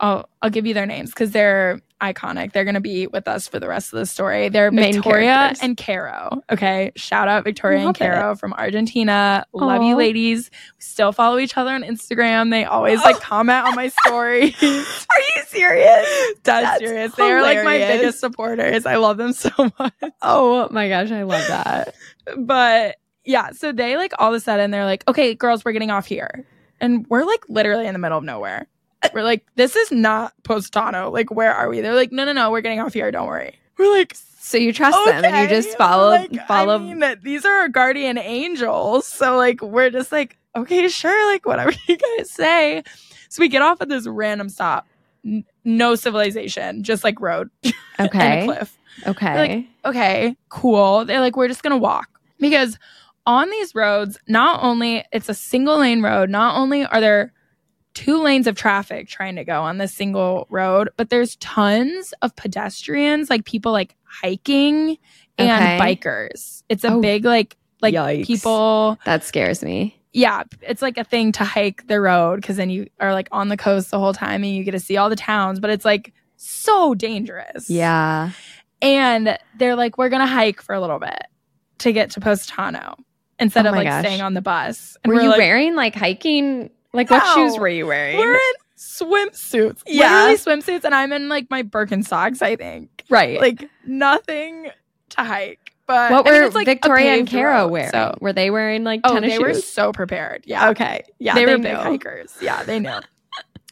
I'll 0.00 0.28
I'll 0.42 0.50
give 0.50 0.66
you 0.66 0.74
their 0.74 0.86
names 0.86 1.10
because 1.10 1.32
they're 1.32 1.80
iconic. 2.00 2.52
They're 2.52 2.64
gonna 2.64 2.80
be 2.80 3.08
with 3.08 3.26
us 3.26 3.48
for 3.48 3.58
the 3.58 3.66
rest 3.66 3.92
of 3.92 3.98
the 3.98 4.06
story. 4.06 4.48
They're 4.48 4.70
Main 4.70 4.94
Victoria 4.94 5.32
characters. 5.34 5.58
and 5.62 5.76
Caro. 5.76 6.42
Okay, 6.50 6.92
shout 6.94 7.26
out 7.26 7.42
Victoria 7.42 7.78
and 7.78 7.86
Love 7.86 7.98
Caro 7.98 8.36
from 8.36 8.52
Argentina. 8.52 9.44
Love 9.52 9.82
you, 9.82 9.96
ladies. 9.96 10.50
We 10.52 10.80
still 10.82 11.10
follow 11.10 11.38
each 11.38 11.56
other 11.56 11.70
on 11.72 11.82
Instagram. 11.82 12.50
They 12.50 12.64
always 12.64 13.00
like 13.00 13.20
comment 13.20 13.66
on 13.66 13.74
my 13.74 13.88
stories. 13.88 14.54
Are 14.62 14.70
you 14.70 15.42
serious? 15.48 16.06
That's 16.44 16.78
serious. 16.78 17.14
They 17.16 17.32
are 17.32 17.42
like 17.42 17.64
my 17.64 17.78
biggest 17.78 18.20
supporters. 18.20 18.86
I 18.86 18.96
love 18.96 19.16
them 19.16 19.32
so 19.32 19.50
much. 19.78 19.92
Oh 20.22 20.68
my 20.70 20.88
gosh, 20.88 21.10
I 21.10 21.24
love 21.24 21.46
that. 21.48 21.94
but 22.36 22.96
yeah, 23.24 23.50
so 23.50 23.72
they 23.72 23.96
like 23.96 24.12
all 24.20 24.32
of 24.32 24.36
a 24.36 24.40
sudden 24.40 24.70
they're 24.70 24.84
like, 24.84 25.02
okay, 25.08 25.34
girls, 25.34 25.64
we're 25.64 25.72
getting 25.72 25.90
off 25.90 26.06
here. 26.06 26.46
And 26.80 27.06
we're 27.08 27.24
like 27.24 27.44
literally 27.48 27.86
in 27.86 27.92
the 27.92 27.98
middle 27.98 28.18
of 28.18 28.24
nowhere. 28.24 28.66
We're 29.14 29.22
like, 29.22 29.44
this 29.54 29.76
is 29.76 29.92
not 29.92 30.32
Positano. 30.42 31.10
Like, 31.10 31.30
where 31.30 31.54
are 31.54 31.68
we? 31.68 31.80
They're 31.80 31.94
like, 31.94 32.12
no, 32.12 32.24
no, 32.24 32.32
no, 32.32 32.50
we're 32.50 32.60
getting 32.60 32.80
off 32.80 32.94
here. 32.94 33.10
Don't 33.10 33.26
worry. 33.28 33.54
We're 33.78 33.92
like, 33.96 34.14
So 34.14 34.58
you 34.58 34.72
trust 34.72 34.98
them 35.04 35.24
and 35.24 35.36
you 35.36 35.48
just 35.48 35.76
follow 35.78 36.10
Like, 36.10 36.46
follow 36.46 36.76
I 36.76 36.78
mean, 36.78 36.98
that 37.00 37.22
these 37.22 37.44
are 37.44 37.52
our 37.52 37.68
guardian 37.68 38.18
angels. 38.18 39.06
So 39.06 39.36
like, 39.36 39.62
we're 39.62 39.90
just 39.90 40.10
like, 40.10 40.36
okay, 40.56 40.88
sure, 40.88 41.32
like 41.32 41.46
whatever 41.46 41.72
you 41.88 41.96
guys 41.96 42.30
say. 42.30 42.82
So 43.28 43.40
we 43.40 43.48
get 43.48 43.62
off 43.62 43.80
at 43.80 43.88
this 43.88 44.06
random 44.06 44.48
stop. 44.48 44.86
N- 45.24 45.44
no 45.64 45.94
civilization, 45.94 46.82
just 46.82 47.04
like 47.04 47.20
road 47.20 47.50
and 47.64 47.74
a 47.98 48.04
Okay. 48.06 48.44
cliff 48.46 48.76
Okay. 49.06 49.34
Like, 49.58 49.66
okay, 49.84 50.36
cool. 50.48 51.04
They're 51.04 51.20
like, 51.20 51.36
we're 51.36 51.46
just 51.48 51.62
gonna 51.62 51.76
walk 51.78 52.08
because 52.40 52.78
on 53.28 53.48
these 53.50 53.74
roads, 53.76 54.18
not 54.26 54.62
only 54.64 55.04
it's 55.12 55.28
a 55.28 55.34
single 55.34 55.78
lane 55.78 56.02
road, 56.02 56.30
not 56.30 56.56
only 56.56 56.84
are 56.84 57.00
there 57.00 57.32
two 57.94 58.20
lanes 58.22 58.46
of 58.46 58.56
traffic 58.56 59.06
trying 59.08 59.36
to 59.36 59.44
go 59.44 59.62
on 59.62 59.78
this 59.78 59.92
single 59.94 60.46
road, 60.50 60.88
but 60.96 61.10
there's 61.10 61.36
tons 61.36 62.14
of 62.22 62.34
pedestrians, 62.36 63.28
like 63.30 63.44
people 63.44 63.70
like 63.72 63.94
hiking 64.04 64.96
and 65.36 65.50
Okay. 65.50 65.78
bikers. 65.78 66.62
It's 66.68 66.84
a 66.84 66.92
Oh, 66.94 67.00
big 67.00 67.24
like 67.24 67.56
like 67.82 67.94
yikes. 67.94 68.26
people 68.26 68.98
that 69.04 69.22
scares 69.24 69.62
me. 69.62 70.00
yeah, 70.12 70.42
it's 70.62 70.80
like 70.82 70.96
a 70.98 71.04
thing 71.04 71.30
to 71.32 71.44
hike 71.44 71.86
the 71.86 72.00
road 72.00 72.40
because 72.40 72.56
then 72.56 72.70
you 72.70 72.88
are 72.98 73.12
like 73.12 73.28
on 73.30 73.48
the 73.48 73.56
coast 73.56 73.90
the 73.90 73.98
whole 74.00 74.12
time 74.14 74.42
and 74.42 74.52
you 74.54 74.64
get 74.64 74.72
to 74.72 74.80
see 74.80 74.96
all 74.96 75.08
the 75.10 75.16
towns, 75.16 75.60
but 75.60 75.70
it's 75.70 75.84
like 75.84 76.12
so 76.36 76.94
dangerous. 76.94 77.68
Yeah. 77.68 78.30
And 78.80 79.38
they're 79.58 79.76
like, 79.76 79.98
we're 79.98 80.08
going 80.08 80.20
to 80.22 80.26
hike 80.32 80.62
for 80.62 80.74
a 80.74 80.80
little 80.80 80.98
bit 81.00 81.22
to 81.78 81.92
get 81.92 82.10
to 82.12 82.20
Positano 82.20 82.96
instead 83.40 83.66
Oh 83.66 83.70
of 83.70 83.74
like 83.74 83.86
gosh. 83.86 84.04
staying 84.04 84.20
on 84.22 84.34
the 84.34 84.40
bus. 84.42 84.96
And 85.04 85.10
Were 85.12 85.16
we're 85.16 85.22
you 85.22 85.28
like, 85.30 85.38
wearing 85.38 85.74
like 85.76 85.94
hiking? 85.94 86.70
Like 86.92 87.10
what 87.10 87.24
shoes 87.34 87.58
were 87.58 87.68
you 87.68 87.86
wearing? 87.86 88.16
we're 88.18 88.34
in 88.34 88.40
swimsuits. 88.76 89.82
Yeah. 89.86 90.26
Literally 90.26 90.36
swimsuits. 90.62 90.84
And 90.84 90.94
I'm 90.94 91.12
in 91.12 91.28
like 91.28 91.50
my 91.50 91.62
Birkenstocks, 91.62 92.42
I 92.42 92.56
think. 92.56 93.04
right. 93.10 93.40
Like 93.40 93.68
nothing 93.86 94.70
to 95.10 95.22
hike. 95.24 95.72
But 95.86 96.10
what 96.12 96.28
I 96.28 96.32
mean, 96.32 96.42
were 96.42 96.50
like, 96.50 96.66
Victoria 96.66 97.12
and 97.14 97.32
road, 97.32 97.68
wearing? 97.70 97.90
So. 97.90 98.16
Were 98.20 98.32
they 98.34 98.50
wearing 98.50 98.84
like 98.84 99.00
Oh, 99.04 99.14
tennis 99.14 99.32
they 99.32 99.38
were 99.38 99.54
so 99.54 99.90
prepared. 99.92 100.44
Yeah. 100.46 100.70
Okay. 100.70 101.02
Yeah. 101.18 101.34
they, 101.34 101.46
were 101.46 101.56
knew. 101.56 101.62
big 101.64 101.76
hikers. 101.76 102.36
Yeah, 102.42 102.62
they 102.62 102.78
knew. 102.78 102.98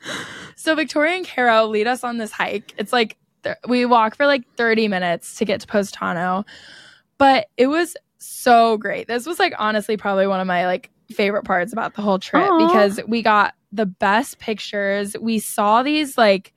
so 0.56 0.74
Victoria 0.74 1.16
and 1.16 1.26
Caro 1.28 1.66
lead 1.66 1.86
us 1.86 2.04
on 2.04 2.16
this 2.18 2.32
hike. 2.32 2.74
It's 2.78 2.92
like 2.92 3.16
th- 3.42 3.56
we 3.68 3.84
walk 3.84 4.16
for 4.16 4.26
like 4.26 4.44
30 4.56 4.88
minutes 4.88 5.36
to 5.36 5.44
get 5.44 5.60
to 5.60 5.66
Positano, 5.66 6.44
but 7.18 7.48
it 7.56 7.66
was 7.66 7.96
so 8.18 8.76
great. 8.76 9.06
This 9.06 9.26
was 9.26 9.38
like 9.38 9.54
honestly 9.58 9.96
probably 9.96 10.26
one 10.26 10.40
of 10.40 10.46
my 10.46 10.66
like 10.66 10.90
favorite 11.12 11.44
parts 11.44 11.72
about 11.72 11.94
the 11.94 12.02
whole 12.02 12.18
trip 12.18 12.42
Aw. 12.42 12.58
because 12.58 13.00
we 13.06 13.22
got 13.22 13.54
the 13.72 13.86
best 13.86 14.38
pictures. 14.38 15.16
We 15.20 15.38
saw 15.38 15.82
these 15.82 16.16
like 16.18 16.52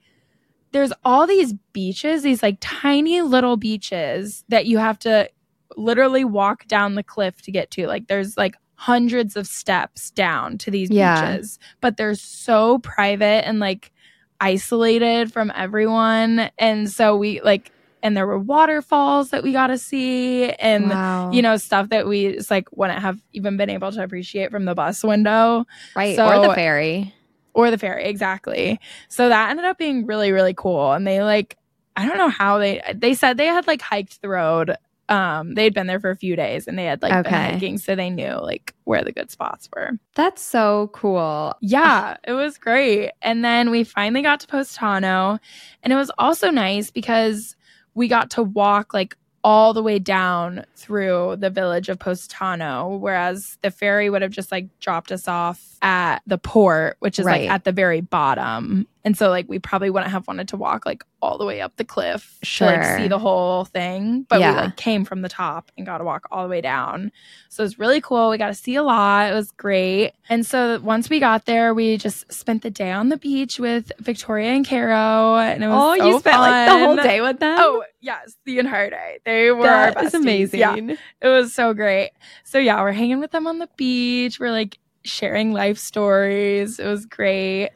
there's 0.71 0.93
all 1.03 1.25
these 1.25 1.53
beaches, 1.73 2.21
these 2.21 2.43
like 2.43 2.57
tiny 2.59 3.21
little 3.21 3.57
beaches 3.57 4.43
that 4.49 4.65
you 4.67 4.77
have 4.77 4.99
to 4.99 5.29
literally 5.75 6.23
walk 6.23 6.67
down 6.67 6.95
the 6.95 7.03
cliff 7.03 7.41
to 7.43 7.51
get 7.51 7.71
to. 7.71 7.87
Like 7.87 8.07
there's 8.07 8.37
like 8.37 8.55
hundreds 8.75 9.35
of 9.35 9.47
steps 9.47 10.11
down 10.11 10.57
to 10.59 10.71
these 10.71 10.89
Yeah. 10.89 11.31
beaches, 11.35 11.59
but 11.81 11.97
they're 11.97 12.15
so 12.15 12.79
private 12.79 13.45
and 13.47 13.59
like 13.59 13.91
isolated 14.39 15.33
from 15.33 15.51
everyone. 15.55 16.49
And 16.57 16.89
so 16.89 17.15
we 17.17 17.41
like, 17.41 17.71
and 18.01 18.15
there 18.15 18.25
were 18.27 18.39
waterfalls 18.39 19.29
that 19.31 19.43
we 19.43 19.51
got 19.51 19.67
to 19.67 19.77
see 19.77 20.49
and 20.51 20.89
wow. 20.89 21.31
you 21.31 21.41
know 21.41 21.57
stuff 21.57 21.89
that 21.89 22.07
we 22.07 22.33
just 22.33 22.51
like 22.51 22.67
wouldn't 22.75 22.99
have 22.99 23.19
even 23.33 23.57
been 23.57 23.69
able 23.69 23.91
to 23.91 24.01
appreciate 24.03 24.51
from 24.51 24.65
the 24.65 24.75
bus 24.75 25.03
window 25.03 25.65
right. 25.95 26.15
so- 26.15 26.27
or 26.27 26.47
the 26.47 26.53
ferry. 26.53 27.13
or 27.53 27.71
the 27.71 27.77
ferry 27.77 28.05
exactly 28.05 28.79
so 29.07 29.29
that 29.29 29.49
ended 29.49 29.65
up 29.65 29.77
being 29.77 30.05
really 30.05 30.31
really 30.31 30.53
cool 30.53 30.91
and 30.93 31.05
they 31.05 31.21
like 31.21 31.57
i 31.95 32.07
don't 32.07 32.17
know 32.17 32.29
how 32.29 32.57
they 32.57 32.81
they 32.95 33.13
said 33.13 33.37
they 33.37 33.47
had 33.47 33.67
like 33.67 33.81
hiked 33.81 34.21
the 34.21 34.29
road 34.29 34.75
um 35.09 35.55
they'd 35.55 35.73
been 35.73 35.87
there 35.87 35.99
for 35.99 36.11
a 36.11 36.15
few 36.15 36.35
days 36.35 36.67
and 36.67 36.77
they 36.77 36.85
had 36.85 37.01
like 37.01 37.23
been 37.23 37.33
hiking 37.33 37.77
so 37.79 37.95
they 37.95 38.11
knew 38.11 38.39
like 38.43 38.75
where 38.83 39.03
the 39.03 39.11
good 39.11 39.31
spots 39.31 39.67
were 39.75 39.91
That's 40.15 40.41
so 40.41 40.91
cool. 40.93 41.55
yeah 41.61 42.17
it 42.23 42.33
was 42.33 42.57
great 42.59 43.11
and 43.23 43.43
then 43.43 43.71
we 43.71 43.83
finally 43.83 44.21
got 44.21 44.39
to 44.41 44.47
positano 44.47 45.39
and 45.81 45.91
it 45.91 45.95
was 45.95 46.11
also 46.19 46.51
nice 46.51 46.91
because 46.91 47.55
we 47.99 48.07
got 48.07 48.29
to 48.31 48.41
walk 48.43 48.93
like 48.93 49.17
all 49.43 49.73
the 49.73 49.83
way 49.83 49.99
down 49.99 50.65
through 50.77 51.35
the 51.37 51.49
village 51.49 51.89
of 51.89 51.99
Positano, 51.99 52.95
whereas 52.95 53.57
the 53.61 53.71
ferry 53.71 54.09
would 54.09 54.21
have 54.21 54.31
just 54.31 54.53
like 54.53 54.67
dropped 54.79 55.11
us 55.11 55.27
off 55.27 55.61
at 55.81 56.19
the 56.25 56.37
port, 56.37 56.95
which 56.99 57.19
is 57.19 57.25
Right. 57.25 57.41
like 57.41 57.49
at 57.49 57.65
the 57.65 57.73
very 57.73 57.99
bottom. 57.99 58.87
And 59.05 59.17
so 59.17 59.29
like 59.29 59.47
we 59.47 59.59
probably 59.59 59.89
wouldn't 59.89 60.11
have 60.11 60.27
wanted 60.27 60.49
to 60.49 60.57
walk 60.57 60.85
like 60.85 61.05
all 61.21 61.37
the 61.37 61.45
way 61.45 61.61
up 61.61 61.75
the 61.77 61.85
cliff 61.85 62.37
to 62.57 62.65
like 62.65 62.83
see 62.97 63.07
the 63.07 63.17
whole 63.17 63.63
thing. 63.63 64.25
But 64.27 64.41
Yeah. 64.41 64.51
we 64.51 64.57
like 64.63 64.75
came 64.75 65.05
from 65.05 65.21
the 65.21 65.29
top 65.29 65.71
and 65.77 65.85
got 65.85 65.99
to 65.99 66.03
walk 66.03 66.27
all 66.31 66.43
the 66.43 66.49
way 66.49 66.59
down. 66.59 67.11
So 67.47 67.63
it 67.63 67.65
was 67.65 67.79
really 67.79 68.01
cool. 68.01 68.29
We 68.29 68.37
got 68.37 68.47
to 68.47 68.53
see 68.53 68.75
a 68.75 68.83
lot. 68.83 69.31
It 69.31 69.33
was 69.35 69.51
great. 69.51 70.11
And 70.27 70.45
so 70.45 70.79
once 70.81 71.09
we 71.09 71.19
got 71.21 71.45
there, 71.45 71.73
we 71.73 71.95
just 71.97 72.31
spent 72.31 72.61
the 72.61 72.69
day 72.69 72.91
on 72.91 73.07
the 73.07 73.15
beach 73.17 73.57
with 73.57 73.89
Victoria 73.99 74.49
and 74.51 74.67
Caro. 74.67 75.37
And 75.37 75.63
it 75.63 75.67
was 75.67 75.77
Oh, 75.79 75.97
so 75.97 76.05
you 76.07 76.19
spent 76.19 76.39
like 76.41 76.67
the 76.69 76.85
whole 76.85 76.95
day 76.97 77.21
with 77.21 77.39
them? 77.39 77.57
Oh 77.59 77.83
yes, 78.01 78.35
the 78.43 78.59
entire 78.59 78.89
day. 78.89 79.19
They 79.23 79.51
were 79.51 79.65
our 79.67 79.91
that 79.93 79.97
besties. 79.97 80.13
amazing. 80.13 80.59
Yeah, 80.59 80.75
it 80.75 81.27
was 81.27 81.53
so 81.53 81.73
great. 81.73 82.11
So 82.43 82.57
yeah, 82.59 82.81
we're 82.81 82.91
hanging 82.91 83.19
with 83.21 83.31
them 83.31 83.47
on 83.47 83.59
the 83.59 83.69
beach. 83.77 84.41
We're 84.41 84.51
like 84.51 84.77
sharing 85.05 85.53
life 85.53 85.77
stories. 85.77 86.79
It 86.79 86.87
was 86.87 87.05
great. 87.05 87.69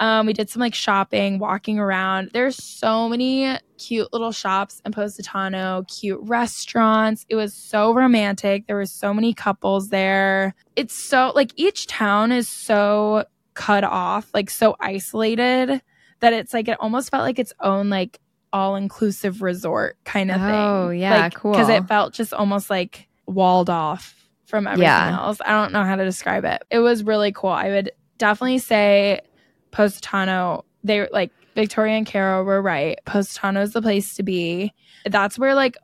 Um, 0.00 0.26
we 0.26 0.32
did 0.32 0.48
some 0.50 0.60
like 0.60 0.74
shopping, 0.74 1.38
walking 1.38 1.78
around. 1.78 2.30
There's 2.32 2.56
so 2.56 3.08
many 3.08 3.56
cute 3.78 4.10
little 4.12 4.32
shops 4.32 4.80
in 4.84 4.92
Positano, 4.92 5.84
cute 5.88 6.18
restaurants. 6.22 7.26
It 7.28 7.36
was 7.36 7.52
so 7.54 7.92
romantic. 7.94 8.66
There 8.66 8.76
were 8.76 8.86
so 8.86 9.12
many 9.14 9.34
couples 9.34 9.90
there. 9.90 10.54
It's 10.74 10.94
so 10.94 11.32
like 11.34 11.52
each 11.56 11.86
town 11.86 12.32
is 12.32 12.48
so 12.48 13.24
cut 13.54 13.84
off, 13.84 14.30
like 14.32 14.48
so 14.50 14.74
isolated 14.80 15.82
that 16.20 16.32
it's 16.32 16.54
like 16.54 16.68
it 16.68 16.78
almost 16.80 17.10
felt 17.10 17.22
like 17.22 17.38
its 17.38 17.52
own 17.60 17.90
like 17.90 18.18
all 18.52 18.76
inclusive 18.76 19.42
resort 19.42 19.96
kind 20.04 20.30
of 20.30 20.40
thing. 20.40 20.50
Oh, 20.50 20.90
yeah, 20.90 21.20
like, 21.20 21.34
cool. 21.34 21.52
Because 21.52 21.68
it 21.68 21.86
felt 21.86 22.14
just 22.14 22.32
almost 22.32 22.70
like 22.70 23.06
walled 23.26 23.70
off 23.70 24.14
from 24.46 24.66
everything 24.66 24.84
Yeah. 24.84 25.18
else. 25.20 25.38
I 25.44 25.50
don't 25.52 25.72
know 25.72 25.84
how 25.84 25.96
to 25.96 26.04
describe 26.04 26.44
it. 26.44 26.62
It 26.70 26.78
was 26.80 27.04
really 27.04 27.32
cool. 27.32 27.50
I 27.50 27.68
would 27.68 27.92
definitely 28.18 28.58
say 28.58 29.20
Positano. 29.70 30.64
They 30.84 31.08
like 31.10 31.30
Victoria 31.54 31.94
and 31.96 32.06
Caro 32.06 32.42
were 32.44 32.62
right. 32.62 32.98
Positano 33.04 33.60
is 33.62 33.72
the 33.72 33.82
place 33.82 34.14
to 34.14 34.22
be. 34.22 34.72
That's 35.04 35.38
where 35.38 35.54
like 35.54 35.76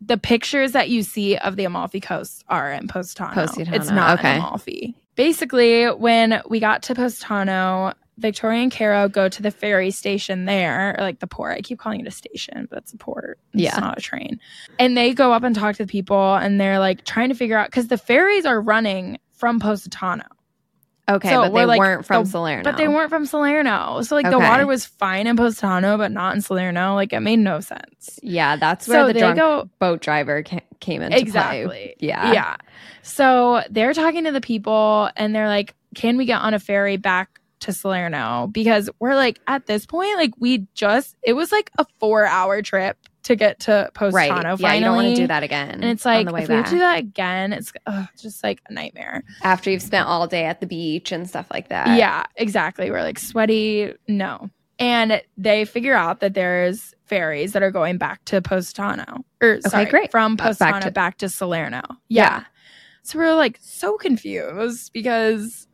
the 0.00 0.18
pictures 0.18 0.72
that 0.72 0.88
you 0.90 1.02
see 1.02 1.36
of 1.38 1.56
the 1.56 1.64
Amalfi 1.64 2.00
Coast 2.00 2.44
are 2.48 2.70
in 2.72 2.86
Positano. 2.86 3.32
Positano, 3.34 3.76
It's 3.76 3.90
not 3.90 4.18
okay. 4.18 4.32
in 4.34 4.38
Amalfi. 4.38 4.94
Basically, 5.14 5.86
when 5.86 6.42
we 6.48 6.60
got 6.60 6.82
to 6.84 6.94
Positano, 6.94 7.94
Victoria 8.18 8.62
and 8.62 8.72
Caro 8.72 9.08
go 9.08 9.28
to 9.28 9.42
the 9.42 9.50
ferry 9.50 9.90
station 9.90 10.44
there, 10.44 10.94
or 10.98 11.02
like 11.02 11.20
the 11.20 11.26
port. 11.26 11.56
I 11.56 11.60
keep 11.62 11.78
calling 11.78 12.00
it 12.00 12.06
a 12.06 12.10
station, 12.10 12.66
but 12.70 12.80
it's 12.80 12.92
a 12.92 12.96
port. 12.98 13.38
It's 13.54 13.62
Yeah. 13.62 13.78
not 13.78 13.98
a 13.98 14.00
train. 14.00 14.38
And 14.78 14.96
they 14.96 15.12
go 15.14 15.32
up 15.32 15.42
and 15.42 15.54
talk 15.54 15.76
to 15.76 15.84
the 15.86 15.90
people, 15.90 16.34
and 16.36 16.60
they're 16.60 16.78
like 16.78 17.04
trying 17.04 17.30
to 17.30 17.34
figure 17.34 17.58
out 17.58 17.68
because 17.68 17.88
the 17.88 17.98
ferries 17.98 18.44
are 18.46 18.60
running 18.60 19.18
from 19.32 19.58
Positano. 19.60 20.24
Okay, 21.08 21.28
So 21.28 21.42
but 21.42 21.54
they 21.54 21.64
like, 21.66 21.78
weren't 21.78 22.04
from 22.04 22.24
the- 22.24 22.30
Salerno. 22.30 22.62
But 22.64 22.76
they 22.78 22.88
weren't 22.88 23.10
from 23.10 23.26
Salerno. 23.26 24.02
So 24.02 24.16
like 24.16 24.28
the 24.28 24.38
water 24.40 24.66
was 24.66 24.84
fine 24.84 25.26
in 25.28 25.36
Positano, 25.36 25.96
but 25.96 26.10
not 26.10 26.34
in 26.34 26.40
Salerno. 26.42 26.94
Like 26.94 27.12
it 27.12 27.20
made 27.20 27.38
no 27.38 27.60
sense. 27.60 28.18
Yeah, 28.22 28.56
that's 28.56 28.88
where 28.88 29.02
So 29.06 29.12
the 29.12 29.18
drunk 29.20 29.36
go 29.36 29.70
boat 29.78 30.00
driver 30.00 30.42
ca- 30.42 30.60
came 30.80 31.02
into 31.02 31.14
play. 31.14 31.20
exactly. 31.22 31.94
Yeah. 32.00 32.32
Yeah. 32.32 32.56
So 33.02 33.62
they're 33.70 33.94
talking 33.94 34.24
to 34.24 34.32
the 34.32 34.40
people 34.40 35.08
and 35.16 35.34
they're 35.34 35.48
like, 35.48 35.74
Can 35.94 36.16
we 36.16 36.24
get 36.24 36.40
on 36.40 36.54
a 36.54 36.58
ferry 36.58 36.96
back 36.96 37.40
to 37.60 37.72
Salerno? 37.72 38.48
Because 38.50 38.90
we're 38.98 39.14
like 39.14 39.38
at 39.46 39.66
this 39.66 39.86
point, 39.86 40.16
like 40.16 40.32
we 40.38 40.66
just 40.74 41.14
it 41.22 41.34
was 41.34 41.52
like 41.52 41.70
a 41.78 41.86
four 42.00 42.26
hour 42.26 42.62
trip 42.62 42.98
to 43.26 43.36
get 43.36 43.60
to 43.60 43.90
Positano 43.94 44.16
Right. 44.16 44.28
finally. 44.58 44.62
Yeah, 44.62 44.74
you 44.74 44.80
don't 44.84 44.96
want 44.96 45.08
to 45.08 45.14
do 45.22 45.26
that 45.28 45.42
again. 45.42 45.70
And 45.70 45.84
it's 45.84 46.04
like 46.04 46.26
if 46.26 46.32
we 46.32 46.46
back. 46.46 46.64
to 46.66 46.70
do 46.70 46.78
that 46.78 46.98
again, 46.98 47.52
it's 47.52 47.72
ugh, 47.86 48.06
just 48.20 48.42
like 48.42 48.60
a 48.68 48.72
nightmare. 48.72 49.22
after 49.42 49.70
you've 49.70 49.82
spent 49.82 50.08
all 50.08 50.26
day 50.26 50.44
at 50.46 50.60
the 50.60 50.66
beach 50.66 51.12
and 51.12 51.28
stuff 51.28 51.46
like 51.52 51.68
that. 51.68 51.96
Yeah, 51.98 52.24
exactly. 52.36 52.90
We're 52.90 53.02
like 53.02 53.18
sweaty. 53.18 53.92
No. 54.08 54.50
And 54.78 55.22
they 55.38 55.64
figure 55.64 55.94
out 55.94 56.20
that 56.20 56.34
there's 56.34 56.94
ferries 57.06 57.52
that 57.52 57.62
are 57.62 57.70
going 57.70 57.96
back 57.98 58.24
to 58.26 58.42
Positano. 58.42 59.24
Or 59.42 59.60
sorry, 59.62 59.86
great. 59.86 60.10
from 60.10 60.34
Uh, 60.34 60.44
Positano 60.44 60.80
back 60.86 60.94
back 60.94 61.16
to- 61.18 61.26
to, 61.26 61.30
Salerno. 61.30 61.82
Yeah. 62.08 62.24
Yeah. 62.40 62.44
So 63.02 63.18
we're 63.18 63.34
like 63.34 63.58
so 63.62 63.96
confused 63.96 64.92
because 64.92 65.66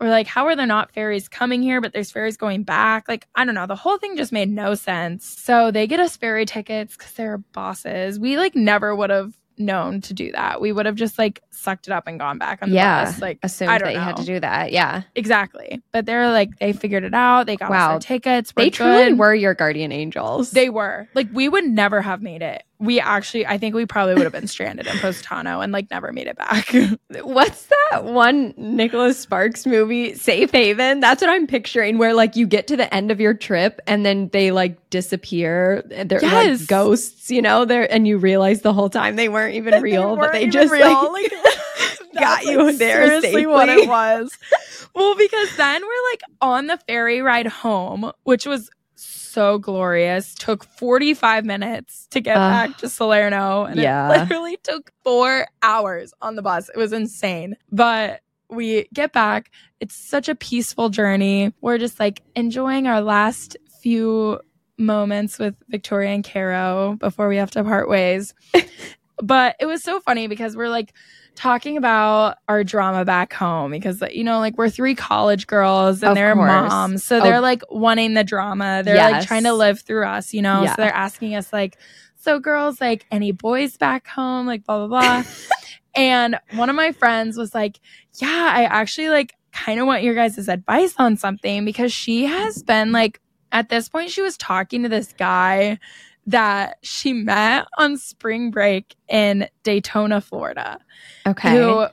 we're 0.00 0.08
like, 0.10 0.26
how 0.26 0.46
are 0.46 0.56
there 0.56 0.66
not 0.66 0.92
ferries 0.92 1.28
coming 1.28 1.62
here, 1.62 1.80
but 1.80 1.92
there's 1.92 2.10
ferries 2.10 2.36
going 2.36 2.62
back? 2.64 3.08
Like, 3.08 3.26
I 3.34 3.44
don't 3.44 3.54
know. 3.54 3.66
The 3.66 3.76
whole 3.76 3.98
thing 3.98 4.16
just 4.16 4.32
made 4.32 4.50
no 4.50 4.74
sense. 4.74 5.24
So 5.26 5.70
they 5.70 5.86
get 5.86 6.00
us 6.00 6.16
ferry 6.16 6.46
tickets 6.46 6.96
because 6.96 7.12
they're 7.12 7.38
bosses. 7.38 8.18
We 8.18 8.36
like 8.36 8.54
never 8.56 8.94
would 8.94 9.10
have 9.10 9.32
known 9.56 10.00
to 10.00 10.12
do 10.12 10.32
that. 10.32 10.60
We 10.60 10.72
would 10.72 10.84
have 10.84 10.96
just 10.96 11.16
like 11.16 11.40
sucked 11.50 11.86
it 11.86 11.92
up 11.92 12.08
and 12.08 12.18
gone 12.18 12.38
back 12.38 12.58
on 12.60 12.70
the 12.70 12.74
Yeah. 12.74 13.04
bus. 13.04 13.20
Like 13.20 13.38
Assumed 13.44 13.70
I 13.70 13.78
don't 13.78 13.86
that 13.86 13.94
you 13.94 14.00
had 14.00 14.16
to 14.16 14.24
do 14.24 14.40
that. 14.40 14.72
Yeah. 14.72 15.02
Exactly. 15.14 15.80
But 15.92 16.06
they're 16.06 16.28
like, 16.30 16.58
they 16.58 16.72
figured 16.72 17.04
it 17.04 17.14
out. 17.14 17.46
They 17.46 17.54
got 17.56 17.70
Wow. 17.70 17.98
tickets. 18.00 18.52
We're 18.56 18.64
they 18.64 18.70
truly 18.70 19.12
were 19.12 19.32
your 19.32 19.54
guardian 19.54 19.92
angels. 19.92 20.50
They 20.50 20.70
were. 20.70 21.08
Like, 21.14 21.28
we 21.32 21.48
would 21.48 21.64
never 21.64 22.02
have 22.02 22.20
made 22.20 22.42
it. 22.42 22.64
We 22.84 23.00
actually, 23.00 23.46
I 23.46 23.56
think 23.58 23.74
we 23.74 23.86
probably 23.86 24.14
would 24.14 24.24
have 24.24 24.32
been 24.32 24.46
stranded 24.46 24.86
in 24.86 24.98
Positano 24.98 25.60
and 25.60 25.72
like 25.72 25.90
never 25.90 26.12
made 26.12 26.26
it 26.26 26.36
back. 26.36 26.72
What's 27.24 27.66
that 27.90 28.04
one 28.04 28.52
Nicholas 28.56 29.18
Sparks 29.18 29.64
movie, 29.66 30.14
Safe 30.14 30.50
Haven? 30.50 31.00
That's 31.00 31.20
what 31.22 31.30
I'm 31.30 31.46
picturing, 31.46 31.98
where 31.98 32.14
like 32.14 32.36
you 32.36 32.46
get 32.46 32.66
to 32.68 32.76
the 32.76 32.92
end 32.94 33.10
of 33.10 33.20
your 33.20 33.34
trip 33.34 33.80
and 33.86 34.04
then 34.04 34.28
they 34.32 34.50
like 34.50 34.90
disappear. 34.90 35.82
They're 35.88 36.20
Yes. 36.22 36.60
like 36.60 36.68
ghosts, 36.68 37.30
you 37.30 37.42
know, 37.42 37.64
there 37.64 37.90
and 37.92 38.06
you 38.06 38.18
realize 38.18 38.60
the 38.62 38.72
whole 38.72 38.90
time 38.90 39.16
they 39.16 39.28
weren't 39.28 39.54
even 39.54 39.82
real, 39.82 40.16
but 40.16 40.18
weren't 40.18 40.32
they 40.32 40.46
just 40.48 40.72
real. 40.72 41.12
like, 41.12 41.32
got 42.14 42.44
you 42.44 42.62
like, 42.64 42.76
there 42.76 43.06
seriously 43.20 43.46
what 43.46 43.68
safely. 43.68 43.84
it 43.84 43.88
was. 43.88 44.36
well, 44.94 45.16
because 45.16 45.56
then 45.56 45.82
we're 45.82 46.10
like 46.12 46.20
on 46.40 46.66
the 46.66 46.78
ferry 46.86 47.20
ride 47.22 47.46
home, 47.46 48.12
which 48.24 48.46
was 48.46 48.70
so 49.34 49.58
glorious. 49.58 50.34
Took 50.34 50.64
45 50.64 51.44
minutes 51.44 52.06
to 52.12 52.20
get 52.20 52.36
Ugh. 52.36 52.40
back 52.70 52.78
to 52.78 52.88
Salerno. 52.88 53.64
And 53.64 53.78
Yeah. 53.78 54.08
it 54.14 54.20
literally 54.20 54.56
took 54.62 54.92
four 55.02 55.46
hours 55.62 56.14
on 56.22 56.36
the 56.36 56.42
bus. 56.42 56.68
It 56.70 56.78
was 56.78 56.92
insane. 56.92 57.56
But 57.72 58.20
we 58.48 58.88
get 58.94 59.12
back. 59.12 59.50
It's 59.80 59.94
such 59.96 60.28
a 60.28 60.34
peaceful 60.34 60.88
journey. 60.88 61.52
We're 61.60 61.78
just 61.78 61.98
like 61.98 62.22
enjoying 62.36 62.86
our 62.86 63.00
last 63.00 63.56
few 63.82 64.40
moments 64.78 65.38
with 65.38 65.54
Victoria 65.68 66.10
and 66.10 66.24
Caro 66.24 66.96
before 66.98 67.28
we 67.28 67.36
have 67.36 67.50
to 67.52 67.64
part 67.64 67.88
ways. 67.88 68.34
but 69.22 69.56
it 69.60 69.66
was 69.66 69.82
so 69.82 70.00
funny 70.00 70.26
because 70.26 70.56
we're 70.56 70.68
like 70.68 70.92
talking 71.34 71.76
about 71.76 72.36
our 72.48 72.62
drama 72.62 73.04
back 73.04 73.32
home 73.32 73.70
because 73.72 74.02
you 74.12 74.22
know 74.24 74.38
like 74.38 74.56
we're 74.56 74.68
three 74.70 74.94
college 74.94 75.46
girls 75.46 76.02
and 76.02 76.10
Of 76.10 76.14
they're 76.14 76.34
course. 76.34 76.48
moms 76.48 77.04
so 77.04 77.18
Oh. 77.18 77.22
they're 77.22 77.40
like 77.40 77.62
wanting 77.70 78.14
the 78.14 78.22
drama 78.24 78.82
they're 78.84 78.94
Yes. 78.94 79.12
like 79.12 79.26
trying 79.26 79.42
to 79.44 79.52
live 79.52 79.80
through 79.80 80.06
us 80.06 80.32
you 80.32 80.42
know 80.42 80.62
Yeah. 80.62 80.74
so 80.76 80.82
they're 80.82 80.94
asking 80.94 81.34
us 81.34 81.52
like 81.52 81.76
so 82.16 82.38
girls 82.38 82.80
like 82.80 83.04
any 83.10 83.32
boys 83.32 83.76
back 83.76 84.06
home 84.06 84.46
like 84.46 84.64
blah 84.64 84.86
blah 84.86 85.00
blah 85.00 85.24
and 85.96 86.38
one 86.54 86.70
of 86.70 86.76
my 86.76 86.92
friends 86.92 87.36
was 87.36 87.52
like 87.54 87.80
yeah 88.20 88.52
i 88.54 88.64
actually 88.64 89.08
like 89.08 89.34
kind 89.52 89.78
of 89.80 89.86
want 89.86 90.02
your 90.02 90.14
guys' 90.14 90.48
advice 90.48 90.94
on 90.98 91.16
something 91.16 91.64
because 91.64 91.92
she 91.92 92.26
has 92.26 92.62
been 92.62 92.92
like 92.92 93.20
at 93.52 93.68
this 93.68 93.88
point 93.88 94.10
she 94.10 94.22
was 94.22 94.36
talking 94.36 94.82
to 94.84 94.88
this 94.88 95.12
guy 95.12 95.78
that 96.26 96.78
she 96.82 97.12
met 97.12 97.66
on 97.78 97.96
spring 97.98 98.50
break 98.50 98.94
in 99.08 99.48
Daytona, 99.62 100.20
Florida, 100.20 100.78
Okay. 101.26 101.50
who 101.58 101.86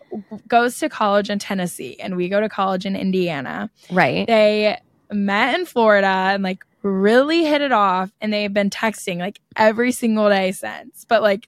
goes 0.48 0.80
to 0.80 0.90
college 0.90 1.30
in 1.30 1.40
Tennessee 1.40 1.98
and 2.00 2.16
we 2.16 2.30
go 2.30 2.40
to 2.42 2.50
college 2.50 2.86
in 2.86 2.96
Indiana. 2.96 3.70
right. 3.90 4.26
They 4.28 4.78
met 5.12 5.60
in 5.60 5.66
Florida 5.66 6.08
and 6.08 6.44
like 6.44 6.64
really 6.84 7.44
hit 7.44 7.62
it 7.62 7.72
off 7.72 8.12
and 8.22 8.32
they've 8.34 8.54
been 8.54 8.70
texting 8.70 9.20
like 9.20 9.40
every 9.56 9.92
single 9.92 10.30
day 10.30 10.52
since, 10.52 11.06
but 11.08 11.22
like 11.22 11.48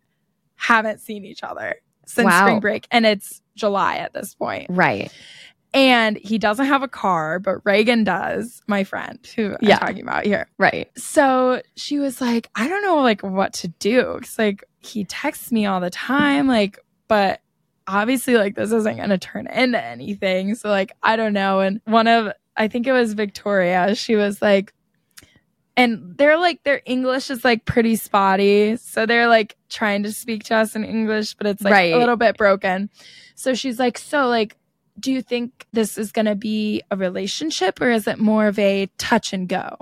haven't 0.56 1.00
seen 1.00 1.26
each 1.26 1.44
other 1.44 1.76
since 2.06 2.26
Wow. 2.26 2.42
spring 2.46 2.60
break 2.60 2.88
and 2.92 3.06
it's 3.06 3.42
July 3.56 3.98
at 3.98 4.14
this 4.14 4.34
point. 4.36 4.68
Right. 4.70 5.12
And 5.74 6.18
he 6.18 6.38
doesn't 6.38 6.66
have 6.68 6.84
a 6.84 6.88
car, 6.88 7.40
but 7.40 7.66
Reagan 7.66 8.04
does, 8.04 8.62
my 8.68 8.84
friend 8.84 9.20
who 9.36 9.56
Yeah. 9.62 9.74
I'm 9.76 9.80
talking 9.80 10.04
about 10.04 10.26
here. 10.26 10.48
Right. 10.60 10.90
So 10.98 11.62
she 11.76 11.98
was 12.00 12.22
like, 12.22 12.50
I 12.56 12.68
don't 12.68 12.84
know 12.84 12.98
like 13.02 13.22
what 13.22 13.54
to 13.54 13.68
do. 13.70 14.20
Cause 14.22 14.38
like 14.38 14.64
he 14.80 15.04
texts 15.06 15.52
me 15.52 15.66
all 15.66 15.80
the 15.80 15.90
time, 15.90 16.48
like, 16.48 16.78
but 17.08 17.42
obviously 17.88 18.36
like 18.38 18.56
this 18.56 18.72
isn't 18.72 18.98
gonna 18.98 19.18
turn 19.18 19.48
into 19.48 19.84
anything. 19.84 20.54
So 20.56 20.70
like 20.70 20.92
I 21.02 21.16
don't 21.16 21.34
know. 21.34 21.62
And 21.62 21.82
one 21.86 22.08
of 22.08 22.32
I 22.56 22.68
think 22.68 22.86
it 22.86 22.94
was 22.94 23.14
Victoria, 23.14 23.96
she 23.96 24.16
was 24.16 24.42
like 24.44 24.74
and 25.76 26.16
they're 26.20 26.38
like 26.38 26.62
their 26.64 26.84
English 26.86 27.32
is 27.32 27.44
like 27.44 27.66
pretty 27.66 27.96
spotty. 27.96 28.78
So 28.78 29.08
they're 29.08 29.28
like 29.28 29.58
trying 29.70 30.04
to 30.04 30.12
speak 30.14 30.44
to 30.46 30.56
us 30.56 30.76
in 30.76 30.84
English, 30.84 31.34
but 31.34 31.48
it's 31.48 31.64
like 31.64 31.74
Right. 31.74 31.94
a 31.94 31.98
little 31.98 32.16
bit 32.16 32.38
broken. 32.38 32.92
So 33.34 33.56
she's 33.56 33.80
like, 33.80 33.98
So 33.98 34.28
like 34.28 34.56
do 35.00 35.12
you 35.12 35.22
think 35.22 35.66
this 35.74 35.98
is 35.98 36.12
going 36.12 36.26
to 36.28 36.36
be 36.36 36.82
a 36.92 36.96
relationship 36.98 37.82
or 37.82 37.90
is 37.92 38.08
it 38.08 38.20
more 38.20 38.48
of 38.48 38.58
a 38.60 38.88
touch 38.98 39.34
and 39.34 39.48
go? 39.50 39.78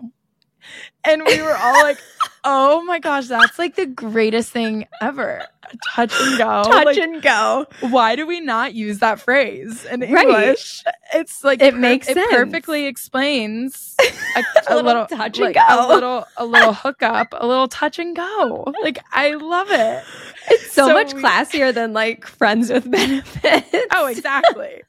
And 1.03 1.23
we 1.25 1.41
were 1.41 1.55
all 1.57 1.81
like, 1.81 1.97
oh 2.43 2.83
my 2.83 2.99
gosh, 2.99 3.27
that's 3.27 3.57
like 3.57 3.75
the 3.75 3.87
greatest 3.87 4.51
thing 4.51 4.87
ever. 5.01 5.45
Touch 5.87 6.13
and 6.21 6.37
go. 6.37 6.63
Touch 6.63 6.85
Like, 6.85 6.97
and 6.97 7.21
go. 7.21 7.65
why 7.79 8.15
do 8.15 8.27
we 8.27 8.39
not 8.41 8.73
use 8.75 8.99
that 8.99 9.19
phrase 9.19 9.85
in 9.85 10.01
Right. 10.01 10.27
English? 10.27 10.83
It's 11.13 11.43
like 11.43 11.61
It 11.61 11.75
makes 11.75 12.07
it 12.07 12.13
sense. 12.13 12.31
perfectly 12.31 12.85
explains 12.85 13.95
a, 14.35 14.39
A 14.39 14.43
a 14.43 14.75
little 14.75 14.83
little 14.91 15.05
touch 15.07 15.39
and 15.39 15.53
go. 15.55 15.61
a 15.67 15.87
little 15.87 16.25
a 16.37 16.45
little 16.45 16.73
hookup, 16.73 17.33
a 17.37 17.45
little 17.47 17.67
touch 17.67 17.97
and 17.99 18.15
go. 18.15 18.71
Like 18.83 18.99
I 19.11 19.33
love 19.33 19.71
it. 19.71 20.03
It's 20.49 20.71
so, 20.73 20.87
So 20.87 20.93
much 20.93 21.13
we- 21.15 21.21
classier 21.23 21.73
than 21.73 21.93
like 21.93 22.25
friends 22.27 22.69
with 22.71 22.89
benefits. 22.89 23.87
Oh, 23.91 24.07
exactly. 24.07 24.83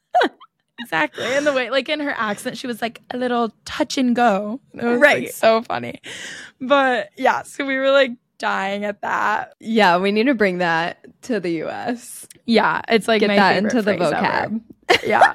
Exactly. 0.79 1.23
And 1.25 1.45
the 1.45 1.53
way, 1.53 1.69
like 1.69 1.89
in 1.89 1.99
her 1.99 2.13
accent, 2.17 2.57
she 2.57 2.67
was 2.67 2.81
like 2.81 3.01
a 3.11 3.17
little 3.17 3.53
touch 3.65 3.97
and 3.97 4.15
go. 4.15 4.59
It 4.73 4.83
was 4.83 4.99
Right. 4.99 5.23
like, 5.23 5.31
so 5.33 5.61
funny. 5.61 6.01
But 6.59 7.09
yeah, 7.17 7.43
so 7.43 7.65
we 7.65 7.77
were 7.77 7.91
like 7.91 8.11
dying 8.37 8.83
at 8.85 9.01
that. 9.01 9.53
Yeah, 9.59 9.97
we 9.97 10.11
need 10.11 10.25
to 10.27 10.33
bring 10.33 10.57
that 10.59 11.05
to 11.23 11.39
the 11.39 11.63
US. 11.63 12.27
Yeah, 12.45 12.81
it's 12.89 13.07
like 13.07 13.21
Get 13.21 13.27
that 13.27 13.57
into 13.57 13.81
the 13.81 13.95
phrase 13.95 14.11
ever. 14.11 14.15
vocab. 14.15 14.61
yeah. 15.07 15.33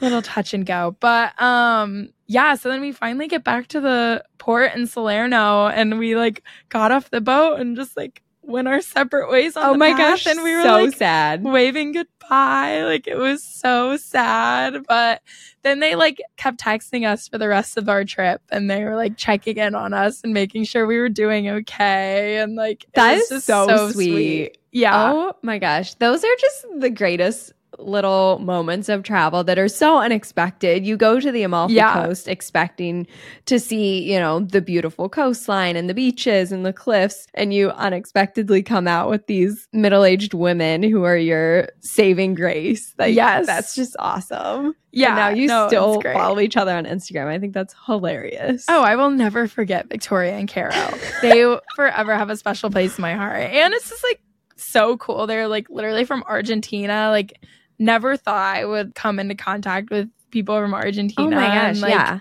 Little 0.00 0.22
touch 0.22 0.52
and 0.52 0.66
go. 0.66 0.96
But 1.00 1.40
um 1.40 2.10
yeah, 2.26 2.54
so 2.54 2.68
then 2.70 2.80
we 2.80 2.92
finally 2.92 3.28
get 3.28 3.44
back 3.44 3.68
to 3.68 3.80
the 3.80 4.24
port 4.38 4.74
in 4.74 4.86
Salerno 4.86 5.66
and 5.68 5.98
we 5.98 6.16
like 6.16 6.42
got 6.70 6.90
off 6.90 7.10
the 7.10 7.20
boat 7.20 7.60
and 7.60 7.76
just 7.76 7.96
like 7.96 8.22
went 8.42 8.68
our 8.68 8.80
separate 8.80 9.30
ways 9.30 9.56
on 9.56 9.64
oh 9.64 9.72
the 9.72 9.78
my 9.78 9.96
gosh, 9.96 10.26
and 10.26 10.42
we 10.42 10.54
were 10.54 10.62
so 10.62 10.84
like 10.84 10.96
sad. 10.96 11.42
waving 11.44 11.92
goodbye. 11.92 12.82
Like 12.84 13.06
it 13.06 13.16
was 13.16 13.42
so 13.42 13.96
sad. 13.96 14.84
But 14.86 15.22
then 15.62 15.80
they 15.80 15.94
like 15.94 16.20
kept 16.36 16.60
texting 16.60 17.08
us 17.08 17.28
for 17.28 17.38
the 17.38 17.48
rest 17.48 17.76
of 17.76 17.88
our 17.88 18.04
trip 18.04 18.42
and 18.50 18.70
they 18.70 18.84
were 18.84 18.96
like 18.96 19.16
checking 19.16 19.56
in 19.56 19.74
on 19.74 19.94
us 19.94 20.22
and 20.24 20.32
making 20.32 20.64
sure 20.64 20.86
we 20.86 20.98
were 20.98 21.08
doing 21.08 21.48
okay. 21.48 22.38
And 22.38 22.54
like 22.56 22.86
that 22.94 23.18
is 23.18 23.28
That 23.28 23.34
was 23.34 23.42
is 23.42 23.46
just 23.46 23.68
so 23.68 23.90
sweet. 23.92 24.58
Yeah. 24.72 25.12
Oh 25.12 25.36
my 25.42 25.58
gosh. 25.58 25.94
Those 25.94 26.24
are 26.24 26.36
just 26.40 26.66
the 26.78 26.90
greatest 26.90 27.52
little 27.84 28.38
moments 28.38 28.88
of 28.88 29.02
travel 29.02 29.44
that 29.44 29.58
are 29.58 29.68
so 29.68 29.98
unexpected. 29.98 30.86
You 30.86 30.96
go 30.96 31.20
to 31.20 31.30
the 31.32 31.42
Amalfi 31.42 31.74
Yeah. 31.74 31.92
Coast 32.06 32.28
expecting 32.28 33.06
to 33.46 33.58
see, 33.58 34.02
you 34.12 34.18
know, 34.18 34.40
the 34.40 34.60
beautiful 34.60 35.08
coastline 35.08 35.76
and 35.76 35.88
the 35.90 35.94
beaches 35.94 36.52
and 36.52 36.64
the 36.64 36.72
cliffs, 36.72 37.26
and 37.34 37.52
you 37.54 37.70
unexpectedly 37.70 38.62
come 38.62 38.86
out 38.88 39.08
with 39.10 39.26
these 39.26 39.68
middle 39.72 40.04
aged 40.04 40.34
women 40.34 40.82
who 40.82 41.02
are 41.04 41.16
your 41.16 41.68
saving 41.80 42.34
grace. 42.34 42.94
Like, 42.98 43.14
Yes. 43.14 43.46
that's 43.46 43.74
just 43.74 43.96
awesome. 43.98 44.74
Yeah. 44.92 45.06
And 45.08 45.16
now 45.16 45.28
you 45.40 45.46
no, 45.48 45.68
still 45.68 46.00
follow 46.02 46.38
each 46.38 46.56
other 46.56 46.72
on 46.76 46.84
Instagram. 46.84 47.26
I 47.26 47.38
think 47.38 47.54
that's 47.54 47.74
hilarious. 47.86 48.66
Oh, 48.68 48.82
I 48.82 48.96
will 48.96 49.10
never 49.10 49.48
forget 49.48 49.88
Victoria 49.88 50.32
and 50.34 50.46
Carol. 50.48 50.74
they 51.22 51.42
forever 51.76 52.14
have 52.16 52.28
a 52.30 52.36
special 52.36 52.68
place 52.70 52.98
in 52.98 53.02
my 53.02 53.14
heart. 53.14 53.40
And 53.40 53.72
it's 53.72 53.88
just 53.88 54.04
like 54.04 54.20
so 54.56 54.98
cool. 54.98 55.26
They're 55.26 55.48
like 55.48 55.70
literally 55.70 56.04
from 56.04 56.22
Argentina. 56.28 57.08
Like, 57.10 57.40
never 57.82 58.16
thought 58.16 58.56
I 58.56 58.64
would 58.64 58.94
come 58.94 59.18
into 59.18 59.34
contact 59.34 59.90
with 59.90 60.08
people 60.30 60.58
from 60.58 60.72
Argentina. 60.72 61.26
oh 61.26 61.30
my 61.30 61.46
gosh. 61.46 61.56
And, 61.56 61.80
like, 61.80 61.90
yeah. 61.90 62.20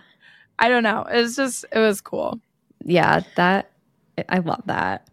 I 0.60 0.70
don't 0.70 0.84
know. 0.84 1.06
It's 1.10 1.36
just, 1.36 1.66
it 1.72 1.80
was 1.80 2.02
cool. 2.02 2.40
Yeah, 2.84 3.22
that 3.36 3.72
I 4.30 4.40
love 4.40 4.64
that. 4.66 5.08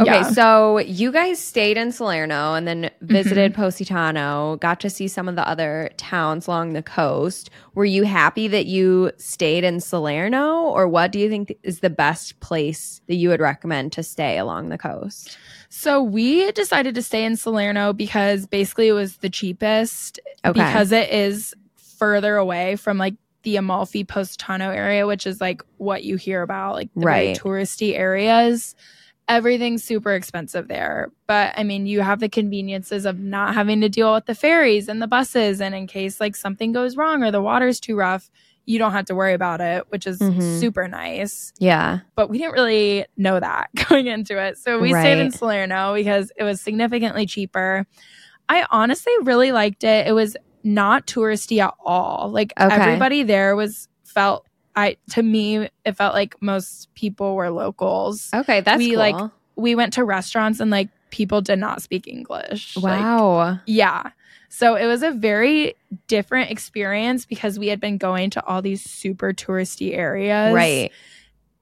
Okay, 0.00 0.06
Yeah. 0.10 0.22
so 0.30 0.78
you 0.78 1.12
guys 1.12 1.38
stayed 1.40 1.76
in 1.76 1.92
Salerno 1.92 2.54
and 2.54 2.66
then 2.66 2.90
visited 3.00 3.52
Mm-hmm. 3.52 3.62
Positano, 3.62 4.56
got 4.56 4.80
to 4.80 4.90
see 4.90 5.06
some 5.06 5.28
of 5.28 5.36
the 5.36 5.48
other 5.48 5.90
towns 5.96 6.48
along 6.48 6.72
the 6.72 6.82
coast. 6.82 7.48
Were 7.74 7.84
you 7.84 8.02
happy 8.02 8.48
that 8.48 8.66
you 8.66 9.12
stayed 9.18 9.62
in 9.62 9.78
Salerno, 9.80 10.62
or 10.62 10.88
what 10.88 11.12
do 11.12 11.20
you 11.20 11.28
think 11.28 11.54
is 11.62 11.78
the 11.78 11.90
best 11.90 12.40
place 12.40 13.00
that 13.06 13.14
you 13.14 13.28
would 13.28 13.40
recommend 13.40 13.92
to 13.92 14.02
stay 14.02 14.36
along 14.36 14.70
the 14.70 14.78
coast? 14.78 15.38
So 15.68 16.02
we 16.02 16.50
decided 16.52 16.96
to 16.96 17.02
stay 17.02 17.24
in 17.24 17.36
Salerno 17.36 17.92
because 17.92 18.46
basically 18.46 18.88
it 18.88 18.92
was 18.92 19.18
the 19.18 19.30
cheapest 19.30 20.18
Okay. 20.44 20.52
because 20.60 20.90
it 20.90 21.10
is 21.10 21.54
further 21.76 22.34
away 22.36 22.74
from 22.76 22.98
like 22.98 23.14
the 23.44 23.56
Amalfi 23.56 24.02
Positano 24.04 24.70
area, 24.70 25.06
which 25.06 25.24
is 25.26 25.40
like 25.40 25.62
what 25.76 26.02
you 26.02 26.16
hear 26.16 26.42
about, 26.42 26.74
like 26.74 26.88
the 26.96 27.00
Right. 27.06 27.38
touristy 27.38 27.96
areas. 27.96 28.74
Everything's 29.26 29.82
super 29.82 30.12
expensive 30.12 30.68
there. 30.68 31.10
But 31.26 31.54
I 31.56 31.64
mean, 31.64 31.86
you 31.86 32.00
have 32.02 32.20
the 32.20 32.28
conveniences 32.28 33.06
of 33.06 33.18
not 33.18 33.54
having 33.54 33.80
to 33.80 33.88
deal 33.88 34.12
with 34.12 34.26
the 34.26 34.34
ferries 34.34 34.88
and 34.88 35.00
the 35.00 35.06
buses. 35.06 35.60
And 35.60 35.74
in 35.74 35.86
case 35.86 36.20
like 36.20 36.36
something 36.36 36.72
goes 36.72 36.96
wrong 36.96 37.22
or 37.22 37.30
the 37.30 37.40
water's 37.40 37.80
too 37.80 37.96
rough, 37.96 38.30
you 38.66 38.78
don't 38.78 38.92
have 38.92 39.06
to 39.06 39.14
worry 39.14 39.32
about 39.34 39.60
it, 39.60 39.84
which 39.90 40.06
is 40.06 40.18
Mhm. 40.18 40.60
super 40.60 40.88
nice 40.88 41.52
yeah. 41.58 42.00
but 42.16 42.30
we 42.30 42.38
didn't 42.38 42.52
really 42.54 43.04
know 43.16 43.38
that 43.40 43.68
going 43.88 44.06
into 44.06 44.42
it. 44.42 44.56
So 44.58 44.78
we 44.78 44.90
stayed 44.90 45.18
in 45.20 45.30
Salerno 45.30 45.94
because 45.94 46.30
it 46.36 46.44
was 46.44 46.60
significantly 46.62 47.26
cheaper. 47.26 47.86
I 48.48 48.66
honestly 48.70 49.12
really 49.22 49.52
liked 49.52 49.84
it. 49.84 50.06
It 50.06 50.12
was 50.12 50.36
not 50.62 51.06
touristy 51.06 51.62
at 51.62 51.74
all. 51.84 52.30
Like 52.32 52.52
Okay. 52.60 52.74
everybody 52.74 53.22
there 53.22 53.54
was 53.56 53.88
felt 54.04 54.46
I 54.76 54.96
to 55.10 55.22
me 55.22 55.68
it 55.84 55.92
felt 55.96 56.14
like 56.14 56.40
most 56.42 56.92
people 56.94 57.34
were 57.36 57.50
locals. 57.50 58.30
Okay, 58.34 58.60
that's 58.60 58.78
We, 58.78 58.90
cool. 58.90 58.98
like, 58.98 59.30
We 59.56 59.74
went 59.74 59.92
to 59.94 60.04
restaurants 60.04 60.60
and 60.60 60.70
like 60.70 60.88
people 61.10 61.40
did 61.40 61.58
not 61.58 61.80
speak 61.82 62.08
English. 62.08 62.76
Like, 62.76 63.00
wow. 63.00 63.58
yeah. 63.66 64.10
So 64.48 64.76
it 64.76 64.86
was 64.86 65.02
a 65.02 65.10
very 65.10 65.74
different 66.06 66.50
experience 66.50 67.24
because 67.24 67.58
we 67.58 67.68
had 67.68 67.80
been 67.80 67.98
going 67.98 68.30
to 68.30 68.44
all 68.46 68.62
these 68.62 68.82
super 68.82 69.32
touristy 69.32 69.96
areas 69.96 70.54
right. 70.54 70.92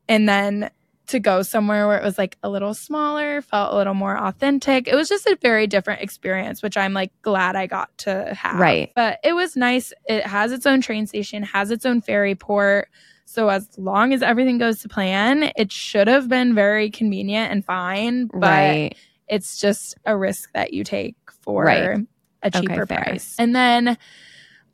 and 0.09 0.29
then 0.29 0.71
to 1.13 1.21
go 1.21 1.43
somewhere 1.43 1.87
where 1.87 1.99
it 1.99 2.05
was 2.05 2.19
like 2.19 2.37
a 2.43 2.51
little 2.51 2.75
smaller, 2.75 3.41
felt 3.41 3.73
a 3.73 3.77
little 3.77 3.95
more 3.95 4.19
authentic. 4.19 4.87
It 4.89 4.95
was 4.95 5.09
just 5.09 5.27
a 5.27 5.39
very 5.41 5.67
different 5.67 6.03
experience, 6.03 6.63
which 6.63 6.77
I'm 6.77 6.93
like 6.93 7.13
glad 7.23 7.57
I 7.57 7.67
got 7.67 7.97
to 7.99 8.35
have. 8.35 8.59
Right. 8.59 8.93
But 8.95 9.21
it 9.25 9.35
was 9.35 9.57
nice. 9.57 9.93
It 10.07 10.27
has 10.27 10.53
its 10.53 10.67
own 10.67 10.81
train 10.81 11.07
station, 11.07 11.43
has 11.45 11.71
its 11.71 11.87
own 11.87 12.01
ferry 12.03 12.35
port. 12.35 12.89
So 13.25 13.49
as 13.49 13.69
long 13.79 14.13
as 14.13 14.21
everything 14.23 14.59
goes 14.59 14.81
to 14.83 14.89
plan, 14.89 15.53
it 15.57 15.73
should 15.73 16.09
have 16.09 16.29
been 16.29 16.55
very 16.55 16.91
convenient 16.91 17.51
and 17.51 17.65
fine. 17.65 18.27
But 18.27 18.41
right. 18.41 18.97
it's 19.29 19.59
just 19.59 19.95
a 20.05 20.17
risk 20.17 20.51
that 20.53 20.75
you 20.75 20.85
take 20.85 21.17
for 21.43 21.65
Right. 21.65 22.07
a 22.43 22.51
cheaper 22.51 22.85
fare. 22.87 23.05
price. 23.05 23.37
And 23.39 23.55
then, 23.55 23.97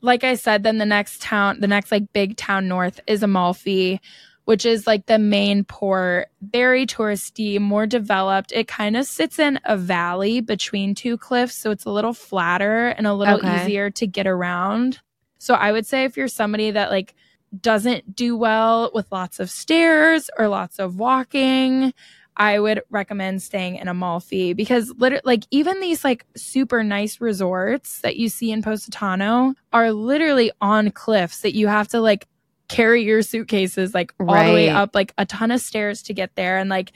like 0.01 0.23
I 0.23 0.35
said, 0.35 0.63
then 0.63 0.77
the 0.77 0.85
next 0.85 1.21
town, 1.21 1.59
the 1.59 1.67
next 1.67 1.91
like 1.91 2.11
big 2.13 2.35
town 2.37 2.67
north 2.67 2.99
is 3.07 3.23
Amalfi, 3.23 4.01
which 4.49 4.65
is 4.65 4.87
like 4.87 5.05
the 5.05 5.19
main 5.19 5.63
port, 5.63 6.27
very 6.41 6.87
touristy, 6.87 7.59
more 7.59 7.85
developed. 7.85 8.51
It 8.51 8.67
kind 8.67 8.97
of 8.97 9.05
sits 9.05 9.37
in 9.37 9.59
a 9.63 9.77
valley 9.77 10.41
between 10.41 10.95
two 10.95 11.19
cliffs, 11.19 11.53
so 11.53 11.69
it's 11.69 11.85
a 11.85 11.91
little 11.91 12.13
flatter 12.15 12.87
and 12.87 13.05
a 13.05 13.13
little 13.13 13.35
Okay. 13.35 13.61
easier 13.65 13.91
to 13.91 14.07
get 14.07 14.25
around. 14.25 15.01
So 15.37 15.53
I 15.53 15.71
would 15.71 15.85
say 15.85 16.03
if 16.05 16.17
you're 16.17 16.27
somebody 16.27 16.71
that 16.71 16.89
like 16.89 17.13
doesn't 17.61 18.15
do 18.15 18.35
well 18.35 18.89
with 18.91 19.11
lots 19.11 19.39
of 19.39 19.51
stairs 19.51 20.31
or 20.35 20.47
lots 20.47 20.79
of 20.79 20.97
walking, 20.97 21.93
I 22.35 22.57
would 22.57 22.81
recommend 22.89 23.43
staying 23.43 23.75
in 23.75 23.87
Amalfi 23.87 24.53
because 24.53 24.91
literally, 24.97 25.21
like, 25.25 25.43
even 25.51 25.79
these 25.79 26.03
like 26.03 26.25
super 26.35 26.83
nice 26.83 27.21
resorts 27.21 27.99
that 28.01 28.15
you 28.15 28.29
see 28.29 28.51
in 28.51 28.63
Positano 28.63 29.53
are 29.73 29.91
literally 29.91 30.49
on 30.59 30.89
cliffs 30.89 31.41
that 31.41 31.53
you 31.53 31.67
have 31.67 31.89
to 31.89 31.99
like 32.01 32.28
carry 32.69 33.03
your 33.03 33.21
suitcases 33.21 33.93
like 33.93 34.13
all 34.19 34.27
the 34.27 34.53
way 34.53 34.69
up 34.69 34.95
like 34.95 35.13
a 35.17 35.25
ton 35.25 35.51
of 35.51 35.59
stairs 35.59 36.01
to 36.03 36.13
get 36.13 36.35
there. 36.35 36.57
And 36.57 36.69
like, 36.69 36.93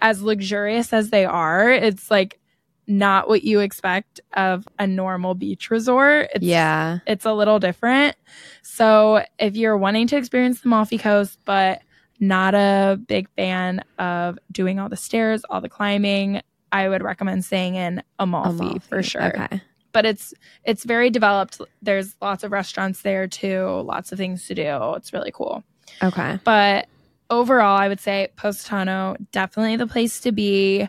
as 0.00 0.22
luxurious 0.22 0.92
as 0.92 1.10
they 1.10 1.24
are, 1.24 1.70
it's 1.70 2.10
like 2.10 2.38
not 2.86 3.28
what 3.28 3.44
you 3.44 3.60
expect 3.60 4.20
of 4.32 4.66
a 4.78 4.86
normal 4.86 5.34
beach 5.34 5.70
resort. 5.70 6.30
It's, 6.34 6.44
yeah. 6.44 7.00
it's 7.06 7.26
a 7.26 7.32
little 7.32 7.58
different. 7.58 8.16
So 8.62 9.24
if 9.38 9.56
you're 9.56 9.76
wanting 9.76 10.06
to 10.08 10.16
experience 10.16 10.60
the 10.60 10.68
Amalfi 10.68 10.98
Coast, 10.98 11.38
but 11.44 11.82
not 12.20 12.54
a 12.54 12.98
big 13.06 13.28
fan 13.36 13.82
of 13.98 14.38
doing 14.50 14.78
all 14.78 14.88
the 14.88 14.96
stairs, 14.96 15.42
all 15.50 15.60
the 15.60 15.68
climbing, 15.68 16.40
I 16.72 16.88
would 16.88 17.02
recommend 17.02 17.44
staying 17.44 17.74
in 17.74 18.02
Amalfi, 18.18 18.58
Amalfi. 18.58 18.78
for 18.80 19.02
sure. 19.02 19.36
Okay. 19.36 19.62
But 19.92 20.04
it's 20.06 20.34
it's 20.64 20.84
very 20.84 21.10
developed. 21.10 21.60
There's 21.82 22.14
lots 22.20 22.44
of 22.44 22.52
restaurants 22.52 23.02
there 23.02 23.26
too, 23.26 23.64
lots 23.84 24.12
of 24.12 24.18
things 24.18 24.46
to 24.48 24.54
do. 24.54 24.94
It's 24.96 25.12
really 25.12 25.30
cool. 25.32 25.64
Okay. 26.02 26.38
But 26.44 26.86
overall, 27.30 27.76
I 27.78 27.88
would 27.88 28.00
say 28.00 28.28
Positano 28.36 29.16
definitely 29.32 29.76
the 29.76 29.86
place 29.86 30.20
to 30.20 30.32
be. 30.32 30.88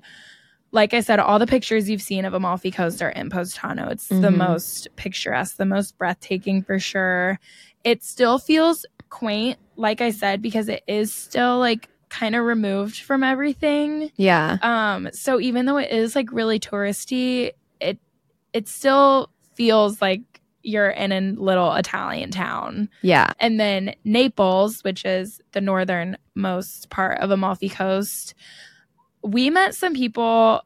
Like 0.71 0.93
I 0.93 0.99
said, 0.99 1.17
all 1.19 1.39
the 1.39 1.47
pictures 1.47 1.89
you've 1.89 2.01
seen 2.01 2.25
of 2.25 2.35
Amalfi 2.35 2.69
Coast 2.69 3.01
are 3.01 3.09
in 3.09 3.31
Positano. 3.31 3.89
It's 3.89 4.07
the 4.09 4.15
Mhm. 4.29 4.37
most 4.37 4.87
picturesque, 4.97 5.57
the 5.57 5.65
most 5.65 5.97
breathtaking 5.97 6.61
for 6.61 6.77
sure. 6.77 7.39
It 7.83 8.03
still 8.03 8.37
feels 8.37 8.85
quaint, 9.09 9.57
like 9.77 9.99
I 9.99 10.11
said, 10.11 10.43
because 10.43 10.69
it 10.69 10.83
is 10.87 11.11
still 11.11 11.57
like 11.57 11.89
kind 12.09 12.35
of 12.35 12.45
removed 12.45 12.99
from 13.01 13.23
everything. 13.23 14.11
Yeah. 14.15 14.57
Um, 14.61 15.09
so 15.11 15.39
even 15.39 15.65
though 15.65 15.77
it 15.77 15.89
is 15.89 16.15
like 16.15 16.31
really 16.31 16.59
touristy, 16.59 17.51
it 18.53 18.67
still 18.67 19.29
feels 19.55 20.01
like 20.01 20.21
you're 20.61 20.89
in 20.89 21.11
a 21.11 21.21
little 21.41 21.73
Italian 21.73 22.31
town. 22.31 22.89
Yeah. 23.01 23.31
And 23.39 23.59
then 23.59 23.95
Naples, 24.03 24.83
which 24.83 25.05
is 25.05 25.41
the 25.51 25.61
northernmost 25.61 26.89
part 26.89 27.19
of 27.19 27.31
Amalfi 27.31 27.69
Coast, 27.69 28.33
we 29.23 29.49
met 29.49 29.75
some 29.75 29.93
people 29.93 30.61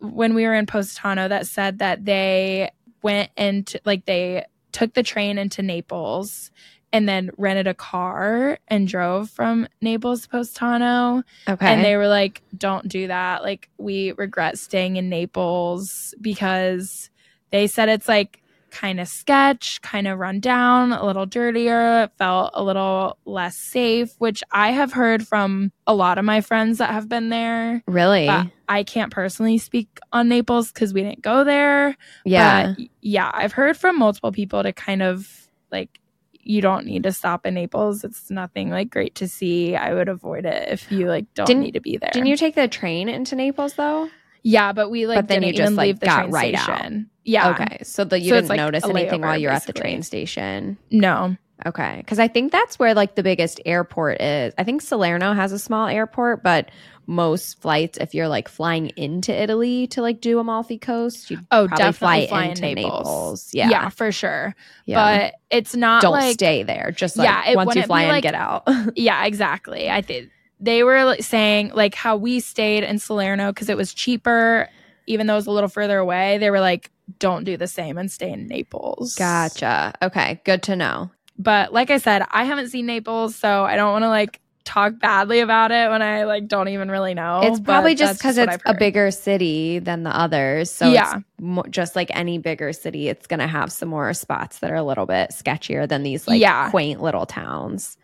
when 0.00 0.34
we 0.34 0.44
were 0.44 0.54
in 0.54 0.66
Positano 0.66 1.28
that 1.28 1.46
said 1.46 1.78
that 1.78 2.04
they 2.04 2.70
went 3.02 3.30
into 3.36 3.80
like 3.84 4.04
they 4.06 4.44
took 4.72 4.94
the 4.94 5.02
train 5.02 5.38
into 5.38 5.62
Naples 5.62 6.50
and 6.92 7.08
then 7.08 7.30
rented 7.36 7.66
a 7.66 7.74
car 7.74 8.58
and 8.68 8.88
drove 8.88 9.30
from 9.30 9.68
Naples 9.80 10.22
to 10.22 10.28
Positano. 10.28 11.22
Okay. 11.48 11.66
And 11.66 11.84
they 11.84 11.96
were 11.96 12.08
like, 12.08 12.42
don't 12.56 12.88
do 12.88 13.06
that. 13.06 13.42
Like, 13.42 13.68
we 13.78 14.12
regret 14.12 14.58
staying 14.58 14.96
in 14.96 15.08
Naples 15.08 16.14
because 16.20 17.10
they 17.50 17.66
said 17.66 17.88
it's 17.88 18.08
like 18.08 18.42
kind 18.70 19.00
of 19.00 19.08
sketch, 19.08 19.82
kind 19.82 20.06
of 20.06 20.18
run 20.18 20.40
down, 20.40 20.92
a 20.92 21.04
little 21.04 21.26
dirtier, 21.26 22.10
felt 22.18 22.52
a 22.54 22.62
little 22.62 23.18
less 23.24 23.56
safe, 23.56 24.14
which 24.18 24.42
I 24.52 24.70
have 24.70 24.92
heard 24.92 25.26
from 25.26 25.72
a 25.86 25.94
lot 25.94 26.18
of 26.18 26.24
my 26.24 26.40
friends 26.40 26.78
that 26.78 26.90
have 26.90 27.08
been 27.08 27.28
there. 27.28 27.82
really? 27.86 28.28
I 28.68 28.84
can't 28.84 29.12
personally 29.12 29.58
speak 29.58 29.98
on 30.12 30.28
Naples 30.28 30.70
because 30.70 30.94
we 30.94 31.02
didn't 31.02 31.22
go 31.22 31.42
there. 31.42 31.96
yeah. 32.24 32.74
But 32.76 32.86
yeah, 33.00 33.30
I've 33.34 33.52
heard 33.52 33.76
from 33.76 33.98
multiple 33.98 34.30
people 34.30 34.62
to 34.62 34.72
kind 34.72 35.02
of 35.02 35.48
like, 35.72 35.99
you 36.42 36.60
don't 36.62 36.86
need 36.86 37.02
to 37.04 37.12
stop 37.12 37.46
in 37.46 37.54
Naples. 37.54 38.04
It's 38.04 38.30
nothing 38.30 38.70
like 38.70 38.90
great 38.90 39.14
to 39.16 39.28
see. 39.28 39.76
I 39.76 39.94
would 39.94 40.08
avoid 40.08 40.44
it 40.46 40.68
if 40.68 40.90
you 40.90 41.06
like 41.08 41.32
don't 41.34 41.46
Didn't- 41.46 41.62
need 41.62 41.74
to 41.74 41.80
be 41.80 41.96
there. 41.96 42.10
Didn't 42.12 42.28
you 42.28 42.36
take 42.36 42.54
the 42.54 42.68
train 42.68 43.08
into 43.08 43.36
Naples 43.36 43.74
though? 43.74 44.08
Yeah, 44.42 44.72
but 44.72 44.90
we 44.90 45.06
like 45.06 45.16
But 45.18 45.28
then 45.28 45.42
didn't 45.42 45.48
you 45.54 45.58
just, 45.58 45.66
even 45.66 45.76
like, 45.76 45.86
leave 45.86 46.00
the 46.00 46.06
got 46.06 46.20
train 46.22 46.30
right 46.30 46.54
out. 46.54 46.92
Yeah. 47.24 47.50
Okay. 47.50 47.78
So 47.82 48.04
the, 48.04 48.18
you 48.18 48.30
So 48.30 48.36
didn't 48.36 48.48
like, 48.48 48.56
notice 48.56 48.84
anything 48.84 49.20
while 49.20 49.36
you're 49.36 49.52
at 49.52 49.66
the 49.66 49.74
train 49.74 50.02
station. 50.02 50.78
No. 50.90 51.36
Okay. 51.66 51.96
Because 51.98 52.18
I 52.18 52.26
think 52.28 52.50
that's 52.50 52.78
where 52.78 52.94
like 52.94 53.16
the 53.16 53.22
biggest 53.22 53.60
airport 53.66 54.22
is. 54.22 54.54
I 54.56 54.64
think 54.64 54.80
Salerno 54.80 55.34
has 55.34 55.52
a 55.52 55.58
small 55.58 55.88
airport, 55.88 56.42
but 56.42 56.70
most 57.10 57.60
flights, 57.60 57.98
if 57.98 58.14
you're 58.14 58.28
like 58.28 58.48
flying 58.48 58.88
into 58.96 59.32
Italy 59.38 59.88
to 59.88 60.00
like 60.00 60.20
do 60.20 60.38
Amalfi 60.38 60.78
Coast, 60.78 61.30
you 61.30 61.38
Oh, 61.50 61.66
probably 61.66 61.76
definitely 61.76 61.96
fly 61.98 62.26
fly 62.28 62.44
into 62.46 62.62
Naples. 62.62 62.84
Naples. 62.98 63.50
Yeah. 63.52 63.68
Yeah. 63.70 63.88
for 63.90 64.12
sure. 64.12 64.54
yeah. 64.86 65.28
But 65.30 65.34
it's 65.50 65.74
not 65.74 66.02
don't 66.02 66.12
like 66.12 66.34
stay 66.34 66.62
there. 66.62 66.92
Just 66.92 67.16
like 67.16 67.26
Yeah, 67.28 67.50
it 67.50 67.56
once 67.56 67.74
you 67.74 67.82
fly 67.82 68.04
in, 68.04 68.08
like- 68.10 68.22
get 68.22 68.34
out. 68.34 68.62
Yeah, 68.96 69.24
exactly. 69.26 69.90
I 69.90 70.00
think 70.02 70.30
they 70.60 70.82
were 70.84 71.04
like, 71.04 71.22
saying 71.22 71.72
like 71.74 71.94
how 71.94 72.16
we 72.16 72.38
stayed 72.40 72.84
in 72.84 72.98
Salerno 72.98 73.52
because 73.52 73.68
it 73.68 73.76
was 73.76 73.92
cheaper, 73.92 74.68
even 75.06 75.26
though 75.26 75.32
it 75.34 75.36
was 75.36 75.46
a 75.48 75.50
little 75.52 75.68
further 75.68 75.98
away. 75.98 76.38
They 76.38 76.50
were 76.50 76.60
like, 76.60 76.90
don't 77.18 77.42
do 77.44 77.56
the 77.56 77.66
same 77.66 77.98
and 77.98 78.10
stay 78.10 78.30
in 78.30 78.46
Naples. 78.46 79.16
gotcha. 79.16 79.94
Okay. 80.00 80.40
Good 80.44 80.62
to 80.64 80.76
know. 80.76 81.10
But 81.38 81.72
like 81.72 81.90
I 81.90 81.98
said, 81.98 82.22
I 82.30 82.44
haven't 82.44 82.68
seen 82.68 82.86
Naples, 82.86 83.34
so 83.34 83.64
I 83.64 83.74
don't 83.74 83.90
want 83.92 84.02
to 84.04 84.08
like 84.10 84.38
talk 84.64 84.98
badly 85.00 85.40
about 85.40 85.72
it 85.72 85.90
when 85.90 86.02
I 86.02 86.24
like 86.24 86.46
don't 86.46 86.68
even 86.68 86.90
really 86.90 87.14
know. 87.14 87.40
it's 87.42 87.58
probably 87.60 87.94
just 87.94 88.18
because 88.18 88.38
it's 88.38 88.56
a 88.66 88.74
bigger 88.74 89.10
city 89.10 89.78
than 89.78 90.02
the 90.04 90.10
others. 90.16 90.70
So 90.70 90.90
Yeah. 90.92 91.16
it's 91.16 91.24
mo- 91.40 91.64
just 91.70 91.96
like 91.96 92.10
any 92.14 92.38
bigger 92.38 92.72
city, 92.72 93.08
it's 93.08 93.26
going 93.26 93.40
to 93.40 93.46
have 93.46 93.72
some 93.72 93.88
more 93.88 94.12
spots 94.14 94.58
that 94.60 94.70
are 94.70 94.76
a 94.76 94.82
little 94.82 95.06
bit 95.06 95.30
sketchier 95.30 95.88
than 95.88 96.02
these 96.02 96.28
like 96.28 96.40
Yeah. 96.40 96.70
quaint 96.70 97.02
little 97.02 97.26
towns. 97.26 97.96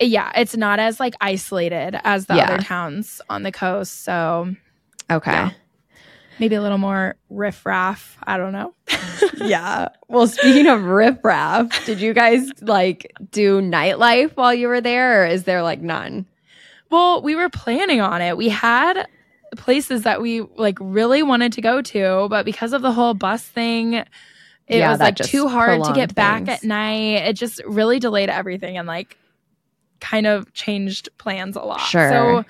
Yeah, 0.00 0.30
it's 0.36 0.56
not 0.56 0.78
as 0.80 1.00
like 1.00 1.14
isolated 1.20 1.98
as 2.04 2.26
the 2.26 2.34
Yeah. 2.36 2.44
other 2.44 2.58
towns 2.58 3.20
on 3.30 3.42
the 3.42 3.52
coast. 3.52 4.04
So 4.04 4.54
Okay. 5.10 5.30
Yeah. 5.32 5.50
Maybe 6.38 6.54
a 6.54 6.62
little 6.62 6.78
more 6.78 7.16
riffraff. 7.30 8.16
I 8.24 8.36
don't 8.36 8.52
know. 8.52 8.74
yeah. 9.36 9.88
Well, 10.08 10.26
speaking 10.26 10.66
of 10.66 10.84
riffraff, 10.84 11.84
did 11.86 12.00
you 12.00 12.12
guys 12.14 12.50
like 12.60 13.12
do 13.30 13.60
nightlife 13.60 14.32
while 14.36 14.54
you 14.54 14.68
were 14.68 14.80
there, 14.80 15.22
or 15.22 15.26
is 15.26 15.44
there 15.44 15.62
like 15.62 15.80
none? 15.80 16.26
Well, 16.90 17.22
we 17.22 17.34
were 17.34 17.48
planning 17.48 18.00
on 18.00 18.20
it. 18.20 18.36
We 18.36 18.48
had 18.50 19.06
places 19.56 20.02
that 20.02 20.20
we 20.20 20.40
like 20.40 20.78
really 20.80 21.22
wanted 21.22 21.52
to 21.54 21.60
go 21.60 21.82
to, 21.82 22.26
but 22.28 22.44
because 22.44 22.72
of 22.72 22.82
the 22.82 22.92
whole 22.92 23.14
bus 23.14 23.42
thing, 23.42 23.94
it 23.94 24.06
Yeah, 24.68 24.90
was 24.90 25.00
like 25.00 25.16
too 25.16 25.48
hard 25.48 25.84
to 25.84 25.92
get 25.92 26.14
back 26.14 26.48
at 26.48 26.62
night. 26.64 27.26
It 27.28 27.34
just 27.34 27.62
really 27.64 27.98
delayed 27.98 28.28
everything 28.30 28.76
and 28.78 28.86
like 28.86 29.16
kind 30.00 30.26
of 30.26 30.52
changed 30.52 31.08
plans 31.18 31.56
a 31.56 31.60
lot. 31.60 31.80
Sure. 31.80 32.10
So 32.10 32.44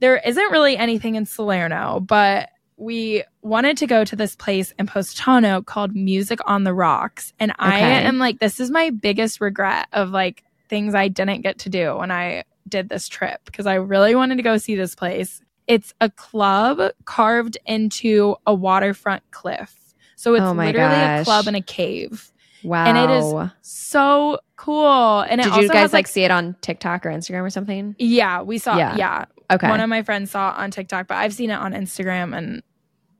there 0.00 0.16
isn't 0.18 0.50
really 0.52 0.76
anything 0.76 1.14
in 1.14 1.26
Salerno, 1.26 2.00
but 2.00 2.50
we 2.76 3.22
wanted 3.42 3.76
to 3.78 3.86
go 3.86 4.04
to 4.04 4.16
this 4.16 4.34
place 4.36 4.72
in 4.78 4.86
Positano 4.86 5.62
called 5.62 5.94
Music 5.94 6.40
on 6.46 6.64
the 6.64 6.74
Rocks. 6.74 7.32
And 7.38 7.52
I 7.58 7.78
am 7.78 8.18
like, 8.18 8.40
this 8.40 8.58
is 8.60 8.70
my 8.70 8.90
biggest 8.90 9.40
regret 9.40 9.86
of 9.92 10.10
like 10.10 10.42
things 10.68 10.94
I 10.94 11.08
didn't 11.08 11.42
get 11.42 11.58
to 11.60 11.68
do 11.68 11.96
when 11.96 12.10
I 12.10 12.44
did 12.68 12.88
this 12.88 13.08
trip 13.08 13.40
because 13.44 13.66
I 13.66 13.74
really 13.74 14.14
wanted 14.14 14.36
to 14.36 14.42
go 14.42 14.56
see 14.56 14.74
this 14.74 14.94
place. 14.94 15.40
It's 15.66 15.94
a 16.00 16.10
club 16.10 16.92
carved 17.04 17.58
into 17.66 18.36
a 18.46 18.54
waterfront 18.54 19.22
cliff. 19.30 19.94
So 20.16 20.34
it's 20.34 20.42
Oh 20.44 20.52
literally 20.52 20.94
a 20.94 21.24
club 21.24 21.46
in 21.46 21.54
a 21.54 21.60
cave. 21.60 22.30
Wow. 22.62 22.86
And 22.86 22.96
it 22.96 23.10
is 23.10 23.50
So 23.60 24.38
cool. 24.56 25.20
And 25.20 25.40
it 25.40 25.44
Did 25.44 25.52
also 25.52 25.62
you 25.62 25.68
guys 25.68 25.76
has, 25.76 25.92
like 25.92 26.06
see 26.06 26.24
it 26.24 26.30
on 26.30 26.56
TikTok 26.62 27.04
or 27.04 27.10
Instagram 27.10 27.42
or 27.42 27.50
something? 27.50 27.94
yeah, 27.98 28.42
we 28.42 28.58
saw 28.58 28.76
Yeah. 28.76 28.96
yeah. 28.96 29.24
Okay. 29.50 29.68
One 29.68 29.80
of 29.80 29.88
my 29.88 30.02
friends 30.02 30.30
saw 30.30 30.50
it 30.50 30.58
on 30.58 30.70
TikTok, 30.70 31.06
but 31.06 31.16
I've 31.16 31.34
seen 31.34 31.50
it 31.50 31.54
on 31.54 31.72
Instagram 31.72 32.36
and 32.36 32.62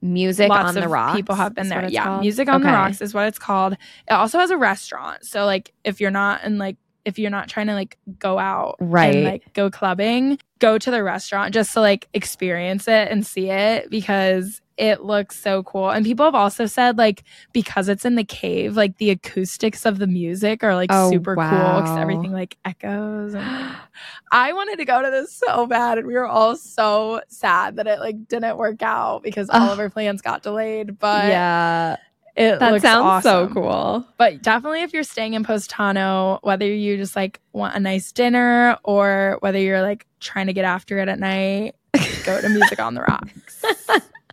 Music 0.02 0.50
on 0.50 0.74
the 0.74 0.86
rocks. 0.86 1.16
people 1.16 1.34
have 1.34 1.54
been 1.54 1.68
there. 1.70 1.88
Yeah, 1.88 2.04
called? 2.04 2.20
Music 2.20 2.46
on 2.50 2.60
the 2.60 2.68
Rocks 2.68 3.00
is 3.00 3.14
what 3.14 3.26
it's 3.26 3.38
called. 3.38 3.72
It 3.72 4.12
also 4.12 4.38
has 4.38 4.50
a 4.50 4.56
restaurant. 4.58 5.24
So 5.24 5.46
like 5.46 5.72
if 5.82 5.98
you're 5.98 6.10
not 6.10 6.44
in 6.44 6.58
like 6.58 6.76
if 7.06 7.18
you're 7.18 7.30
not 7.30 7.48
trying 7.48 7.68
to 7.68 7.74
like 7.74 7.96
go 8.18 8.38
out 8.38 8.76
Right. 8.80 9.14
and 9.14 9.24
like 9.24 9.52
go 9.54 9.70
clubbing, 9.70 10.38
go 10.58 10.76
to 10.76 10.90
the 10.90 11.02
restaurant 11.02 11.54
just 11.54 11.72
to 11.72 11.80
like 11.80 12.08
experience 12.12 12.86
it 12.86 13.10
and 13.10 13.26
see 13.26 13.48
it 13.48 13.88
because 13.88 14.60
it 14.76 15.02
looks 15.02 15.40
so 15.40 15.62
cool. 15.62 15.90
And 15.90 16.04
people 16.04 16.24
have 16.24 16.34
also 16.34 16.66
said 16.66 16.98
like 16.98 17.22
because 17.52 17.88
it's 17.88 18.04
in 18.04 18.14
the 18.16 18.24
cave, 18.24 18.76
like 18.76 18.98
the 18.98 19.10
acoustics 19.10 19.86
of 19.86 19.98
the 19.98 20.06
music 20.06 20.64
are 20.64 20.74
like 20.74 20.90
Oh, 20.92 21.10
super 21.10 21.36
cool 21.36 21.44
because 21.44 21.98
everything 21.98 22.32
like 22.32 22.56
echoes. 22.64 23.34
And 23.34 23.44
I 24.32 24.52
wanted 24.52 24.76
to 24.78 24.84
go 24.84 25.02
to 25.02 25.10
this 25.10 25.32
so 25.32 25.66
bad, 25.66 25.98
and 25.98 26.06
we 26.06 26.14
were 26.14 26.26
all 26.26 26.56
so 26.56 27.20
sad 27.28 27.76
that 27.76 27.86
it 27.86 28.00
like 28.00 28.26
didn't 28.28 28.56
work 28.56 28.82
out 28.82 29.22
because 29.22 29.48
all 29.50 29.70
of 29.70 29.78
our 29.78 29.90
plans 29.90 30.22
got 30.22 30.42
delayed. 30.42 30.98
But 30.98 31.26
yeah, 31.28 31.96
it 32.34 32.58
that 32.58 32.72
looks 32.72 32.82
sounds 32.82 33.22
so 33.22 33.48
cool. 33.48 34.04
But 34.18 34.42
definitely, 34.42 34.82
if 34.82 34.92
you're 34.92 35.04
staying 35.04 35.34
in 35.34 35.44
Positano, 35.44 36.40
whether 36.42 36.66
you 36.66 36.96
just 36.96 37.14
like 37.14 37.40
want 37.52 37.76
a 37.76 37.80
nice 37.80 38.10
dinner 38.10 38.76
or 38.82 39.36
whether 39.40 39.58
you're 39.58 39.82
like 39.82 40.04
trying 40.18 40.48
to 40.48 40.52
get 40.52 40.64
after 40.64 40.98
it 40.98 41.08
at 41.08 41.20
night, 41.20 41.76
go 42.24 42.40
to 42.40 42.48
Music 42.48 42.80
on 42.80 42.94
the 42.94 43.02
Rocks. 43.02 43.64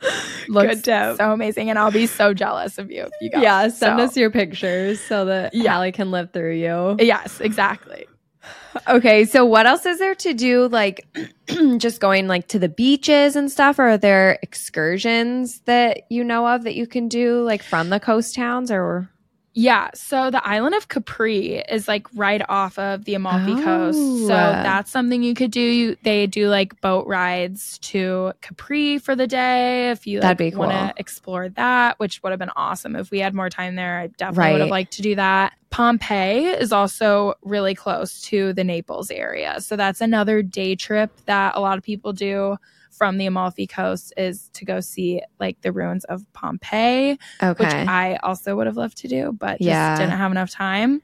Looks 0.48 0.82
so 0.84 1.16
amazing, 1.32 1.70
and 1.70 1.78
I'll 1.78 1.90
be 1.90 2.06
so 2.06 2.34
jealous 2.34 2.78
of 2.78 2.90
you 2.90 3.02
if 3.04 3.10
you 3.20 3.30
go. 3.30 3.40
Yeah, 3.40 3.62
send 3.68 3.98
So- 3.98 4.04
us 4.04 4.16
your 4.16 4.30
pictures 4.30 5.00
so 5.00 5.24
that 5.26 5.54
Yeah. 5.54 5.72
Hallie 5.74 5.92
can 5.92 6.10
live 6.10 6.32
through 6.32 6.54
you. 6.54 6.96
Yes, 6.98 7.40
exactly. 7.40 8.06
Okay, 8.86 9.24
so 9.24 9.44
what 9.44 9.66
else 9.66 9.86
is 9.86 9.98
there 9.98 10.14
to 10.14 10.34
do? 10.34 10.68
Like, 10.68 11.06
just 11.78 11.98
going 11.98 12.28
like 12.28 12.46
to 12.48 12.58
the 12.58 12.68
beaches 12.68 13.34
and 13.34 13.50
stuff, 13.50 13.78
or 13.78 13.88
are 13.88 13.98
there 13.98 14.38
excursions 14.42 15.60
that 15.60 16.02
you 16.10 16.22
know 16.22 16.46
of 16.46 16.62
that 16.64 16.74
you 16.74 16.86
can 16.86 17.08
do 17.08 17.42
like 17.42 17.62
from 17.62 17.88
the 17.88 17.98
coast 17.98 18.34
towns? 18.34 18.70
Or 18.70 19.08
Yeah, 19.58 19.88
so 19.94 20.30
the 20.30 20.46
island 20.46 20.74
of 20.74 20.88
Capri 20.88 21.56
is 21.60 21.88
like 21.88 22.06
right 22.14 22.42
off 22.46 22.78
of 22.78 23.06
the 23.06 23.14
Amalfi 23.14 23.52
oh. 23.52 23.64
Coast. 23.64 23.98
Oh. 23.98 24.20
So 24.20 24.28
that's 24.28 24.90
something 24.90 25.22
you 25.22 25.32
could 25.32 25.50
do. 25.50 25.62
You, 25.62 25.96
they 26.02 26.26
do 26.26 26.50
like 26.50 26.78
boat 26.82 27.06
rides 27.06 27.78
to 27.78 28.34
Capri 28.42 28.98
for 28.98 29.16
the 29.16 29.26
day 29.26 29.90
if 29.90 30.06
you 30.06 30.20
like, 30.20 30.36
be 30.36 30.50
want 30.50 30.72
to 30.72 30.92
explore 30.98 31.48
that, 31.48 31.98
which 31.98 32.22
would 32.22 32.32
have 32.32 32.38
been 32.38 32.50
awesome 32.54 32.94
if 32.96 33.10
we 33.10 33.18
had 33.18 33.34
more 33.34 33.48
time 33.48 33.76
there. 33.76 33.98
I 33.98 34.08
definitely 34.08 34.52
would 34.52 34.60
have 34.60 34.70
liked 34.70 34.92
to 34.92 35.02
do 35.02 35.14
that. 35.14 35.54
Pompeii 35.70 36.44
is 36.44 36.70
also 36.70 37.32
really 37.40 37.74
close 37.74 38.20
to 38.24 38.52
the 38.52 38.62
Naples 38.62 39.10
area. 39.10 39.62
So 39.62 39.74
that's 39.74 40.02
another 40.02 40.42
day 40.42 40.76
trip 40.76 41.10
that 41.24 41.56
a 41.56 41.60
lot 41.60 41.78
of 41.78 41.82
people 41.82 42.12
do 42.12 42.58
from 42.96 43.18
the 43.18 43.26
Amalfi 43.26 43.66
Coast 43.66 44.12
is 44.16 44.48
to 44.54 44.64
go 44.64 44.80
see 44.80 45.22
like 45.38 45.60
the 45.60 45.72
ruins 45.72 46.04
of 46.04 46.22
Pompeii 46.32 47.18
which 47.62 47.88
I 47.88 48.16
also 48.22 48.56
would 48.56 48.66
have 48.66 48.76
loved 48.76 48.98
to 48.98 49.08
do, 49.08 49.32
but 49.32 49.60
Yeah. 49.60 49.96
just 49.96 50.00
didn't 50.00 50.18
have 50.18 50.30
enough 50.32 50.50
time. 50.50 51.02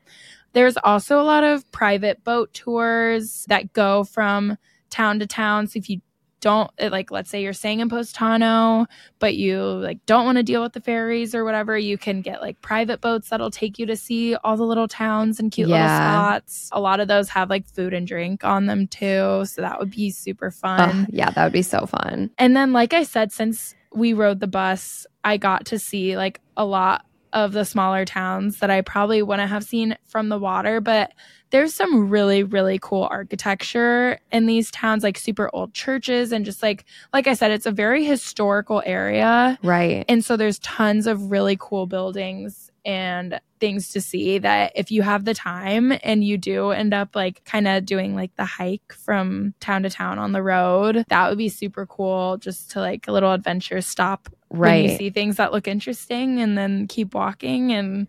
There's 0.55 0.77
also 0.85 1.21
a 1.21 1.23
lot 1.25 1.45
of 1.45 1.71
private 1.73 2.23
boat 2.25 2.53
tours 2.53 3.45
that 3.49 3.73
go 3.73 4.05
from 4.05 4.59
town 4.91 5.19
to 5.21 5.27
town. 5.27 5.67
So 5.67 5.79
if 5.79 5.89
you 5.89 6.01
don't 6.43 6.71
eh, 6.77 6.91
like, 6.91 7.11
let's 7.11 7.31
say 7.31 7.41
you're 7.43 7.55
staying 7.55 7.81
in 7.81 7.89
Positano, 7.89 8.87
but 9.19 9.37
you 9.37 9.63
like 9.63 10.05
don't 10.05 10.27
want 10.27 10.37
to 10.37 10.43
deal 10.43 10.61
with 10.61 10.75
the 10.75 10.81
ferries 10.81 11.35
or 11.35 11.45
whatever, 11.45 11.79
you 11.79 11.97
can 11.97 12.21
get 12.21 12.43
like 12.43 12.61
private 12.61 13.01
boats 13.01 13.31
that'll 13.31 13.51
take 13.51 13.79
you 13.79 13.87
to 13.87 13.97
see 13.97 14.35
all 14.37 14.59
the 14.59 14.65
little 14.65 14.89
towns 14.89 15.41
and 15.41 15.51
cute 15.51 15.69
little 15.69 15.87
spots. 15.87 16.69
A 16.73 16.81
lot 16.81 17.01
of 17.01 17.09
those 17.09 17.31
have 17.31 17.49
like 17.49 17.67
food 17.67 17.95
and 17.95 18.07
drink 18.07 18.45
on 18.45 18.67
them 18.67 18.87
too, 18.87 19.45
so 19.47 19.63
that 19.63 19.79
would 19.79 19.91
be 19.91 20.11
super 20.11 20.51
fun. 20.51 20.81
Ugh, 20.81 21.07
yeah, 21.11 21.31
that 21.31 21.45
would 21.45 21.53
be 21.53 21.63
so 21.63 21.87
fun. 21.87 22.31
And 22.37 22.55
then, 22.55 22.73
like 22.75 22.93
I 22.93 23.05
said, 23.05 23.33
since 23.33 23.75
we 23.95 24.13
rode 24.13 24.41
the 24.41 24.47
bus, 24.47 25.07
I 25.25 25.37
got 25.37 25.67
to 25.67 25.79
see 25.79 26.17
like 26.17 26.41
a 26.57 26.65
lot 26.65 27.07
of 27.33 27.53
the 27.53 27.65
smaller 27.65 28.05
towns 28.05 28.59
that 28.59 28.71
I 28.71 28.81
probably 28.81 29.23
wouldn't 29.23 29.49
have 29.49 29.65
seen 29.65 29.97
from 30.07 30.29
the 30.29 30.39
water. 30.39 30.81
But 30.81 31.13
there's 31.51 31.75
some 31.75 32.09
really, 32.09 32.43
really 32.43 32.79
cool 32.81 33.07
architecture 33.11 34.19
in 34.33 34.47
these 34.47 34.71
towns, 34.71 35.03
like 35.03 35.19
super 35.19 35.51
old 35.53 35.75
churches. 35.75 36.33
And 36.33 36.45
just 36.45 36.63
like, 36.63 36.85
like 37.13 37.27
I 37.27 37.35
said, 37.35 37.51
it's 37.51 37.67
a 37.67 37.71
very 37.71 38.05
historical 38.05 38.83
area. 38.85 39.59
Right. 39.63 40.05
And 40.09 40.25
so 40.25 40.37
there's 40.37 40.59
tons 40.61 41.07
of 41.07 41.31
really 41.31 41.57
cool 41.61 41.87
buildings 41.87 42.71
and 42.85 43.41
things 43.61 43.91
to 43.91 44.01
see 44.01 44.39
that 44.39 44.73
if 44.75 44.91
you 44.91 45.03
have 45.03 45.25
the 45.25 45.35
time 45.35 45.93
and 46.03 46.25
you 46.25 46.37
do 46.37 46.71
end 46.71 46.93
up 46.93 47.15
like 47.15 47.45
kind 47.45 47.69
of 47.69 47.87
doing 47.87 48.17
like 48.17 48.35
the 48.37 48.45
hike 48.45 48.93
from 48.93 49.55
town 49.61 49.85
to 49.85 49.91
town 49.91 50.19
on 50.19 50.33
the 50.33 50.43
road, 50.43 51.05
that 51.09 51.29
would 51.29 51.39
be 51.39 51.49
super 51.49 51.87
cool 51.87 52.39
just 52.39 52.73
to 52.73 52.81
like 52.81 53.07
a 53.07 53.13
little 53.13 53.33
adventure 53.33 53.81
stop 53.81 54.29
when 54.53 54.85
you 54.85 54.89
Right. 54.91 54.99
see 54.99 55.11
things 55.11 55.37
that 55.37 55.53
look 55.53 55.67
interesting 55.67 56.41
and 56.41 56.57
then 56.57 56.87
keep 56.89 57.15
walking 57.15 57.73
and 57.73 58.07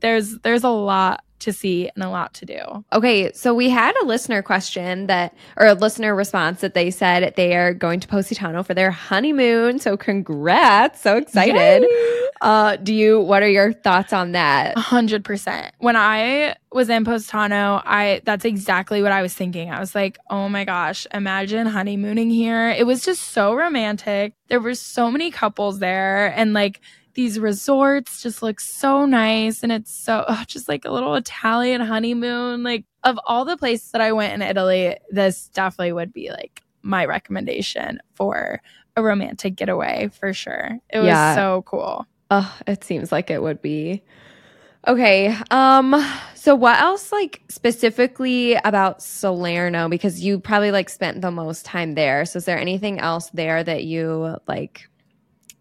there's 0.00 0.38
there's 0.40 0.64
a 0.64 0.68
lot 0.70 1.24
to 1.40 1.52
see 1.52 1.88
and 1.94 2.02
a 2.02 2.08
lot 2.10 2.34
to 2.34 2.44
do. 2.44 2.84
Okay, 2.92 3.32
so 3.32 3.54
we 3.54 3.68
had 3.70 3.94
a 4.02 4.06
listener 4.06 4.42
question 4.42 5.06
that, 5.06 5.32
or 5.56 5.66
a 5.66 5.74
listener 5.74 6.14
response 6.14 6.60
that 6.62 6.74
they 6.74 6.90
said 6.90 7.32
they 7.36 7.54
are 7.56 7.72
going 7.72 8.00
to 8.00 8.08
Positano 8.08 8.64
for 8.64 8.74
their 8.74 8.90
honeymoon. 8.90 9.78
So 9.78 9.96
congrats! 9.96 11.00
So 11.00 11.16
excited. 11.16 11.84
Uh, 12.40 12.76
do 12.76 12.94
you? 12.94 13.20
What 13.20 13.42
are 13.42 13.48
your 13.48 13.72
thoughts 13.72 14.12
on 14.12 14.32
that? 14.32 14.76
Hundred 14.78 15.24
percent. 15.24 15.74
When 15.78 15.96
I 15.96 16.54
was 16.72 16.88
in 16.88 17.04
Positano, 17.04 17.82
I 17.84 18.20
that's 18.24 18.44
exactly 18.44 19.02
what 19.02 19.12
I 19.12 19.22
was 19.22 19.34
thinking. 19.34 19.70
I 19.70 19.80
was 19.80 19.94
like, 19.94 20.18
oh 20.30 20.48
my 20.48 20.64
gosh, 20.64 21.06
imagine 21.12 21.66
honeymooning 21.66 22.30
here. 22.30 22.70
It 22.70 22.86
was 22.86 23.04
just 23.04 23.22
so 23.32 23.54
romantic. 23.54 24.34
There 24.48 24.60
were 24.60 24.74
so 24.74 25.10
many 25.10 25.30
couples 25.30 25.78
there, 25.80 26.28
and 26.36 26.52
like 26.52 26.80
these 27.14 27.40
resorts 27.40 28.22
just 28.22 28.42
look 28.42 28.60
so 28.60 29.04
nice, 29.04 29.62
and 29.62 29.72
it's 29.72 29.92
so 29.92 30.24
oh, 30.28 30.44
just 30.46 30.68
like 30.68 30.84
a 30.84 30.90
little 30.92 31.14
Italian 31.16 31.80
honeymoon. 31.80 32.62
Like 32.62 32.84
of 33.02 33.18
all 33.26 33.44
the 33.44 33.56
places 33.56 33.90
that 33.92 34.00
I 34.00 34.12
went 34.12 34.34
in 34.34 34.42
Italy, 34.42 34.96
this 35.10 35.48
definitely 35.48 35.92
would 35.92 36.12
be 36.12 36.30
like 36.30 36.62
my 36.82 37.04
recommendation 37.04 37.98
for 38.14 38.60
a 38.96 39.02
romantic 39.02 39.56
getaway 39.56 40.08
for 40.18 40.32
sure. 40.32 40.78
It 40.90 40.98
was 40.98 41.06
Yeah. 41.08 41.34
so 41.34 41.62
cool. 41.66 42.06
Oh, 42.30 42.58
it 42.66 42.84
seems 42.84 43.10
like 43.10 43.30
it 43.30 43.42
would 43.42 43.62
be. 43.62 44.02
Okay. 44.86 45.34
Um 45.50 45.94
so 46.34 46.54
what 46.54 46.80
else 46.80 47.10
like 47.10 47.42
specifically 47.48 48.54
about 48.54 49.02
Salerno 49.02 49.88
because 49.88 50.20
you 50.20 50.38
probably 50.38 50.70
like 50.70 50.88
spent 50.88 51.20
the 51.20 51.30
most 51.30 51.64
time 51.64 51.94
there. 51.94 52.24
So 52.24 52.38
is 52.38 52.44
there 52.44 52.58
anything 52.58 53.00
else 53.00 53.30
there 53.30 53.64
that 53.64 53.84
you 53.84 54.36
like 54.46 54.88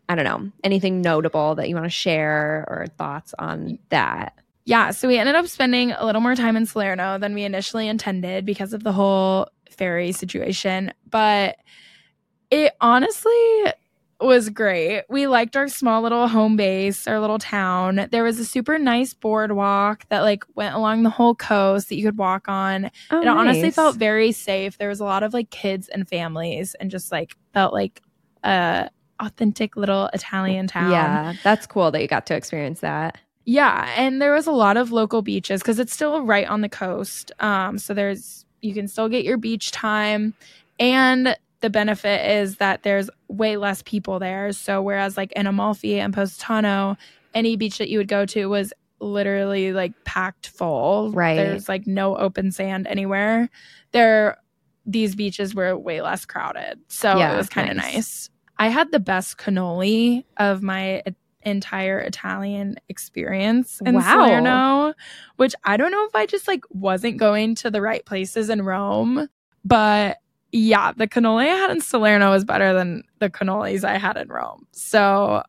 I 0.09 0.15
don't 0.15 0.25
know, 0.25 0.51
anything 0.63 1.01
notable 1.01 1.55
that 1.55 1.67
you 1.67 1.75
want 1.75 1.85
to 1.85 1.89
share 1.89 2.65
or 2.69 2.85
thoughts 2.97 3.33
on 3.37 3.79
that? 3.89 4.33
Yeah, 4.65 4.91
so 4.91 5.07
we 5.07 5.17
ended 5.17 5.35
up 5.35 5.47
spending 5.47 5.91
a 5.91 6.05
little 6.05 6.21
more 6.21 6.35
time 6.35 6.57
in 6.57 6.65
Salerno 6.65 7.17
than 7.17 7.33
we 7.33 7.43
initially 7.43 7.87
intended 7.87 8.45
because 8.45 8.73
of 8.73 8.83
the 8.83 8.91
whole 8.91 9.49
ferry 9.69 10.11
situation, 10.11 10.93
but 11.09 11.57
it 12.51 12.73
honestly 12.79 13.63
was 14.19 14.49
great. 14.49 15.03
We 15.09 15.27
liked 15.27 15.55
our 15.55 15.67
small 15.67 16.01
little 16.01 16.27
home 16.27 16.55
base, 16.55 17.07
our 17.07 17.19
little 17.19 17.39
town. 17.39 18.07
There 18.11 18.23
was 18.23 18.39
a 18.39 18.45
super 18.45 18.79
nice 18.79 19.13
boardwalk 19.13 20.07
that 20.09 20.21
like 20.21 20.43
went 20.55 20.75
along 20.75 21.03
the 21.03 21.09
whole 21.09 21.35
coast 21.35 21.89
that 21.89 21.95
you 21.95 22.03
could 22.03 22.17
walk 22.17 22.47
on. 22.47 22.89
Oh, 23.11 23.21
it 23.21 23.27
honestly 23.27 23.69
felt 23.71 23.95
very 23.95 24.31
safe. 24.31 24.77
There 24.77 24.89
was 24.89 24.99
a 24.99 25.05
lot 25.05 25.23
of 25.23 25.33
like 25.33 25.49
kids 25.49 25.87
and 25.87 26.07
families 26.07 26.75
and 26.79 26.89
just 26.89 27.11
like 27.11 27.35
felt 27.53 27.73
like 27.73 28.01
a 28.43 28.89
authentic 29.19 29.75
little 29.75 30.09
Italian 30.13 30.67
town. 30.67 30.91
Yeah, 30.91 31.33
that's 31.43 31.67
cool 31.67 31.91
that 31.91 32.01
you 32.01 32.07
got 32.07 32.25
to 32.27 32.35
experience 32.35 32.79
that. 32.79 33.17
Yeah, 33.45 33.93
and 33.95 34.21
there 34.21 34.33
was 34.33 34.47
a 34.47 34.51
lot 34.51 34.77
of 34.77 34.91
local 34.91 35.21
beaches 35.21 35.61
because 35.61 35.79
it's 35.79 35.93
still 35.93 36.21
right 36.21 36.47
on 36.47 36.61
the 36.61 36.69
coast. 36.69 37.31
Um, 37.39 37.77
so 37.77 37.93
there's 37.93 38.45
you 38.61 38.73
can 38.73 38.87
still 38.87 39.09
get 39.09 39.23
your 39.23 39.37
beach 39.37 39.71
time, 39.71 40.33
and 40.79 41.37
the 41.61 41.69
benefit 41.69 42.29
is 42.39 42.57
that 42.57 42.83
there's 42.83 43.09
way 43.27 43.57
less 43.57 43.81
people 43.83 44.19
there. 44.19 44.51
So 44.53 44.81
whereas 44.81 45.17
like 45.17 45.31
in 45.33 45.47
Amalfi 45.47 45.99
and 45.99 46.13
Positano, 46.13 46.97
any 47.33 47.55
beach 47.55 47.77
that 47.79 47.89
you 47.89 47.97
would 47.97 48.07
go 48.07 48.25
to 48.27 48.45
was 48.47 48.73
literally 48.99 49.73
like 49.73 49.93
packed 50.05 50.47
full. 50.49 51.11
Right. 51.11 51.35
There's 51.35 51.67
like 51.69 51.87
no 51.87 52.15
open 52.15 52.51
sand 52.51 52.87
anywhere. 52.87 53.49
There, 53.91 54.37
these 54.85 55.15
beaches 55.15 55.53
were 55.55 55.77
way 55.77 56.01
less 56.01 56.25
crowded, 56.25 56.79
so 56.87 57.17
Yeah, 57.17 57.33
it 57.33 57.37
was 57.37 57.49
kind 57.49 57.69
of 57.69 57.75
nice. 57.77 57.93
nice. 57.93 58.29
I 58.57 58.69
had 58.69 58.91
the 58.91 58.99
best 58.99 59.37
cannoli 59.37 60.23
of 60.37 60.61
my 60.63 61.03
entire 61.43 61.99
Italian 61.99 62.75
experience 62.89 63.81
in 63.85 63.95
Wow. 63.95 64.01
Salerno, 64.01 64.93
which 65.35 65.53
I 65.63 65.77
don't 65.77 65.91
know 65.91 66.05
if 66.05 66.15
I 66.15 66.25
just 66.25 66.47
like 66.47 66.63
wasn't 66.69 67.17
going 67.17 67.55
to 67.55 67.69
the 67.71 67.81
right 67.81 68.03
places 68.05 68.49
in 68.49 68.63
Rome, 68.63 69.29
but 69.63 70.17
yeah, 70.51 70.91
the 70.95 71.07
cannoli 71.07 71.43
I 71.43 71.55
had 71.55 71.71
in 71.71 71.81
Salerno 71.81 72.31
was 72.31 72.43
better 72.45 72.73
than 72.73 73.03
the 73.19 73.29
cannolis 73.29 73.83
I 73.83 73.97
had 73.97 74.17
in 74.17 74.27
Rome. 74.29 74.65
So 74.71 75.43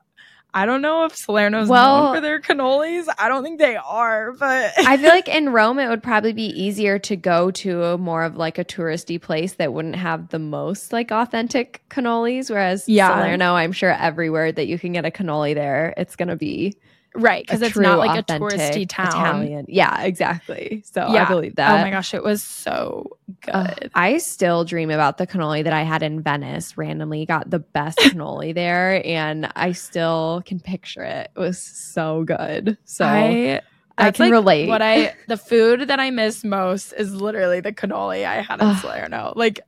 I 0.54 0.64
don't 0.66 0.80
know 0.82 1.04
if 1.04 1.14
Salerno's 1.14 1.68
Well- 1.68 2.04
known 2.04 2.14
for 2.16 2.20
their 2.20 2.40
cannolis. 2.40 3.06
I 3.18 3.28
don't 3.28 3.42
think 3.44 3.58
they 3.58 3.76
are, 3.76 4.32
but 4.32 4.72
I 4.78 4.96
feel 4.96 5.10
like 5.10 5.28
in 5.28 5.50
Rome, 5.50 5.78
it 5.78 5.88
would 5.88 6.02
probably 6.02 6.32
be 6.32 6.46
easier 6.46 6.98
to 7.00 7.16
go 7.16 7.50
to 7.52 7.84
a 7.84 7.98
more 7.98 8.24
of 8.24 8.36
like 8.36 8.58
a 8.58 8.64
touristy 8.64 9.20
place 9.20 9.54
that 9.54 9.72
wouldn't 9.72 9.96
have 9.96 10.28
the 10.30 10.38
most 10.38 10.92
like 10.92 11.10
authentic 11.12 11.82
cannolis. 11.90 12.50
Whereas 12.50 12.88
Yeah. 12.88 13.08
Salerno, 13.08 13.54
I'm 13.54 13.72
sure 13.72 13.90
everywhere 13.92 14.50
that 14.50 14.66
you 14.66 14.78
can 14.78 14.92
get 14.92 15.04
a 15.04 15.10
cannoli 15.10 15.54
there, 15.54 15.92
it's 15.96 16.16
going 16.16 16.28
to 16.28 16.36
be 16.36 16.74
right 17.18 17.44
because 17.44 17.62
it's 17.62 17.76
not 17.76 17.98
like 17.98 18.18
a 18.18 18.22
touristy 18.22 18.88
town. 18.88 19.08
Italian. 19.08 19.66
Yeah, 19.68 20.02
exactly. 20.02 20.82
So 20.84 21.12
yeah. 21.12 21.24
I 21.24 21.28
believe 21.28 21.52
oh 21.52 21.54
that. 21.56 21.80
Oh 21.80 21.82
my 21.82 21.90
gosh, 21.90 22.14
it 22.14 22.22
was 22.22 22.42
so 22.42 23.18
good. 23.42 23.54
Ugh, 23.54 23.90
I 23.94 24.18
still 24.18 24.64
dream 24.64 24.90
about 24.90 25.18
the 25.18 25.26
cannoli 25.26 25.64
that 25.64 25.72
I 25.72 25.82
had 25.82 26.02
in 26.02 26.22
Venice. 26.22 26.76
Randomly 26.76 27.26
got 27.26 27.50
the 27.50 27.58
best 27.58 27.98
cannoli 28.02 28.54
there, 28.54 29.02
and 29.04 29.50
I 29.56 29.72
still 29.72 30.42
can 30.46 30.60
picture 30.60 31.02
it. 31.02 31.30
It 31.36 31.38
was 31.38 31.58
so 31.58 32.24
good. 32.24 32.78
So 32.84 33.04
I, 33.04 33.60
I 33.98 34.10
can 34.10 34.26
like 34.26 34.32
relate. 34.32 34.68
What 34.68 34.82
I 34.82 35.14
the 35.26 35.36
food 35.36 35.88
that 35.88 36.00
I 36.00 36.10
miss 36.10 36.44
most 36.44 36.92
is 36.92 37.14
literally 37.14 37.60
the 37.60 37.72
cannoli 37.72 38.24
I 38.24 38.42
had 38.42 38.60
in. 38.60 38.74
Salerno. 38.76 39.32
Like 39.36 39.60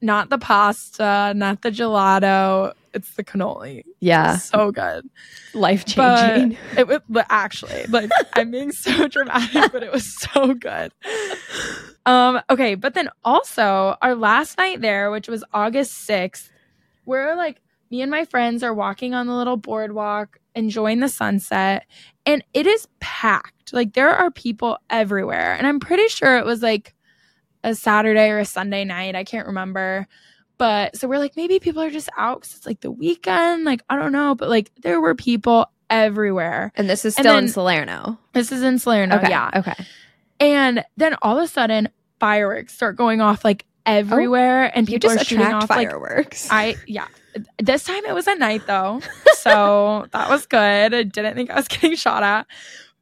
not 0.00 0.30
the 0.30 0.38
pasta, 0.38 1.32
not 1.36 1.62
the 1.62 1.70
gelato. 1.70 2.72
It's 2.92 3.14
the 3.14 3.22
cannoli. 3.22 3.84
yeah, 4.00 4.36
So 4.38 4.72
good. 4.72 5.08
Life 5.54 5.84
changing. 5.84 6.58
it 6.76 6.88
was 6.88 7.00
but 7.08 7.24
actually 7.30 7.84
like 7.86 8.10
I'm 8.32 8.50
being 8.50 8.72
so 8.72 9.06
dramatic, 9.14 9.70
but 9.72 9.82
it 9.84 9.92
was 9.92 10.12
so 10.18 10.54
good. 10.54 10.92
Um, 12.06 12.40
okay, 12.50 12.74
but 12.74 12.94
then 12.94 13.08
also 13.24 13.96
our 14.02 14.14
last 14.14 14.58
night 14.58 14.80
there, 14.80 15.10
which 15.10 15.28
was 15.28 15.44
August 15.52 16.08
6th, 16.08 16.48
we're 17.06 17.36
like 17.36 17.60
me 17.90 18.02
and 18.02 18.10
my 18.10 18.24
friends 18.24 18.62
are 18.62 18.74
walking 18.74 19.14
on 19.14 19.26
the 19.26 19.34
little 19.34 19.56
boardwalk, 19.56 20.38
enjoying 20.54 21.00
the 21.00 21.08
sunset, 21.08 21.86
and 22.26 22.42
it 22.54 22.66
is 22.66 22.88
packed. 23.00 23.72
Like 23.72 23.92
there 23.94 24.10
are 24.10 24.30
people 24.32 24.78
everywhere. 24.88 25.54
And 25.54 25.66
I'm 25.66 25.78
pretty 25.78 26.08
sure 26.08 26.38
it 26.38 26.44
was 26.44 26.62
like 26.62 26.94
a 27.64 27.74
Saturday 27.74 28.30
or 28.30 28.38
a 28.38 28.44
Sunday 28.44 28.84
night. 28.84 29.14
I 29.14 29.24
can't 29.24 29.46
remember. 29.46 30.06
But 30.58 30.96
so 30.96 31.08
we're 31.08 31.18
like, 31.18 31.36
maybe 31.36 31.58
people 31.58 31.82
are 31.82 31.90
just 31.90 32.10
out 32.18 32.40
because 32.40 32.56
it's 32.56 32.66
like 32.66 32.80
the 32.80 32.90
weekend. 32.90 33.64
Like, 33.64 33.82
I 33.88 33.96
don't 33.96 34.12
know. 34.12 34.34
But 34.34 34.48
like 34.48 34.70
there 34.82 35.00
were 35.00 35.14
people 35.14 35.70
everywhere. 35.88 36.72
And 36.76 36.88
this 36.88 37.04
is 37.04 37.16
And 37.16 37.24
still 37.24 37.38
in 37.38 37.48
Salerno. 37.48 38.18
This 38.34 38.52
is 38.52 38.62
in 38.62 38.78
Salerno. 38.78 39.16
okay. 39.16 39.30
Yeah. 39.30 39.50
Okay. 39.54 39.74
And 40.38 40.84
then 40.96 41.16
all 41.22 41.38
of 41.38 41.44
a 41.44 41.48
sudden, 41.48 41.88
fireworks 42.18 42.74
start 42.74 42.96
going 42.96 43.20
off 43.20 43.44
like 43.44 43.64
everywhere, 43.86 44.70
and 44.76 44.88
You 44.88 44.96
people 44.96 45.10
just 45.10 45.22
are 45.22 45.24
shooting 45.24 45.46
off 45.46 45.68
like 45.70 45.88
fireworks. 45.88 46.48
I 46.50 46.76
yeah. 46.86 47.06
This 47.58 47.84
time 47.84 48.04
it 48.06 48.14
was 48.14 48.26
at 48.26 48.38
night 48.38 48.62
though, 48.66 49.00
so 49.34 50.06
that 50.12 50.28
was 50.28 50.46
good. 50.46 50.94
I 50.94 51.02
didn't 51.02 51.34
think 51.34 51.50
I 51.50 51.56
was 51.56 51.68
getting 51.68 51.94
shot 51.96 52.22
at, 52.22 52.46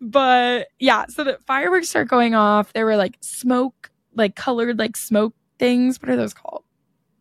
but 0.00 0.68
yeah. 0.78 1.06
So 1.08 1.24
the 1.24 1.38
fireworks 1.46 1.88
start 1.88 2.08
going 2.08 2.34
off. 2.34 2.72
There 2.72 2.84
were 2.84 2.96
like 2.96 3.16
smoke, 3.20 3.90
like 4.18 4.34
colored 4.36 4.78
like 4.78 4.96
smoke 4.96 5.34
things. 5.58 6.00
What 6.00 6.10
are 6.10 6.16
those 6.16 6.34
called? 6.34 6.64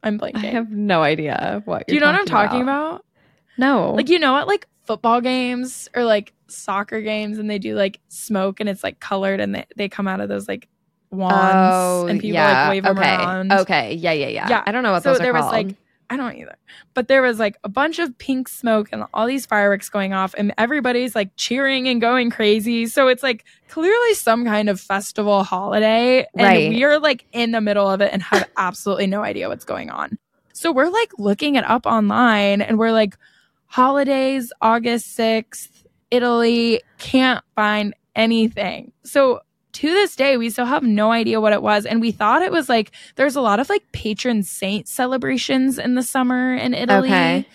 I'm 0.04 0.20
blanking. 0.20 0.36
I 0.38 0.48
have 0.48 0.70
no 0.72 1.02
idea 1.04 1.62
what. 1.66 1.88
Do 1.88 1.94
you 1.94 2.00
know 2.00 2.08
what 2.08 2.16
I'm 2.20 2.26
talking 2.26 2.62
about? 2.62 3.06
No. 3.58 3.92
Like 3.94 4.10
you 4.10 4.20
know 4.20 4.36
at 4.38 4.48
like 4.48 4.68
football 4.86 5.22
games 5.22 5.90
or 5.96 6.04
like 6.04 6.34
soccer 6.48 7.02
games 7.02 7.38
and 7.40 7.50
they 7.50 7.60
do 7.60 7.76
like 7.76 8.00
smoke 8.08 8.60
and 8.60 8.70
it's 8.70 8.84
like 8.84 9.00
colored 9.00 9.40
and 9.42 9.54
they, 9.56 9.66
they 9.76 9.90
come 9.90 10.08
out 10.08 10.20
of 10.22 10.30
those 10.30 10.48
like 10.48 10.68
wands 11.12 11.74
oh, 11.74 12.08
and 12.08 12.20
people 12.22 12.40
like 12.40 12.70
wave 12.70 12.84
them 12.84 12.98
Oh, 12.98 13.02
okay. 13.02 13.16
around. 13.16 13.52
Okay. 13.52 13.94
Yeah. 13.96 14.12
Yeah. 14.14 14.28
Yeah. 14.28 14.50
Yeah. 14.50 14.64
I 14.66 14.72
don't 14.72 14.84
know 14.84 14.92
what 14.92 15.04
So 15.04 15.10
those 15.12 15.20
are 15.20 15.24
there 15.24 15.34
was 15.34 15.42
called. 15.42 15.54
like 15.54 15.76
I 16.10 16.16
don't 16.18 16.36
either. 16.38 16.56
But 16.94 17.08
there 17.10 17.22
was 17.22 17.38
like 17.38 17.58
a 17.64 17.70
bunch 17.70 18.00
of 18.00 18.18
pink 18.18 18.48
smoke 18.48 18.90
and 18.92 19.04
all 19.14 19.28
these 19.28 19.46
fireworks 19.46 19.90
going 19.90 20.14
off 20.14 20.34
and 20.38 20.54
everybody's 20.58 21.16
like 21.16 21.32
cheering 21.36 21.88
and 21.90 22.00
going 22.00 22.30
crazy. 22.30 22.86
So 22.88 23.08
it's 23.10 23.24
like 23.24 23.44
clearly 23.68 24.14
some 24.14 24.46
kind 24.46 24.70
of 24.70 24.80
festival 24.80 25.44
holiday 25.44 26.26
and 26.34 26.48
Right. 26.48 26.70
we 26.70 26.84
are 26.86 27.00
like 27.00 27.26
in 27.34 27.52
the 27.52 27.60
middle 27.62 27.90
of 27.90 28.00
it 28.02 28.14
and 28.14 28.24
have 28.24 28.48
absolutely 28.58 29.08
no 29.08 29.22
idea 29.22 29.50
what's 29.50 29.66
going 29.66 29.90
on. 29.90 30.18
So 30.54 30.72
we're 30.72 30.90
like 30.90 31.12
looking 31.18 31.56
it 31.56 31.66
up 31.70 31.86
online 31.86 32.62
and 32.62 32.80
we're 32.80 32.92
like 32.94 33.16
holidays 33.66 34.52
August 34.62 35.18
6th 35.18 35.70
Italy 36.10 36.82
can't 37.00 37.44
find 37.54 37.94
anything. 38.16 38.94
So 39.04 39.42
to 39.78 39.94
this 39.94 40.16
day 40.16 40.38
we 40.38 40.50
still 40.50 40.66
have 40.66 40.82
no 40.82 41.12
idea 41.12 41.40
what 41.40 41.54
it 41.54 41.62
was 41.62 41.86
and 41.86 42.02
we 42.02 42.12
thought 42.12 42.42
it 42.42 42.52
was 42.52 42.68
like 42.68 42.92
there's 43.16 43.36
a 43.36 43.42
lot 43.42 43.60
of 43.60 43.70
like 43.70 43.84
patron 43.92 44.42
saint 44.42 44.88
celebrations 44.88 45.78
in 45.78 45.94
the 45.94 46.02
summer 46.02 46.56
in 46.56 46.74
Italy. 46.74 47.10
Okay. 47.10 47.46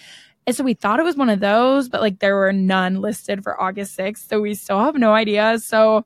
And 0.47 0.55
so 0.55 0.63
we 0.63 0.75
thought 0.75 1.01
it 1.01 1.05
was 1.05 1.17
one 1.17 1.31
of 1.31 1.41
those, 1.41 1.89
but 1.89 2.01
like 2.01 2.21
there 2.21 2.37
were 2.37 2.53
none 2.53 3.01
listed 3.01 3.43
for 3.43 3.61
August 3.61 3.99
6th. 3.99 4.29
So 4.29 4.41
we 4.41 4.55
still 4.55 4.79
have 4.79 4.95
no 4.95 5.15
idea. 5.15 5.59
So 5.59 6.05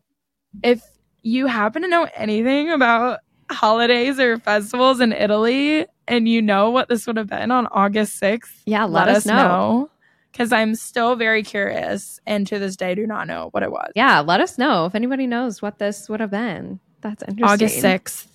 if 0.62 0.83
you 1.23 1.47
happen 1.47 1.83
to 1.83 1.89
know 1.89 2.09
anything 2.14 2.71
about 2.71 3.21
holidays 3.51 4.19
or 4.19 4.39
festivals 4.39 5.01
in 5.01 5.12
Italy 5.12 5.87
and 6.09 6.29
you 6.29 6.41
know 6.41 6.71
what 6.71 6.89
this 6.89 7.07
would 7.07 7.19
have 7.19 7.29
been 7.29 7.51
on 7.51 7.67
August 7.73 8.21
6th, 8.23 8.62
yeah. 8.64 8.85
Let, 8.85 9.09
us 9.09 9.27
know. 9.27 9.91
Because 10.37 10.53
I'm 10.53 10.74
still 10.74 11.16
very 11.16 11.43
curious 11.43 12.20
and 12.26 12.47
to 12.49 12.59
this 12.59 12.76
day 12.76 12.95
do 12.95 13.07
not 13.07 13.26
know 13.26 13.49
what 13.53 13.62
it 13.62 13.70
was. 13.70 13.91
Yeah. 13.97 14.20
Let 14.20 14.43
us 14.43 14.59
know 14.59 14.84
if 14.84 14.95
anybody 14.95 15.26
knows 15.26 15.62
what 15.62 15.78
this 15.78 16.11
would 16.11 16.20
have 16.20 16.30
been. 16.30 16.78
That's 17.01 17.22
interesting. 17.22 17.45
August 17.49 17.78
6th. 17.78 18.26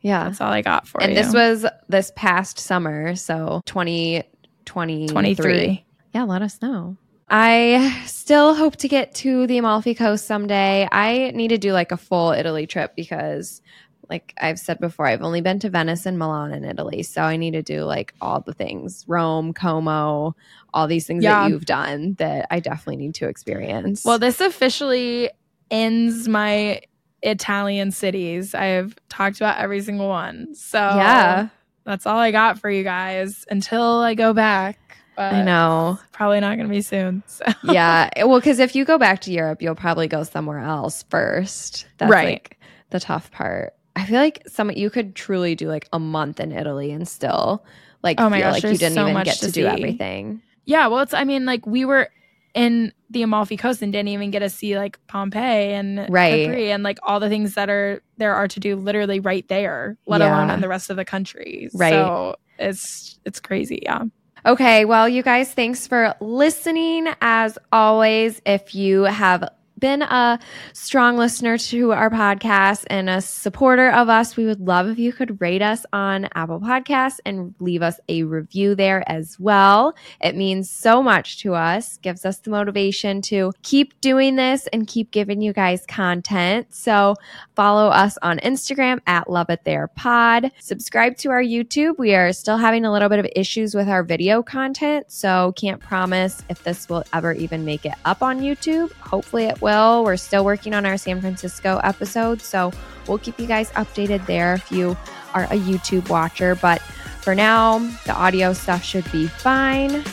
Yeah. 0.00 0.24
That's 0.24 0.40
all 0.40 0.52
I 0.52 0.62
got 0.62 0.86
for 0.86 1.02
and 1.02 1.12
you. 1.12 1.18
And 1.18 1.26
this 1.26 1.34
was 1.34 1.66
this 1.88 2.12
past 2.14 2.60
summer, 2.60 3.16
so 3.16 3.62
2023. 3.66 5.08
23. 5.08 5.84
Yeah, 6.14 6.22
let 6.22 6.42
us 6.42 6.62
know. 6.62 6.96
I 7.28 8.02
still 8.06 8.54
hope 8.54 8.76
to 8.76 8.86
get 8.86 9.14
to 9.16 9.46
the 9.48 9.58
Amalfi 9.58 9.94
Coast 9.94 10.26
someday. 10.26 10.86
I 10.92 11.32
need 11.34 11.48
to 11.48 11.58
do 11.58 11.72
like 11.72 11.90
a 11.90 11.96
full 11.96 12.30
Italy 12.30 12.66
trip 12.66 12.94
because, 12.94 13.60
like 14.08 14.34
I've 14.40 14.58
said 14.58 14.78
before, 14.80 15.06
I've 15.06 15.22
only 15.22 15.40
been 15.40 15.58
to 15.60 15.70
Venice 15.70 16.06
and 16.06 16.18
Milan 16.18 16.52
in 16.52 16.64
Italy. 16.64 17.02
So 17.02 17.22
I 17.22 17.36
need 17.36 17.52
to 17.52 17.62
do 17.62 17.84
like 17.84 18.14
all 18.20 18.40
the 18.40 18.52
things 18.52 19.04
Rome, 19.08 19.52
Como, 19.52 20.34
all 20.72 20.86
these 20.86 21.06
things 21.06 21.24
Yeah. 21.24 21.42
that 21.44 21.50
you've 21.50 21.64
done 21.66 22.14
that 22.18 22.46
I 22.50 22.60
definitely 22.60 22.96
need 22.96 23.14
to 23.16 23.28
experience. 23.28 24.04
Well, 24.04 24.18
this 24.18 24.40
officially 24.40 25.30
ends 25.70 26.28
my 26.28 26.80
Italian 27.22 27.90
cities. 27.90 28.54
I've 28.54 28.94
talked 29.08 29.36
about 29.38 29.58
every 29.58 29.80
single 29.80 30.08
one. 30.08 30.54
So 30.54 30.78
yeah, 30.78 31.48
that's 31.84 32.06
all 32.06 32.18
I 32.18 32.30
got 32.30 32.58
for 32.58 32.70
you 32.70 32.84
guys 32.84 33.44
until 33.50 34.00
I 34.00 34.14
go 34.14 34.32
back. 34.34 34.78
But 35.16 35.32
I 35.32 35.42
know. 35.42 35.98
Probably 36.10 36.40
not 36.40 36.56
going 36.56 36.66
to 36.68 36.74
be 36.74 36.82
soon. 36.82 37.22
So. 37.28 37.44
yeah. 37.62 38.10
Well, 38.26 38.40
because 38.40 38.58
if 38.58 38.74
you 38.74 38.84
go 38.84 38.98
back 38.98 39.20
to 39.22 39.32
Europe, 39.32 39.62
you'll 39.62 39.76
probably 39.76 40.08
go 40.08 40.24
somewhere 40.24 40.58
else 40.58 41.04
first. 41.08 41.86
That's 41.98 42.10
Right. 42.10 42.24
like 42.34 42.58
the 42.90 42.98
tough 42.98 43.30
part. 43.30 43.74
I 43.96 44.04
feel 44.06 44.18
like 44.20 44.42
some 44.48 44.70
you 44.70 44.90
could 44.90 45.14
truly 45.14 45.54
do 45.54 45.68
like 45.68 45.88
a 45.92 45.98
month 45.98 46.40
in 46.40 46.52
Italy 46.52 46.90
and 46.90 47.06
still 47.06 47.64
like 48.02 48.20
Oh 48.20 48.28
my 48.28 48.38
feel 48.40 48.46
gosh, 48.50 48.62
like 48.64 48.72
you 48.72 48.78
didn't 48.78 48.94
so 48.94 49.02
even 49.02 49.14
much 49.14 49.24
get 49.26 49.36
to 49.36 49.46
to, 49.46 49.52
do 49.52 49.62
see. 49.62 49.66
everything. 49.66 50.42
Yeah, 50.66 50.86
well, 50.88 51.00
it's. 51.00 51.14
I 51.14 51.24
mean, 51.24 51.44
like 51.44 51.66
we 51.66 51.84
were 51.84 52.08
in 52.54 52.92
the 53.10 53.22
Amalfi 53.22 53.56
Coast 53.56 53.82
and 53.82 53.92
didn't 53.92 54.08
even 54.08 54.30
get 54.30 54.38
to 54.40 54.48
see 54.50 54.76
like 54.78 54.98
Pompeii 55.08 55.72
and 55.72 56.06
Right. 56.08 56.46
Capri 56.46 56.70
and 56.70 56.82
like 56.82 56.98
all 57.02 57.20
the 57.20 57.28
things 57.28 57.54
that 57.54 57.68
are 57.68 58.02
there 58.16 58.34
are 58.34 58.48
to 58.48 58.60
do 58.60 58.76
literally 58.76 59.20
right 59.20 59.46
there, 59.48 59.96
let 60.06 60.20
Yeah. 60.20 60.36
alone 60.36 60.50
in 60.50 60.60
the 60.60 60.68
rest 60.68 60.88
of 60.90 60.96
the 60.96 61.04
country. 61.04 61.68
Right. 61.74 61.90
So 61.90 62.36
it's 62.58 63.18
it's 63.24 63.40
crazy. 63.40 63.80
Yeah. 63.82 64.04
Okay, 64.46 64.84
well, 64.84 65.08
you 65.08 65.22
guys, 65.22 65.52
thanks 65.52 65.86
for 65.86 66.14
listening. 66.20 67.08
As 67.22 67.58
always, 67.72 68.40
if 68.44 68.74
you 68.74 69.02
have 69.04 69.48
been 69.84 70.00
a 70.00 70.38
strong 70.72 71.18
listener 71.18 71.58
to 71.58 71.92
our 71.92 72.08
podcast 72.08 72.84
and 72.86 73.10
a 73.10 73.20
supporter 73.20 73.90
of 73.90 74.08
us, 74.08 74.34
we 74.34 74.46
would 74.46 74.60
love 74.60 74.88
if 74.88 74.98
you 74.98 75.12
could 75.12 75.38
rate 75.42 75.60
us 75.60 75.84
on 75.92 76.26
Apple 76.34 76.58
Podcasts 76.58 77.18
and 77.26 77.54
leave 77.60 77.82
us 77.82 78.00
a 78.08 78.22
review 78.22 78.74
there 78.74 79.06
as 79.06 79.38
well. 79.38 79.94
It 80.22 80.36
means 80.36 80.70
so 80.70 81.02
much 81.02 81.42
to 81.42 81.52
us, 81.52 81.98
gives 81.98 82.24
us 82.24 82.38
the 82.38 82.48
motivation 82.48 83.20
to 83.22 83.52
keep 83.62 84.00
doing 84.00 84.36
this 84.36 84.66
and 84.68 84.86
keep 84.86 85.10
giving 85.10 85.42
you 85.42 85.52
guys 85.52 85.84
content. 85.84 86.74
So 86.74 87.16
follow 87.54 87.88
us 87.88 88.16
on 88.22 88.38
Instagram 88.38 89.00
at 89.06 89.28
Love 89.28 89.50
It 89.50 89.64
There 89.64 89.88
Pod. 89.88 90.50
Subscribe 90.60 91.18
to 91.18 91.28
our 91.28 91.42
YouTube. 91.42 91.98
We 91.98 92.14
are 92.14 92.32
still 92.32 92.56
having 92.56 92.86
a 92.86 92.92
little 92.92 93.10
bit 93.10 93.18
of 93.18 93.26
issues 93.36 93.74
with 93.74 93.90
our 93.90 94.02
video 94.02 94.42
content, 94.42 95.12
so 95.12 95.52
can't 95.56 95.78
promise 95.78 96.42
if 96.48 96.64
this 96.64 96.88
will 96.88 97.04
ever 97.12 97.34
even 97.34 97.66
make 97.66 97.84
it 97.84 97.92
up 98.06 98.22
on 98.22 98.40
YouTube. 98.40 98.90
Hopefully 98.92 99.44
it 99.44 99.60
will. 99.60 99.73
We're 99.74 100.16
still 100.16 100.44
working 100.44 100.72
on 100.74 100.86
our 100.86 100.96
San 100.96 101.20
Francisco 101.20 101.80
episode, 101.82 102.40
so 102.40 102.72
we'll 103.08 103.18
keep 103.18 103.40
you 103.40 103.46
guys 103.46 103.70
updated 103.72 104.24
there 104.26 104.54
if 104.54 104.70
you 104.70 104.96
are 105.34 105.44
a 105.44 105.58
YouTube 105.58 106.08
watcher. 106.08 106.54
But 106.54 106.80
for 107.22 107.34
now, 107.34 107.78
the 108.06 108.14
audio 108.14 108.52
stuff 108.52 108.84
should 108.84 109.10
be 109.10 109.26
fine. 109.26 110.04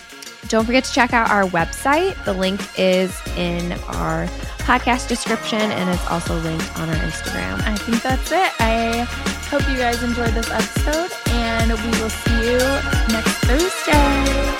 Don't 0.48 0.66
forget 0.66 0.84
to 0.86 0.92
check 0.92 1.14
out 1.14 1.30
our 1.30 1.44
website. 1.44 2.16
The 2.26 2.34
link 2.34 2.60
is 2.78 3.16
in 3.38 3.74
our 3.88 4.26
podcast 4.66 5.08
description 5.08 5.62
and 5.62 5.90
it's 5.90 6.08
also 6.10 6.36
linked 6.40 6.80
on 6.80 6.90
our 6.90 6.96
Instagram. 6.96 7.62
I 7.62 7.76
think 7.76 8.02
that's 8.02 8.32
it. 8.32 8.52
I 8.60 9.04
hope 9.50 9.62
you 9.70 9.78
guys 9.78 10.02
enjoyed 10.02 10.34
this 10.34 10.50
episode, 10.50 11.12
and 11.30 11.72
we 11.72 12.02
will 12.02 12.10
see 12.10 12.52
you 12.52 12.58
next 13.14 13.36
Thursday. 13.46 14.52